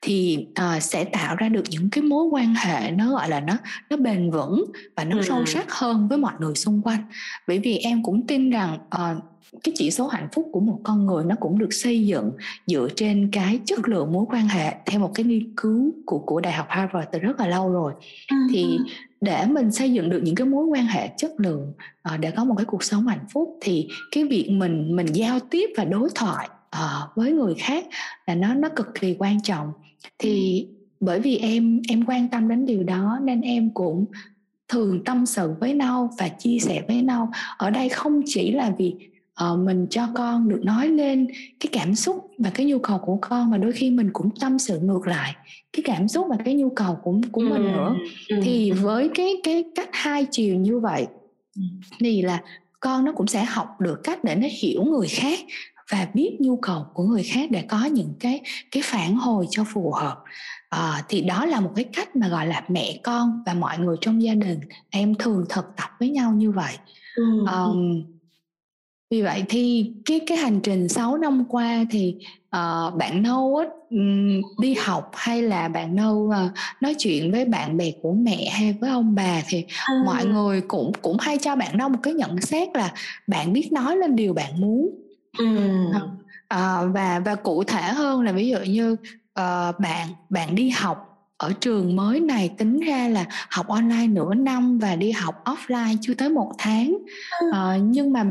thì 0.00 0.46
uh, 0.50 0.82
sẽ 0.82 1.04
tạo 1.04 1.36
ra 1.36 1.48
được 1.48 1.64
những 1.70 1.90
cái 1.90 2.04
mối 2.04 2.24
quan 2.24 2.54
hệ 2.54 2.90
nó 2.90 3.10
gọi 3.10 3.28
là 3.28 3.40
nó 3.40 3.56
nó 3.90 3.96
bền 3.96 4.30
vững 4.30 4.64
và 4.96 5.04
nó 5.04 5.16
ừ. 5.16 5.22
sâu 5.28 5.46
sắc 5.46 5.72
hơn 5.72 6.08
với 6.08 6.18
mọi 6.18 6.32
người 6.38 6.54
xung 6.54 6.82
quanh. 6.82 7.02
Bởi 7.48 7.58
vì 7.58 7.78
em 7.78 8.02
cũng 8.02 8.26
tin 8.26 8.50
rằng 8.50 8.78
uh, 8.94 9.24
cái 9.62 9.72
chỉ 9.76 9.90
số 9.90 10.06
hạnh 10.06 10.28
phúc 10.32 10.48
của 10.52 10.60
một 10.60 10.80
con 10.82 11.06
người 11.06 11.24
nó 11.24 11.34
cũng 11.40 11.58
được 11.58 11.72
xây 11.72 12.06
dựng 12.06 12.32
dựa 12.66 12.88
trên 12.96 13.28
cái 13.32 13.60
chất 13.64 13.88
lượng 13.88 14.12
mối 14.12 14.24
quan 14.28 14.48
hệ 14.48 14.74
theo 14.86 15.00
một 15.00 15.10
cái 15.14 15.24
nghiên 15.24 15.56
cứu 15.56 15.92
của 16.06 16.18
của 16.18 16.40
đại 16.40 16.52
học 16.52 16.66
Harvard 16.68 17.08
từ 17.12 17.18
rất 17.18 17.40
là 17.40 17.46
lâu 17.46 17.72
rồi. 17.72 17.92
Thì 18.52 18.78
để 19.24 19.46
mình 19.46 19.72
xây 19.72 19.92
dựng 19.92 20.10
được 20.10 20.20
những 20.22 20.34
cái 20.34 20.46
mối 20.46 20.66
quan 20.66 20.86
hệ 20.86 21.08
chất 21.16 21.32
lượng 21.38 21.72
uh, 22.14 22.20
để 22.20 22.30
có 22.30 22.44
một 22.44 22.54
cái 22.56 22.64
cuộc 22.64 22.84
sống 22.84 23.06
hạnh 23.06 23.26
phúc 23.32 23.58
thì 23.60 23.88
cái 24.10 24.24
việc 24.24 24.50
mình 24.50 24.96
mình 24.96 25.06
giao 25.06 25.40
tiếp 25.40 25.70
và 25.76 25.84
đối 25.84 26.08
thoại 26.14 26.48
uh, 26.76 27.16
với 27.16 27.32
người 27.32 27.54
khác 27.58 27.84
là 28.26 28.34
nó 28.34 28.54
nó 28.54 28.68
cực 28.68 28.94
kỳ 29.00 29.16
quan 29.18 29.42
trọng. 29.42 29.72
Thì 30.18 30.66
bởi 31.00 31.20
vì 31.20 31.36
em 31.36 31.82
em 31.88 32.04
quan 32.06 32.28
tâm 32.28 32.48
đến 32.48 32.66
điều 32.66 32.82
đó 32.82 33.18
nên 33.22 33.40
em 33.40 33.70
cũng 33.74 34.04
thường 34.68 35.04
tâm 35.04 35.26
sự 35.26 35.54
với 35.60 35.74
nhau 35.74 36.10
và 36.18 36.28
chia 36.28 36.58
sẻ 36.58 36.82
với 36.88 37.02
nhau. 37.02 37.30
Ở 37.56 37.70
đây 37.70 37.88
không 37.88 38.22
chỉ 38.26 38.52
là 38.52 38.72
vì 38.78 38.94
uh, 39.42 39.58
mình 39.58 39.86
cho 39.90 40.08
con 40.14 40.48
được 40.48 40.60
nói 40.64 40.88
lên 40.88 41.26
cái 41.60 41.68
cảm 41.72 41.94
xúc 41.94 42.30
và 42.38 42.50
cái 42.54 42.66
nhu 42.66 42.78
cầu 42.78 42.98
của 42.98 43.18
con 43.20 43.50
mà 43.50 43.58
đôi 43.58 43.72
khi 43.72 43.90
mình 43.90 44.10
cũng 44.12 44.30
tâm 44.40 44.58
sự 44.58 44.80
ngược 44.80 45.06
lại 45.06 45.34
cái 45.72 45.82
cảm 45.84 46.08
xúc 46.08 46.26
và 46.30 46.36
cái 46.44 46.54
nhu 46.54 46.70
cầu 46.70 46.98
của 47.02 47.20
của 47.32 47.40
ừ, 47.40 47.48
mình 47.48 47.62
nữa 47.62 47.94
ừ. 48.28 48.36
thì 48.42 48.70
với 48.70 49.10
cái 49.14 49.34
cái 49.42 49.64
cách 49.74 49.88
hai 49.92 50.26
chiều 50.30 50.56
như 50.56 50.78
vậy 50.78 51.06
ừ. 51.56 51.62
thì 52.00 52.22
là 52.22 52.42
con 52.80 53.04
nó 53.04 53.12
cũng 53.12 53.26
sẽ 53.26 53.44
học 53.44 53.80
được 53.80 54.00
cách 54.04 54.24
để 54.24 54.34
nó 54.34 54.46
hiểu 54.60 54.84
người 54.84 55.08
khác 55.08 55.38
và 55.90 56.08
biết 56.14 56.36
nhu 56.40 56.56
cầu 56.56 56.86
của 56.94 57.02
người 57.02 57.22
khác 57.22 57.50
để 57.50 57.62
có 57.62 57.84
những 57.84 58.14
cái 58.20 58.40
cái 58.70 58.82
phản 58.86 59.16
hồi 59.16 59.46
cho 59.50 59.64
phù 59.64 59.92
hợp 59.92 60.22
à, 60.68 61.04
thì 61.08 61.20
đó 61.20 61.46
là 61.46 61.60
một 61.60 61.70
cái 61.76 61.84
cách 61.84 62.16
mà 62.16 62.28
gọi 62.28 62.46
là 62.46 62.64
mẹ 62.68 63.00
con 63.02 63.42
và 63.46 63.54
mọi 63.54 63.78
người 63.78 63.96
trong 64.00 64.22
gia 64.22 64.34
đình 64.34 64.60
em 64.90 65.14
thường 65.14 65.44
thực 65.48 65.64
tập 65.76 65.90
với 66.00 66.10
nhau 66.10 66.32
như 66.32 66.50
vậy 66.50 66.74
ừ. 67.16 67.46
um, 67.52 68.02
vì 69.14 69.22
vậy 69.22 69.44
thì 69.48 69.92
cái 70.04 70.20
cái 70.26 70.38
hành 70.38 70.60
trình 70.60 70.88
6 70.88 71.16
năm 71.16 71.44
qua 71.48 71.84
thì 71.90 72.16
uh, 72.56 72.94
bạn 72.94 73.22
nâu 73.22 73.56
á, 73.56 73.66
đi 74.58 74.74
học 74.74 75.10
hay 75.14 75.42
là 75.42 75.68
bạn 75.68 75.96
nâu 75.96 76.14
uh, 76.14 76.52
nói 76.80 76.94
chuyện 76.98 77.32
với 77.32 77.44
bạn 77.44 77.76
bè 77.76 77.90
của 78.02 78.12
mẹ 78.12 78.48
hay 78.48 78.72
với 78.80 78.90
ông 78.90 79.14
bà 79.14 79.42
thì 79.48 79.64
à. 79.84 80.02
mọi 80.06 80.26
người 80.26 80.60
cũng 80.60 80.92
cũng 81.02 81.16
hay 81.20 81.38
cho 81.38 81.56
bạn 81.56 81.78
nâu 81.78 81.88
một 81.88 81.98
cái 82.02 82.14
nhận 82.14 82.40
xét 82.40 82.68
là 82.74 82.92
bạn 83.26 83.52
biết 83.52 83.72
nói 83.72 83.96
lên 83.96 84.16
điều 84.16 84.32
bạn 84.32 84.60
muốn 84.60 84.90
ừ. 85.38 85.44
uh, 86.54 86.94
và 86.94 87.22
và 87.24 87.34
cụ 87.34 87.64
thể 87.64 87.82
hơn 87.82 88.22
là 88.22 88.32
ví 88.32 88.48
dụ 88.48 88.58
như 88.58 88.92
uh, 88.92 89.80
bạn 89.80 90.08
bạn 90.30 90.54
đi 90.54 90.70
học 90.70 91.10
ở 91.36 91.52
trường 91.60 91.96
mới 91.96 92.20
này 92.20 92.50
tính 92.58 92.80
ra 92.80 93.08
là 93.08 93.24
học 93.50 93.68
online 93.68 94.06
nửa 94.06 94.34
năm 94.34 94.78
và 94.78 94.96
đi 94.96 95.10
học 95.10 95.44
offline 95.44 95.96
chưa 96.00 96.14
tới 96.14 96.28
một 96.28 96.52
tháng 96.58 96.96
uh, 97.48 97.82
nhưng 97.82 98.12
mà 98.12 98.24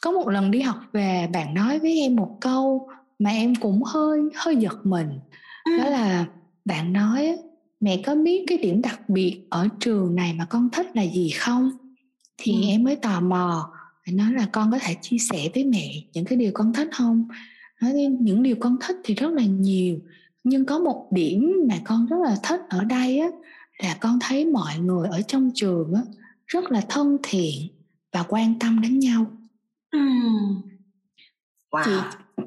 có 0.00 0.10
một 0.10 0.28
lần 0.28 0.50
đi 0.50 0.60
học 0.60 0.76
về 0.92 1.28
bạn 1.32 1.54
nói 1.54 1.78
với 1.78 2.00
em 2.00 2.16
một 2.16 2.38
câu 2.40 2.88
mà 3.18 3.30
em 3.30 3.54
cũng 3.54 3.82
hơi 3.82 4.20
hơi 4.34 4.56
giật 4.56 4.86
mình. 4.86 5.08
Đó 5.78 5.90
là 5.90 6.26
bạn 6.64 6.92
nói 6.92 7.36
mẹ 7.80 8.02
có 8.06 8.14
biết 8.14 8.44
cái 8.46 8.58
điểm 8.58 8.82
đặc 8.82 9.08
biệt 9.08 9.40
ở 9.50 9.68
trường 9.80 10.14
này 10.14 10.32
mà 10.32 10.44
con 10.44 10.68
thích 10.72 10.86
là 10.94 11.02
gì 11.02 11.30
không? 11.30 11.70
Thì 12.38 12.52
ừ. 12.52 12.68
em 12.68 12.84
mới 12.84 12.96
tò 12.96 13.20
mò 13.20 13.72
nói 14.12 14.32
là 14.32 14.46
con 14.52 14.70
có 14.70 14.78
thể 14.78 14.96
chia 15.02 15.18
sẻ 15.18 15.48
với 15.54 15.64
mẹ 15.64 16.02
những 16.12 16.24
cái 16.24 16.38
điều 16.38 16.50
con 16.54 16.72
thích 16.72 16.88
không? 16.92 17.28
Nói 17.80 17.92
những 18.20 18.42
điều 18.42 18.56
con 18.60 18.76
thích 18.80 18.96
thì 19.04 19.14
rất 19.14 19.32
là 19.32 19.42
nhiều 19.42 19.98
nhưng 20.44 20.64
có 20.64 20.78
một 20.78 21.08
điểm 21.10 21.52
mà 21.68 21.74
con 21.84 22.06
rất 22.06 22.16
là 22.24 22.36
thích 22.42 22.60
ở 22.68 22.84
đây 22.84 23.18
á 23.18 23.28
là 23.82 23.96
con 24.00 24.18
thấy 24.20 24.44
mọi 24.44 24.78
người 24.78 25.08
ở 25.08 25.20
trong 25.22 25.50
trường 25.54 25.94
á 25.94 26.02
rất 26.46 26.70
là 26.70 26.80
thân 26.88 27.16
thiện 27.22 27.68
và 28.12 28.24
quan 28.28 28.58
tâm 28.58 28.80
đến 28.80 28.98
nhau 28.98 29.26
Wow. 31.70 31.82
chị 31.84 31.90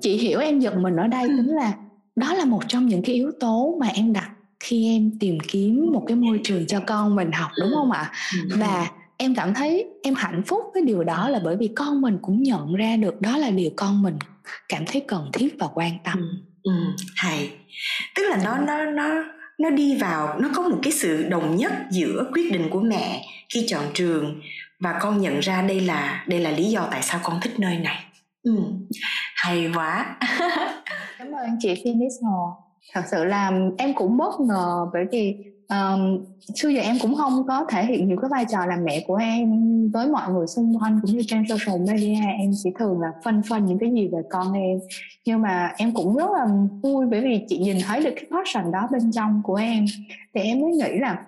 chị 0.01 0.17
hiểu 0.17 0.39
em 0.39 0.59
giật 0.59 0.77
mình 0.77 0.95
ở 0.95 1.07
đây 1.07 1.27
tính 1.27 1.55
là 1.55 1.73
đó 2.15 2.33
là 2.33 2.45
một 2.45 2.63
trong 2.67 2.85
những 2.85 3.03
cái 3.03 3.15
yếu 3.15 3.31
tố 3.39 3.77
mà 3.79 3.87
em 3.87 4.13
đặt 4.13 4.31
khi 4.59 4.87
em 4.87 5.11
tìm 5.19 5.37
kiếm 5.47 5.91
một 5.93 6.03
cái 6.07 6.17
môi 6.17 6.39
trường 6.43 6.67
cho 6.67 6.79
con 6.87 7.15
mình 7.15 7.31
học 7.31 7.51
đúng 7.61 7.71
không 7.73 7.91
ạ? 7.91 8.11
Và 8.59 8.87
em 9.17 9.35
cảm 9.35 9.53
thấy 9.53 9.85
em 10.03 10.13
hạnh 10.15 10.43
phúc 10.47 10.63
với 10.73 10.83
điều 10.83 11.03
đó 11.03 11.29
là 11.29 11.39
bởi 11.43 11.57
vì 11.57 11.67
con 11.67 12.01
mình 12.01 12.17
cũng 12.21 12.43
nhận 12.43 12.73
ra 12.73 12.95
được 12.95 13.21
đó 13.21 13.37
là 13.37 13.49
điều 13.51 13.69
con 13.75 14.01
mình 14.01 14.15
cảm 14.69 14.83
thấy 14.87 15.03
cần 15.07 15.29
thiết 15.33 15.55
và 15.59 15.67
quan 15.73 15.91
tâm. 16.03 16.19
Ừ, 16.63 16.71
ừ, 16.71 16.71
hay. 17.15 17.51
Tức 18.15 18.23
là 18.29 18.39
nó 18.43 18.57
nó 18.57 18.85
nó 18.85 19.23
nó 19.57 19.69
đi 19.69 19.97
vào 19.97 20.39
nó 20.39 20.49
có 20.55 20.69
một 20.69 20.79
cái 20.83 20.91
sự 20.91 21.23
đồng 21.29 21.55
nhất 21.55 21.71
giữa 21.91 22.25
quyết 22.33 22.51
định 22.51 22.69
của 22.69 22.79
mẹ 22.81 23.25
khi 23.53 23.65
chọn 23.67 23.83
trường 23.93 24.41
và 24.81 24.99
con 25.01 25.21
nhận 25.21 25.39
ra 25.39 25.61
đây 25.61 25.79
là 25.79 26.25
đây 26.27 26.39
là 26.39 26.51
lý 26.51 26.63
do 26.63 26.87
tại 26.91 27.01
sao 27.01 27.19
con 27.23 27.39
thích 27.41 27.59
nơi 27.59 27.77
này. 27.77 28.03
Ừ. 28.43 28.51
hay 29.35 29.71
quá. 29.75 30.17
Cảm 31.17 31.31
ơn 31.31 31.49
chị 31.59 31.81
Phoenix 31.83 32.13
Hồ. 32.23 32.53
Thật 32.93 33.01
sự 33.11 33.23
là 33.23 33.51
em 33.77 33.93
cũng 33.93 34.17
bất 34.17 34.39
ngờ 34.39 34.87
bởi 34.93 35.03
vì 35.11 35.35
um, 35.69 36.25
xưa 36.55 36.69
giờ 36.69 36.81
em 36.81 36.95
cũng 37.01 37.15
không 37.15 37.47
có 37.47 37.65
thể 37.69 37.85
hiện 37.85 38.07
nhiều 38.07 38.17
cái 38.21 38.29
vai 38.29 38.45
trò 38.51 38.65
làm 38.65 38.83
mẹ 38.83 39.03
của 39.07 39.15
em 39.15 39.51
với 39.91 40.07
mọi 40.07 40.31
người 40.31 40.47
xung 40.47 40.79
quanh 40.79 40.99
cũng 41.01 41.11
như 41.11 41.21
trên 41.27 41.43
social 41.49 41.79
media. 41.79 42.19
Em 42.39 42.51
chỉ 42.63 42.69
thường 42.79 43.01
là 43.01 43.07
phân 43.23 43.41
phân 43.49 43.65
những 43.65 43.79
cái 43.79 43.91
gì 43.91 44.09
về 44.13 44.19
con 44.29 44.53
em. 44.53 44.79
Nhưng 45.25 45.41
mà 45.41 45.73
em 45.77 45.93
cũng 45.93 46.15
rất 46.15 46.31
là 46.31 46.47
vui 46.83 47.05
bởi 47.11 47.21
vì 47.21 47.45
chị 47.47 47.57
nhìn 47.57 47.77
thấy 47.87 48.03
được 48.03 48.13
cái 48.15 48.25
passion 48.31 48.71
đó 48.71 48.87
bên 48.91 49.11
trong 49.11 49.41
của 49.43 49.55
em. 49.55 49.85
Thì 50.33 50.41
em 50.41 50.61
mới 50.61 50.71
nghĩ 50.71 50.99
là 50.99 51.25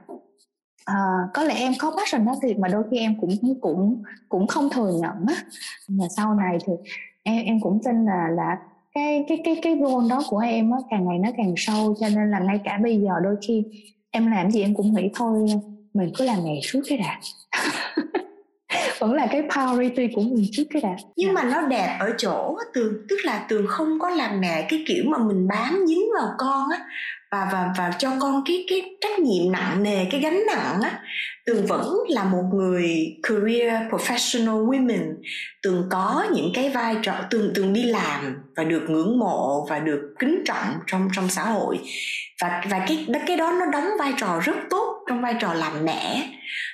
à, 0.86 0.96
có 1.34 1.44
lẽ 1.44 1.56
em 1.56 1.74
có 1.80 1.96
passion 1.98 2.26
đó 2.26 2.36
thì 2.42 2.54
mà 2.54 2.68
đôi 2.68 2.84
khi 2.92 2.98
em 2.98 3.16
cũng 3.22 3.60
cũng 3.62 4.04
cũng 4.30 4.48
không 4.48 4.70
thừa 4.70 4.92
nhận 5.02 5.26
á. 5.28 5.36
Mà 5.88 6.06
sau 6.18 6.36
này 6.36 6.58
thì 6.66 6.74
em 7.24 7.46
em 7.46 7.60
cũng 7.62 7.80
tin 7.84 8.06
là 8.06 8.28
là 8.36 8.58
cái 8.94 9.26
cái 9.28 9.42
cái 9.44 9.60
cái 9.62 9.80
role 9.82 10.10
đó 10.10 10.24
của 10.30 10.40
em 10.40 10.72
á 10.72 10.78
càng 10.90 11.08
ngày 11.08 11.20
nó 11.20 11.30
càng 11.38 11.54
sâu 11.58 11.96
cho 12.00 12.10
nên 12.10 12.32
là 12.32 12.40
ngay 12.40 12.60
cả 12.64 12.80
bây 12.84 13.02
giờ 13.02 13.12
đôi 13.24 13.36
khi 13.48 13.64
em 14.12 14.32
làm 14.32 14.52
gì 14.52 14.62
em 14.62 14.76
cũng 14.76 14.94
nghĩ 14.94 15.10
thôi 15.16 15.46
mình 15.94 16.12
cứ 16.18 16.26
làm 16.26 16.38
mẹ 16.44 16.60
trước 16.64 16.82
cái 16.90 16.98
đã. 16.98 17.20
Vẫn 19.00 19.14
là 19.14 19.28
cái 19.32 19.44
priority 19.54 20.08
của 20.16 20.22
mình 20.22 20.46
trước 20.52 20.64
cái 20.70 20.82
đã. 20.82 20.96
Nhưng 21.16 21.34
mà 21.34 21.44
nó 21.44 21.62
đẹp 21.68 21.98
ở 22.00 22.12
chỗ 22.18 22.58
tường 22.74 22.94
tức 23.10 23.16
là 23.24 23.46
tường 23.50 23.66
không 23.68 24.00
có 24.00 24.10
làm 24.10 24.42
mẹ 24.42 24.66
cái 24.70 24.84
kiểu 24.88 25.04
mà 25.08 25.18
mình 25.18 25.48
bám 25.48 25.86
dính 25.88 26.04
vào 26.20 26.28
con 26.38 26.70
á 26.70 26.86
và 27.34 27.50
và 27.52 27.74
và 27.78 27.92
cho 27.98 28.12
con 28.20 28.44
cái 28.46 28.66
cái 28.70 28.82
trách 29.02 29.20
nhiệm 29.20 29.52
nặng 29.52 29.84
nề 29.84 30.06
cái 30.12 30.22
gánh 30.22 30.44
nặng 30.48 30.82
á 30.82 31.00
tường 31.46 31.66
vẫn 31.66 31.96
là 32.10 32.24
một 32.24 32.44
người 32.54 33.18
career 33.24 33.74
professional 33.90 34.68
women 34.68 35.14
tường 35.64 35.88
có 35.92 36.26
những 36.34 36.52
cái 36.54 36.70
vai 36.70 36.96
trò 37.02 37.14
tường 37.30 37.52
tường 37.56 37.74
đi 37.74 37.84
làm 37.84 38.36
và 38.56 38.64
được 38.64 38.86
ngưỡng 38.88 39.20
mộ 39.20 39.66
và 39.70 39.80
được 39.80 40.16
kính 40.20 40.42
trọng 40.46 40.68
trong 40.88 41.10
trong 41.16 41.30
xã 41.30 41.44
hội 41.44 41.80
và 42.42 42.64
và 42.70 42.86
cái 42.88 43.06
cái 43.28 43.38
đó 43.38 43.52
nó 43.60 43.66
đóng 43.66 43.90
vai 44.00 44.14
trò 44.18 44.40
rất 44.44 44.56
tốt 44.70 45.06
trong 45.10 45.22
vai 45.22 45.36
trò 45.40 45.54
làm 45.54 45.86
mẹ 45.86 46.30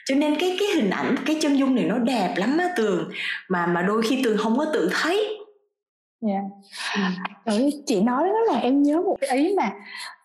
cho 0.05 0.16
nên 0.16 0.36
cái 0.39 0.57
cái 0.60 0.68
hình 0.76 0.89
ảnh 0.89 1.16
cái 1.26 1.38
chân 1.41 1.60
dung 1.60 1.76
này 1.76 1.86
nó 1.86 1.97
đẹp 1.97 2.34
lắm 2.38 2.57
á 2.57 2.70
tường 2.76 3.10
mà 3.49 3.66
mà 3.66 3.82
đôi 3.82 4.01
khi 4.10 4.22
tường 4.24 4.38
không 4.38 4.57
có 4.57 4.66
tự 4.74 4.89
thấy 4.93 5.36
Dạ. 6.22 6.41
Yeah. 6.97 7.14
Ừ. 7.45 7.70
chị 7.86 8.01
nói 8.01 8.24
đó 8.28 8.53
là 8.53 8.60
em 8.60 8.84
nhớ 8.84 9.01
một 9.01 9.18
cái 9.22 9.38
ý 9.38 9.53
mà 9.57 9.72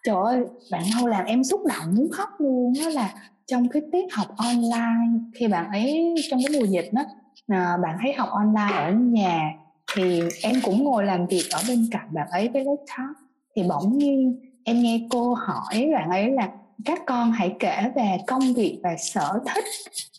trời 0.04 0.16
ơi 0.24 0.44
bạn 0.70 0.82
Âu 0.98 1.06
làm 1.06 1.24
em 1.24 1.44
xúc 1.44 1.60
động 1.66 1.94
muốn 1.94 2.10
khóc 2.12 2.28
luôn 2.38 2.72
đó 2.82 2.88
là 2.88 3.14
trong 3.46 3.68
cái 3.68 3.82
tiết 3.92 4.04
học 4.12 4.28
online 4.36 5.18
khi 5.34 5.48
bạn 5.48 5.70
ấy 5.70 6.14
trong 6.30 6.40
cái 6.46 6.60
mùa 6.60 6.66
dịch 6.66 6.90
đó 6.92 7.02
à, 7.48 7.76
bạn 7.82 7.98
thấy 8.02 8.12
học 8.12 8.28
online 8.30 8.76
ở 8.76 8.92
nhà 8.92 9.54
thì 9.96 10.22
em 10.42 10.54
cũng 10.62 10.84
ngồi 10.84 11.04
làm 11.04 11.26
việc 11.26 11.44
ở 11.50 11.62
bên 11.68 11.86
cạnh 11.90 12.08
bạn 12.10 12.28
ấy 12.30 12.48
với 12.48 12.64
laptop. 12.64 13.16
Thì 13.56 13.62
bỗng 13.68 13.98
nhiên 13.98 14.40
em 14.64 14.82
nghe 14.82 15.00
cô 15.10 15.34
hỏi 15.34 15.90
bạn 15.92 16.10
ấy 16.10 16.30
là 16.30 16.50
các 16.84 17.02
con 17.06 17.32
hãy 17.32 17.56
kể 17.58 17.90
về 17.96 18.18
công 18.26 18.54
việc 18.54 18.80
và 18.82 18.96
sở 18.98 19.40
thích 19.54 19.64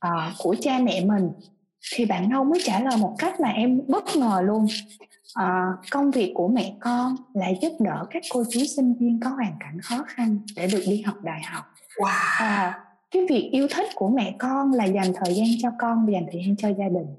uh, 0.07 0.33
của 0.38 0.55
cha 0.61 0.79
mẹ 0.79 1.05
mình 1.05 1.29
thì 1.93 2.05
bạn 2.05 2.29
Âu 2.31 2.43
mới 2.43 2.59
trả 2.63 2.79
lời 2.79 2.97
một 2.97 3.15
cách 3.17 3.39
mà 3.39 3.49
em 3.49 3.81
bất 3.88 4.15
ngờ 4.15 4.41
luôn. 4.45 4.67
À, 5.33 5.65
công 5.91 6.11
việc 6.11 6.31
của 6.36 6.47
mẹ 6.47 6.73
con 6.79 7.15
là 7.33 7.47
giúp 7.61 7.71
đỡ 7.79 8.05
các 8.09 8.23
cô 8.29 8.43
chú 8.51 8.59
sinh 8.75 8.93
viên 8.99 9.19
có 9.19 9.29
hoàn 9.29 9.53
cảnh 9.59 9.81
khó 9.81 10.03
khăn 10.07 10.39
để 10.55 10.67
được 10.67 10.83
đi 10.88 11.01
học 11.01 11.15
đại 11.23 11.41
học. 11.43 11.63
Wow. 11.97 12.45
à, 12.45 12.79
cái 13.11 13.25
việc 13.29 13.49
yêu 13.51 13.67
thích 13.71 13.88
của 13.95 14.09
mẹ 14.09 14.36
con 14.39 14.73
là 14.73 14.86
dành 14.86 15.13
thời 15.15 15.36
gian 15.36 15.47
cho 15.61 15.69
con 15.79 16.05
và 16.05 16.11
dành 16.11 16.25
thời 16.31 16.41
gian 16.45 16.55
cho 16.55 16.67
gia 16.67 16.89
đình. 16.89 17.15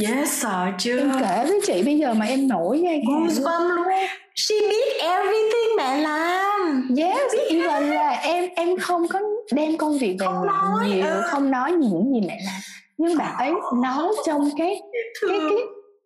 Yes, 0.00 0.32
sợ 0.32 0.70
chưa? 0.78 0.98
Em 0.98 1.12
kể 1.20 1.44
với 1.44 1.60
chị 1.66 1.82
bây 1.82 1.98
giờ 1.98 2.14
mà 2.14 2.26
em 2.26 2.48
nổi 2.48 2.78
nha 2.78 2.92
Goosebumps 3.06 3.76
luôn. 3.76 3.86
She 4.34 4.54
biết 4.60 5.02
everything 5.02 5.76
mẹ 5.76 5.96
làm. 5.96 6.88
Yes, 6.96 7.32
even 7.50 7.82
là 7.82 8.10
em 8.10 8.50
em 8.56 8.78
không 8.78 9.08
có 9.08 9.20
đem 9.52 9.76
công 9.76 9.98
việc 9.98 10.16
về 10.20 10.26
không 10.26 10.46
nói, 10.46 10.88
nhiều 10.88 11.06
ừ. 11.06 11.22
Không 11.24 11.50
nói 11.50 11.72
những 11.72 12.12
gì 12.14 12.20
mẹ 12.28 12.40
làm 12.44 12.60
Nhưng 12.98 13.18
bạn 13.18 13.34
ấy 13.38 13.52
nói 13.82 14.12
trong 14.26 14.50
cái 14.58 14.80
cái 15.20 15.40
cái 15.40 15.58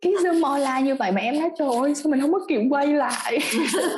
cái 0.03 0.12
zoom 0.12 0.45
online 0.45 0.82
như 0.82 0.95
vậy 0.95 1.12
mà 1.12 1.20
em 1.20 1.40
nói 1.40 1.51
trời 1.59 1.68
ơi 1.82 1.95
sao 1.95 2.11
mình 2.11 2.20
không 2.20 2.32
có 2.32 2.40
kịp 2.49 2.61
quay 2.70 2.86
lại 2.86 3.38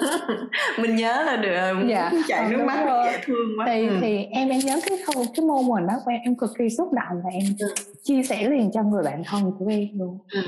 mình 0.78 0.96
nhớ 0.96 1.22
là 1.22 1.36
được 1.36 1.86
dạ. 1.88 2.12
chạy 2.28 2.50
nước 2.50 2.64
mắt 2.66 2.84
rồi. 2.86 3.06
dễ 3.12 3.18
thương 3.24 3.58
quá 3.58 3.66
thì 3.66 3.88
ừ. 3.88 3.96
thì 4.00 4.24
em 4.24 4.48
em 4.48 4.60
nhớ 4.64 4.80
cái 4.86 4.98
câu 5.06 5.24
cái 5.36 5.46
moment 5.46 5.88
đó 5.88 5.94
của 6.04 6.10
em 6.24 6.36
cực 6.36 6.50
kỳ 6.58 6.64
xúc 6.76 6.92
động 6.92 7.20
và 7.24 7.30
em 7.32 7.42
ừ. 7.58 7.74
chia 8.04 8.22
sẻ 8.22 8.48
liền 8.50 8.70
cho 8.74 8.82
người 8.82 9.02
bạn 9.04 9.22
thân 9.26 9.52
của 9.58 9.66
em 9.70 9.88
luôn 9.98 10.18
ừ. 10.32 10.40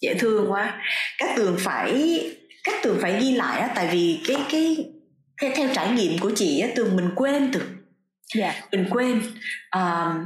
dễ 0.00 0.14
thương 0.14 0.52
quá 0.52 0.82
các 1.18 1.30
tường 1.36 1.56
phải 1.58 2.20
các 2.64 2.74
tường 2.82 2.98
phải 3.00 3.20
ghi 3.20 3.36
lại 3.36 3.60
á 3.60 3.70
tại 3.74 3.88
vì 3.92 4.20
cái 4.28 4.36
cái 4.50 4.76
theo, 5.42 5.50
theo 5.54 5.68
trải 5.74 5.92
nghiệm 5.92 6.18
của 6.20 6.30
chị 6.34 6.60
á 6.60 6.68
tường 6.76 6.96
mình 6.96 7.10
quên 7.16 7.50
từ 7.52 7.60
dạ. 8.34 8.54
mình 8.72 8.86
quên 8.90 9.20
uh, 9.76 10.16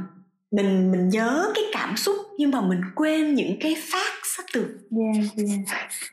mình 0.53 0.91
mình 0.91 1.09
nhớ 1.09 1.51
cái 1.55 1.63
cảm 1.73 1.97
xúc 1.97 2.15
nhưng 2.37 2.51
mà 2.51 2.61
mình 2.61 2.81
quên 2.95 3.33
những 3.33 3.57
cái 3.59 3.75
phát 3.91 4.13
sắp 4.37 4.43
từ 4.53 4.61
yeah, 4.61 5.25
yeah. 5.37 5.59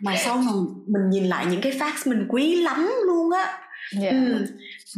mà 0.00 0.16
sau 0.16 0.36
mà 0.36 0.52
mình 0.86 1.10
nhìn 1.10 1.24
lại 1.24 1.46
những 1.50 1.60
cái 1.60 1.72
phát 1.80 1.94
mình 2.06 2.26
quý 2.28 2.62
lắm 2.62 2.90
luôn 3.06 3.32
á 3.32 3.58
yeah. 4.02 4.14
ừ. 4.14 4.46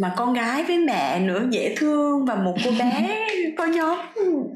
mà 0.01 0.13
con 0.17 0.33
gái 0.33 0.63
với 0.63 0.79
mẹ 0.79 1.21
nữa 1.21 1.47
dễ 1.51 1.75
thương 1.79 2.25
và 2.25 2.35
một 2.35 2.55
cô 2.65 2.71
bé 2.79 3.19
có 3.57 3.67
nhóm 3.67 3.99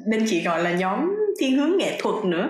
nên 0.06 0.24
chị 0.28 0.42
gọi 0.42 0.62
là 0.62 0.72
nhóm 0.72 1.16
thiên 1.40 1.56
hướng 1.56 1.76
nghệ 1.78 1.98
thuật 2.00 2.24
nữa 2.24 2.48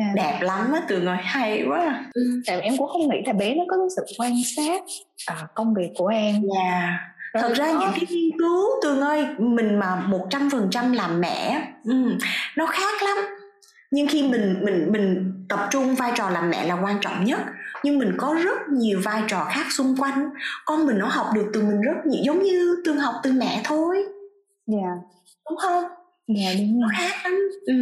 yeah. 0.00 0.14
đẹp 0.14 0.38
lắm 0.40 0.72
á 0.72 0.80
tường 0.88 1.06
ơi 1.06 1.18
hay 1.20 1.64
quá 1.68 2.10
ừ. 2.14 2.42
tại 2.46 2.60
em 2.60 2.76
cũng 2.76 2.88
không 2.88 3.08
nghĩ 3.08 3.18
là 3.26 3.32
bé 3.32 3.54
nó 3.54 3.64
có 3.68 3.76
sự 3.96 4.14
quan 4.18 4.32
sát 4.56 4.82
à, 5.26 5.36
công 5.54 5.74
việc 5.74 5.90
của 5.96 6.06
em 6.06 6.34
yeah 6.56 7.17
thật 7.34 7.52
ra 7.54 7.66
những 7.70 7.90
cái 7.94 8.06
nghiên 8.08 8.38
cứu 8.38 8.64
tường 8.82 9.00
ơi 9.00 9.26
mình 9.38 9.78
mà 9.78 9.96
một 9.96 10.26
trăm 10.30 10.50
phần 10.50 10.68
trăm 10.70 10.92
làm 10.92 11.20
mẹ 11.20 11.68
ừ, 11.84 12.18
nó 12.56 12.66
khác 12.66 13.02
lắm. 13.02 13.18
Nhưng 13.90 14.06
khi 14.06 14.28
mình 14.28 14.56
mình 14.62 14.92
mình 14.92 15.32
tập 15.48 15.68
trung 15.70 15.94
vai 15.94 16.12
trò 16.14 16.30
làm 16.30 16.50
mẹ 16.50 16.66
là 16.66 16.74
quan 16.74 16.98
trọng 17.00 17.24
nhất. 17.24 17.40
Nhưng 17.82 17.98
mình 17.98 18.12
có 18.16 18.36
rất 18.44 18.58
nhiều 18.72 19.00
vai 19.04 19.22
trò 19.28 19.44
khác 19.44 19.66
xung 19.70 19.96
quanh. 19.96 20.30
Con 20.64 20.86
mình 20.86 20.98
nó 20.98 21.06
học 21.06 21.26
được 21.34 21.50
từ 21.54 21.62
mình 21.62 21.80
rất 21.80 22.06
nhiều 22.06 22.22
giống 22.24 22.42
như 22.42 22.82
tương 22.84 22.98
học 22.98 23.14
từ 23.22 23.32
mẹ 23.32 23.60
thôi. 23.64 24.04
Dạ. 24.66 24.78
Yeah. 24.78 24.98
đúng 25.50 25.58
không? 25.58 25.84
Dạ 26.28 26.50
đúng 26.58 26.80
rồi. 26.80 26.90
khác 26.96 27.14
lắm. 27.24 27.38
Ừ. 27.66 27.74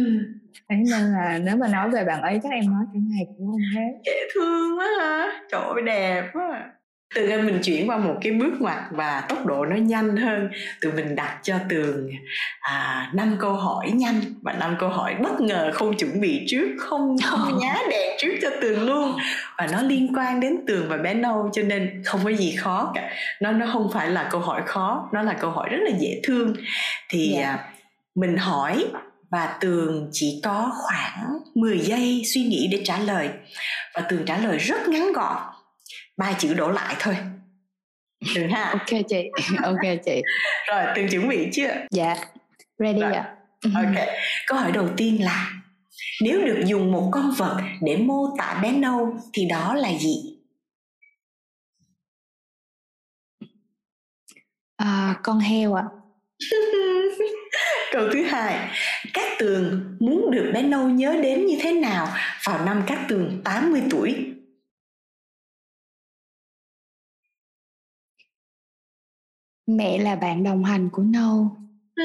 Thế 0.69 0.75
nên 0.91 1.11
là 1.11 1.39
nếu 1.43 1.55
mà 1.55 1.67
nói 1.67 1.89
về 1.89 2.03
bạn 2.03 2.21
ấy 2.21 2.39
chắc 2.43 2.51
em 2.51 2.65
nói 2.65 2.85
cái 2.93 3.01
này 3.09 3.27
cũng 3.37 3.47
không 3.47 3.61
hết. 3.75 3.99
Dễ 4.05 4.27
thương 4.33 4.79
quá 4.79 4.87
ha 4.99 5.41
trời 5.51 5.61
ơi 5.61 5.81
đẹp 5.85 6.29
quá 6.33 6.71
từ 7.15 7.27
nên 7.27 7.45
mình 7.45 7.59
chuyển 7.63 7.89
qua 7.89 7.97
một 7.97 8.15
cái 8.21 8.33
bước 8.33 8.53
ngoặt 8.59 8.79
và 8.91 9.21
tốc 9.29 9.45
độ 9.45 9.65
nó 9.65 9.75
nhanh 9.75 10.17
hơn. 10.17 10.49
Tụi 10.81 10.91
mình 10.91 11.15
đặt 11.15 11.39
cho 11.43 11.55
tường 11.69 12.09
à, 12.59 13.09
5 13.13 13.37
câu 13.39 13.53
hỏi 13.53 13.91
nhanh 13.93 14.21
và 14.41 14.53
năm 14.53 14.75
câu 14.79 14.89
hỏi 14.89 15.15
bất 15.23 15.41
ngờ 15.41 15.71
không 15.73 15.97
chuẩn 15.97 16.21
bị 16.21 16.45
trước 16.47 16.75
không 16.79 17.15
nhá 17.59 17.75
đèn 17.89 18.17
trước 18.19 18.33
cho 18.41 18.49
tường 18.61 18.87
luôn. 18.87 19.17
Và 19.57 19.67
nó 19.71 19.81
liên 19.81 20.15
quan 20.15 20.39
đến 20.39 20.57
tường 20.67 20.85
và 20.89 20.97
bé 20.97 21.13
nâu 21.13 21.49
cho 21.53 21.63
nên 21.63 22.01
không 22.05 22.19
có 22.23 22.29
gì 22.29 22.55
khó 22.55 22.91
cả. 22.95 23.09
Nó 23.41 23.51
nó 23.51 23.65
không 23.73 23.89
phải 23.93 24.09
là 24.09 24.27
câu 24.31 24.41
hỏi 24.41 24.61
khó 24.65 25.09
nó 25.13 25.21
là 25.21 25.33
câu 25.33 25.51
hỏi 25.51 25.69
rất 25.69 25.79
là 25.81 25.91
dễ 25.99 26.21
thương. 26.23 26.53
Thì 27.09 27.33
yeah. 27.33 27.45
Dạ. 27.45 27.51
à, 27.51 27.69
mình 28.15 28.37
hỏi 28.37 28.85
và 29.31 29.57
tường 29.59 30.09
chỉ 30.11 30.41
có 30.43 30.71
khoảng 30.73 31.37
10 31.55 31.79
giây 31.79 32.21
suy 32.33 32.41
nghĩ 32.41 32.67
để 32.71 32.81
trả 32.83 32.99
lời. 32.99 33.29
Và 33.95 34.01
tường 34.01 34.25
trả 34.25 34.37
lời 34.37 34.57
rất 34.57 34.87
ngắn 34.87 35.13
gọn 35.13 35.37
ba 36.17 36.33
chữ 36.39 36.53
đổ 36.53 36.69
lại 36.69 36.95
thôi. 36.99 37.17
Được 38.35 38.47
ha. 38.51 38.63
Ok 38.63 39.01
chị 39.07 39.29
ok 39.63 39.97
chị. 40.05 40.21
Rồi 40.67 40.85
từng 40.95 41.07
chuẩn 41.09 41.29
bị 41.29 41.49
chưa? 41.53 41.73
Dạ 41.91 42.15
ready 42.79 43.01
ạ. 43.01 43.35
Ok 43.75 44.07
câu 44.47 44.57
hỏi 44.57 44.71
đầu 44.71 44.89
tiên 44.97 45.23
là 45.23 45.51
nếu 46.21 46.45
được 46.45 46.63
dùng 46.65 46.91
một 46.91 47.09
con 47.11 47.31
vật 47.37 47.57
để 47.81 47.97
mô 47.97 48.35
tả 48.37 48.59
bé 48.63 48.71
nâu 48.71 49.17
thì 49.33 49.45
đó 49.45 49.73
là 49.73 49.89
gì? 49.99 50.37
À, 54.77 55.15
con 55.23 55.39
heo 55.39 55.73
ạ. 55.73 55.83
Câu 57.91 58.09
thứ 58.13 58.23
hai 58.23 58.69
các 59.13 59.37
tường 59.39 59.95
muốn 59.99 60.31
được 60.31 60.51
bé 60.53 60.61
nâu 60.61 60.89
nhớ 60.89 61.15
đến 61.23 61.45
như 61.45 61.57
thế 61.61 61.71
nào 61.71 62.07
vào 62.43 62.65
năm 62.65 62.83
các 62.87 62.99
tường 63.09 63.41
80 63.43 63.81
tuổi 63.89 64.36
mẹ 69.67 69.97
là 69.97 70.15
bạn 70.15 70.43
đồng 70.43 70.63
hành 70.63 70.89
của 70.91 71.03
nâu. 71.03 71.57
Ừ. 71.95 72.03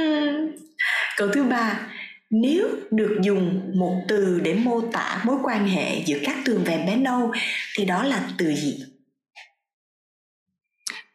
câu 1.17 1.29
thứ 1.33 1.45
ba 1.45 1.93
nếu 2.31 2.69
được 2.91 3.19
dùng 3.23 3.71
một 3.75 4.03
từ 4.09 4.41
để 4.41 4.55
mô 4.55 4.81
tả 4.81 5.23
mối 5.27 5.37
quan 5.43 5.69
hệ 5.69 6.03
giữa 6.07 6.19
các 6.25 6.37
tường 6.45 6.63
và 6.67 6.77
bé 6.77 6.97
nâu 6.97 7.33
thì 7.77 7.85
đó 7.85 8.03
là 8.03 8.33
từ 8.39 8.55
gì? 8.55 8.85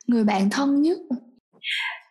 Người 0.08 0.24
bạn 0.24 0.50
thân 0.50 0.82
nhất. 0.82 0.98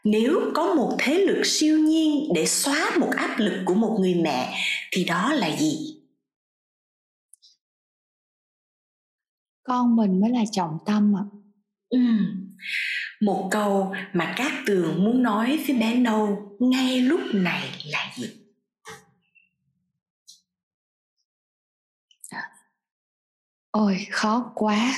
Nếu 0.04 0.40
có 0.54 0.74
một 0.74 0.96
thế 0.98 1.14
lực 1.18 1.42
siêu 1.44 1.78
nhiên 1.78 2.32
để 2.34 2.46
xóa 2.46 2.90
một 3.00 3.10
áp 3.16 3.38
lực 3.38 3.62
của 3.64 3.74
một 3.74 3.96
người 4.00 4.14
mẹ 4.14 4.58
thì 4.92 5.04
đó 5.04 5.32
là 5.32 5.56
gì? 5.56 6.02
Con 9.62 9.96
mình 9.96 10.20
mới 10.20 10.30
là 10.30 10.44
trọng 10.52 10.78
tâm 10.86 11.16
ạ 11.16 11.24
ừ. 11.88 11.98
một 13.20 13.48
câu 13.50 13.94
mà 14.12 14.34
các 14.36 14.52
tường 14.66 15.04
muốn 15.04 15.22
nói 15.22 15.58
với 15.66 15.76
bé 15.76 15.94
nâu 15.94 16.56
ngay 16.60 17.00
lúc 17.00 17.20
này 17.32 17.70
là 17.84 18.12
gì? 18.16 18.46
Ôi 23.70 24.06
khó 24.10 24.52
quá. 24.54 24.92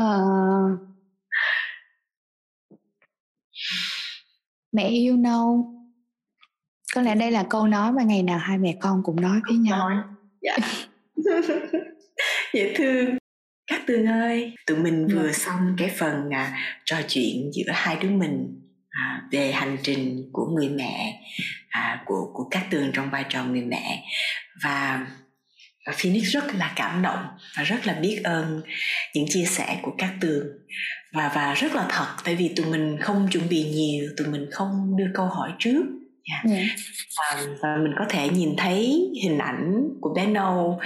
Uh, 0.00 0.78
mẹ 4.72 4.88
yêu 4.88 5.16
nâu. 5.16 5.74
Có 6.94 7.02
lẽ 7.02 7.14
đây 7.14 7.30
là 7.30 7.46
câu 7.50 7.66
nói 7.66 7.92
mà 7.92 8.02
ngày 8.02 8.22
nào 8.22 8.38
hai 8.38 8.58
mẹ 8.58 8.76
con 8.80 9.02
cũng 9.04 9.20
nói 9.20 9.40
với 9.48 9.56
nhau. 9.56 9.90
dạ. 10.40 10.56
dễ 12.54 12.74
thương 12.76 13.16
các 13.66 13.82
tường 13.86 14.06
ơi 14.06 14.54
tụi 14.66 14.78
mình 14.78 15.06
vừa 15.06 15.26
dạ. 15.26 15.32
xong 15.32 15.74
cái 15.78 15.90
phần 15.98 16.30
à, 16.30 16.58
trò 16.84 16.96
chuyện 17.08 17.50
giữa 17.52 17.72
hai 17.74 17.96
đứa 18.02 18.10
mình 18.10 18.60
à, 18.90 19.22
về 19.32 19.52
hành 19.52 19.76
trình 19.82 20.30
của 20.32 20.46
người 20.46 20.68
mẹ 20.68 21.20
à, 21.68 22.02
của 22.06 22.30
của 22.34 22.48
các 22.50 22.66
tường 22.70 22.90
trong 22.94 23.10
vai 23.10 23.24
trò 23.28 23.44
người 23.44 23.62
mẹ 23.62 24.04
và 24.64 25.06
và 25.86 25.92
Phoenix 25.96 26.24
rất 26.24 26.54
là 26.54 26.72
cảm 26.76 27.02
động 27.02 27.24
và 27.56 27.62
rất 27.62 27.86
là 27.86 27.94
biết 27.94 28.20
ơn 28.24 28.62
những 29.14 29.26
chia 29.28 29.44
sẻ 29.44 29.78
của 29.82 29.92
các 29.98 30.14
tường 30.20 30.46
và 31.12 31.32
và 31.34 31.54
rất 31.54 31.74
là 31.74 31.86
thật 31.88 32.06
tại 32.24 32.36
vì 32.36 32.50
tụi 32.56 32.66
mình 32.66 32.96
không 33.00 33.28
chuẩn 33.32 33.48
bị 33.48 33.64
nhiều 33.64 34.04
tụi 34.16 34.26
mình 34.26 34.46
không 34.52 34.96
đưa 34.96 35.08
câu 35.14 35.26
hỏi 35.26 35.52
trước 35.58 35.82
yeah. 36.30 36.44
Dạ. 36.44 36.54
yeah. 36.54 36.68
Và, 37.18 37.46
và 37.62 37.76
mình 37.82 37.92
có 37.98 38.04
thể 38.08 38.28
nhìn 38.28 38.54
thấy 38.56 39.10
hình 39.22 39.38
ảnh 39.38 39.88
của 40.00 40.14
bé 40.14 40.26
nâu 40.26 40.80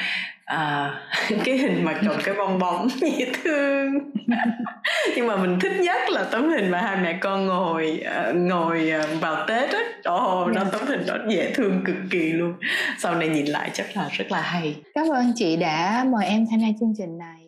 à, 0.45 0.95
cái 1.45 1.59
hình 1.59 1.85
mà 1.85 2.01
cầm 2.05 2.15
cái 2.25 2.35
bong 2.35 2.59
bóng 2.59 2.89
dễ 3.01 3.33
thương. 3.43 3.99
Nhưng 5.17 5.27
mà 5.27 5.37
mình 5.37 5.59
thích 5.61 5.81
nhất 5.81 6.11
là 6.11 6.25
tấm 6.25 6.49
hình 6.51 6.71
mà 6.71 6.81
hai 6.81 6.97
mẹ 6.97 7.19
con 7.21 7.47
ngồi 7.47 8.05
uh, 8.31 8.37
ngồi 8.37 8.93
uh, 9.01 9.21
vào 9.21 9.47
tết 9.49 9.71
á. 9.71 9.81
Ồ 10.05 10.45
oh, 10.45 10.53
đó 10.53 10.65
tấm 10.73 10.81
hình 10.87 11.07
đó 11.07 11.17
dễ 11.29 11.53
thương 11.55 11.85
cực 11.85 11.97
kỳ 12.11 12.33
luôn. 12.33 12.55
Sau 12.99 13.15
này 13.15 13.29
nhìn 13.29 13.47
lại 13.47 13.71
chắc 13.73 13.87
là 13.97 14.09
rất 14.13 14.33
là 14.33 14.41
hay. 14.41 14.77
Cảm 14.95 15.09
ơn 15.09 15.33
chị 15.35 15.57
đã 15.57 16.05
mời 16.09 16.27
em 16.27 16.47
tham 16.51 16.61
gia 16.61 16.69
chương 16.81 16.95
trình 16.99 17.19
này. 17.19 17.41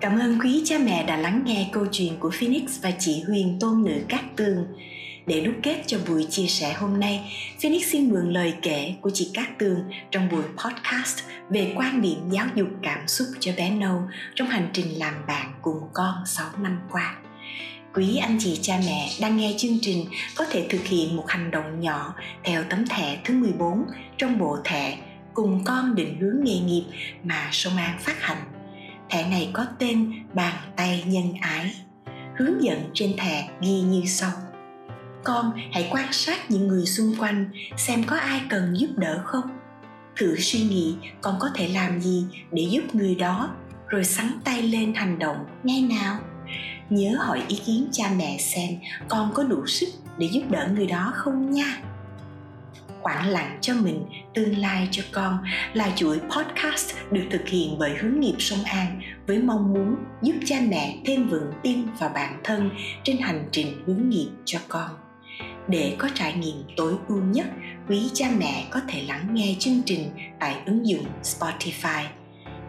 Cảm 0.00 0.18
ơn 0.18 0.38
quý 0.40 0.62
cha 0.64 0.76
mẹ 0.84 1.04
đã 1.06 1.16
lắng 1.16 1.42
nghe 1.46 1.68
câu 1.72 1.86
chuyện 1.92 2.12
của 2.20 2.30
Phoenix 2.32 2.82
và 2.82 2.90
chị 2.98 3.22
Huyền 3.28 3.56
tôn 3.60 3.84
nữ 3.84 3.94
Cát 4.08 4.20
Tường. 4.36 4.66
Để 5.26 5.40
đúc 5.40 5.54
kết 5.62 5.82
cho 5.86 5.98
buổi 6.08 6.26
chia 6.30 6.46
sẻ 6.46 6.72
hôm 6.72 7.00
nay, 7.00 7.32
Phoenix 7.62 7.92
xin 7.92 8.10
mượn 8.10 8.32
lời 8.32 8.54
kể 8.62 8.94
của 9.00 9.10
chị 9.14 9.30
Cát 9.34 9.58
Tường 9.58 9.78
trong 10.10 10.28
buổi 10.28 10.42
podcast 10.42 11.18
về 11.50 11.72
quan 11.76 12.02
điểm 12.02 12.30
giáo 12.30 12.46
dục 12.54 12.68
cảm 12.82 13.08
xúc 13.08 13.26
cho 13.40 13.52
bé 13.56 13.70
Nâu 13.70 14.02
trong 14.34 14.48
hành 14.48 14.68
trình 14.72 14.98
làm 14.98 15.14
bạn 15.26 15.52
cùng 15.62 15.78
con 15.92 16.14
6 16.26 16.46
năm 16.58 16.80
qua. 16.90 17.16
Quý 17.94 18.16
anh 18.16 18.36
chị 18.40 18.58
cha 18.62 18.80
mẹ 18.86 19.10
đang 19.20 19.36
nghe 19.36 19.54
chương 19.56 19.78
trình 19.82 20.04
có 20.36 20.44
thể 20.50 20.66
thực 20.70 20.84
hiện 20.84 21.16
một 21.16 21.24
hành 21.28 21.50
động 21.50 21.80
nhỏ 21.80 22.14
theo 22.44 22.64
tấm 22.70 22.86
thẻ 22.86 23.18
thứ 23.24 23.34
14 23.34 23.84
trong 24.18 24.38
bộ 24.38 24.58
thẻ 24.64 24.98
cùng 25.34 25.64
con 25.64 25.94
định 25.94 26.20
hướng 26.20 26.44
nghề 26.44 26.58
nghiệp 26.58 26.84
mà 27.22 27.48
Sông 27.52 27.76
An 27.76 27.98
phát 28.00 28.22
hành. 28.22 28.44
Thẻ 29.10 29.28
này 29.30 29.50
có 29.52 29.66
tên 29.78 30.12
Bàn 30.34 30.54
tay 30.76 31.04
nhân 31.06 31.34
ái. 31.40 31.74
Hướng 32.36 32.62
dẫn 32.64 32.90
trên 32.94 33.16
thẻ 33.16 33.48
ghi 33.60 33.80
như 33.80 34.02
sau– 34.06 34.30
con 35.24 35.52
hãy 35.72 35.88
quan 35.90 36.12
sát 36.12 36.50
những 36.50 36.68
người 36.68 36.86
xung 36.86 37.14
quanh 37.18 37.50
xem 37.76 38.04
có 38.04 38.16
ai 38.16 38.40
cần 38.48 38.74
giúp 38.78 38.88
đỡ 38.96 39.22
không. 39.24 39.58
Thử 40.16 40.36
suy 40.36 40.60
nghĩ 40.60 40.96
con 41.20 41.36
có 41.40 41.50
thể 41.54 41.68
làm 41.68 42.00
gì 42.00 42.26
để 42.52 42.62
giúp 42.70 42.94
người 42.94 43.14
đó 43.14 43.50
rồi 43.88 44.04
sắn 44.04 44.30
tay 44.44 44.62
lên 44.62 44.94
hành 44.94 45.18
động. 45.18 45.36
Ngay 45.62 45.82
nào. 45.82 46.18
Nhớ 46.90 47.16
hỏi 47.18 47.42
ý 47.48 47.60
kiến 47.66 47.88
cha 47.92 48.04
mẹ 48.16 48.38
xem 48.38 48.70
con 49.08 49.30
có 49.34 49.42
đủ 49.42 49.66
sức 49.66 49.88
để 50.18 50.28
giúp 50.32 50.42
đỡ 50.50 50.68
người 50.74 50.86
đó 50.86 51.12
không 51.14 51.50
nha. 51.50 51.78
Khoảng 53.02 53.28
lặng 53.28 53.58
cho 53.60 53.74
mình 53.74 54.06
tương 54.34 54.58
lai 54.58 54.88
cho 54.90 55.02
con 55.12 55.38
là 55.74 55.92
chuỗi 55.96 56.18
podcast 56.18 56.94
được 57.10 57.24
thực 57.30 57.48
hiện 57.48 57.78
bởi 57.78 57.94
hướng 57.94 58.20
nghiệp 58.20 58.34
sông 58.38 58.64
an 58.64 59.00
với 59.26 59.38
mong 59.38 59.74
muốn 59.74 59.96
giúp 60.22 60.34
cha 60.46 60.56
mẹ 60.68 60.96
thêm 61.06 61.28
vững 61.28 61.52
tin 61.62 61.86
vào 61.98 62.10
bản 62.14 62.40
thân 62.44 62.70
trên 63.02 63.18
hành 63.18 63.48
trình 63.52 63.82
hướng 63.86 64.08
nghiệp 64.08 64.28
cho 64.44 64.58
con 64.68 65.03
để 65.68 65.96
có 65.98 66.08
trải 66.14 66.32
nghiệm 66.32 66.62
tối 66.76 66.94
ưu 67.08 67.22
nhất, 67.22 67.46
quý 67.88 68.10
cha 68.14 68.26
mẹ 68.38 68.66
có 68.70 68.80
thể 68.88 69.02
lắng 69.02 69.28
nghe 69.32 69.56
chương 69.58 69.82
trình 69.86 70.10
tại 70.40 70.56
ứng 70.66 70.86
dụng 70.86 71.04
spotify. 71.22 72.04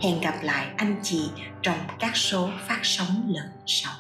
Hẹn 0.01 0.21
gặp 0.21 0.35
lại 0.41 0.67
anh 0.77 0.95
chị 1.03 1.29
trong 1.61 1.77
các 1.99 2.15
số 2.15 2.49
phát 2.67 2.79
sóng 2.83 3.23
lần 3.27 3.45
sau. 3.65 3.93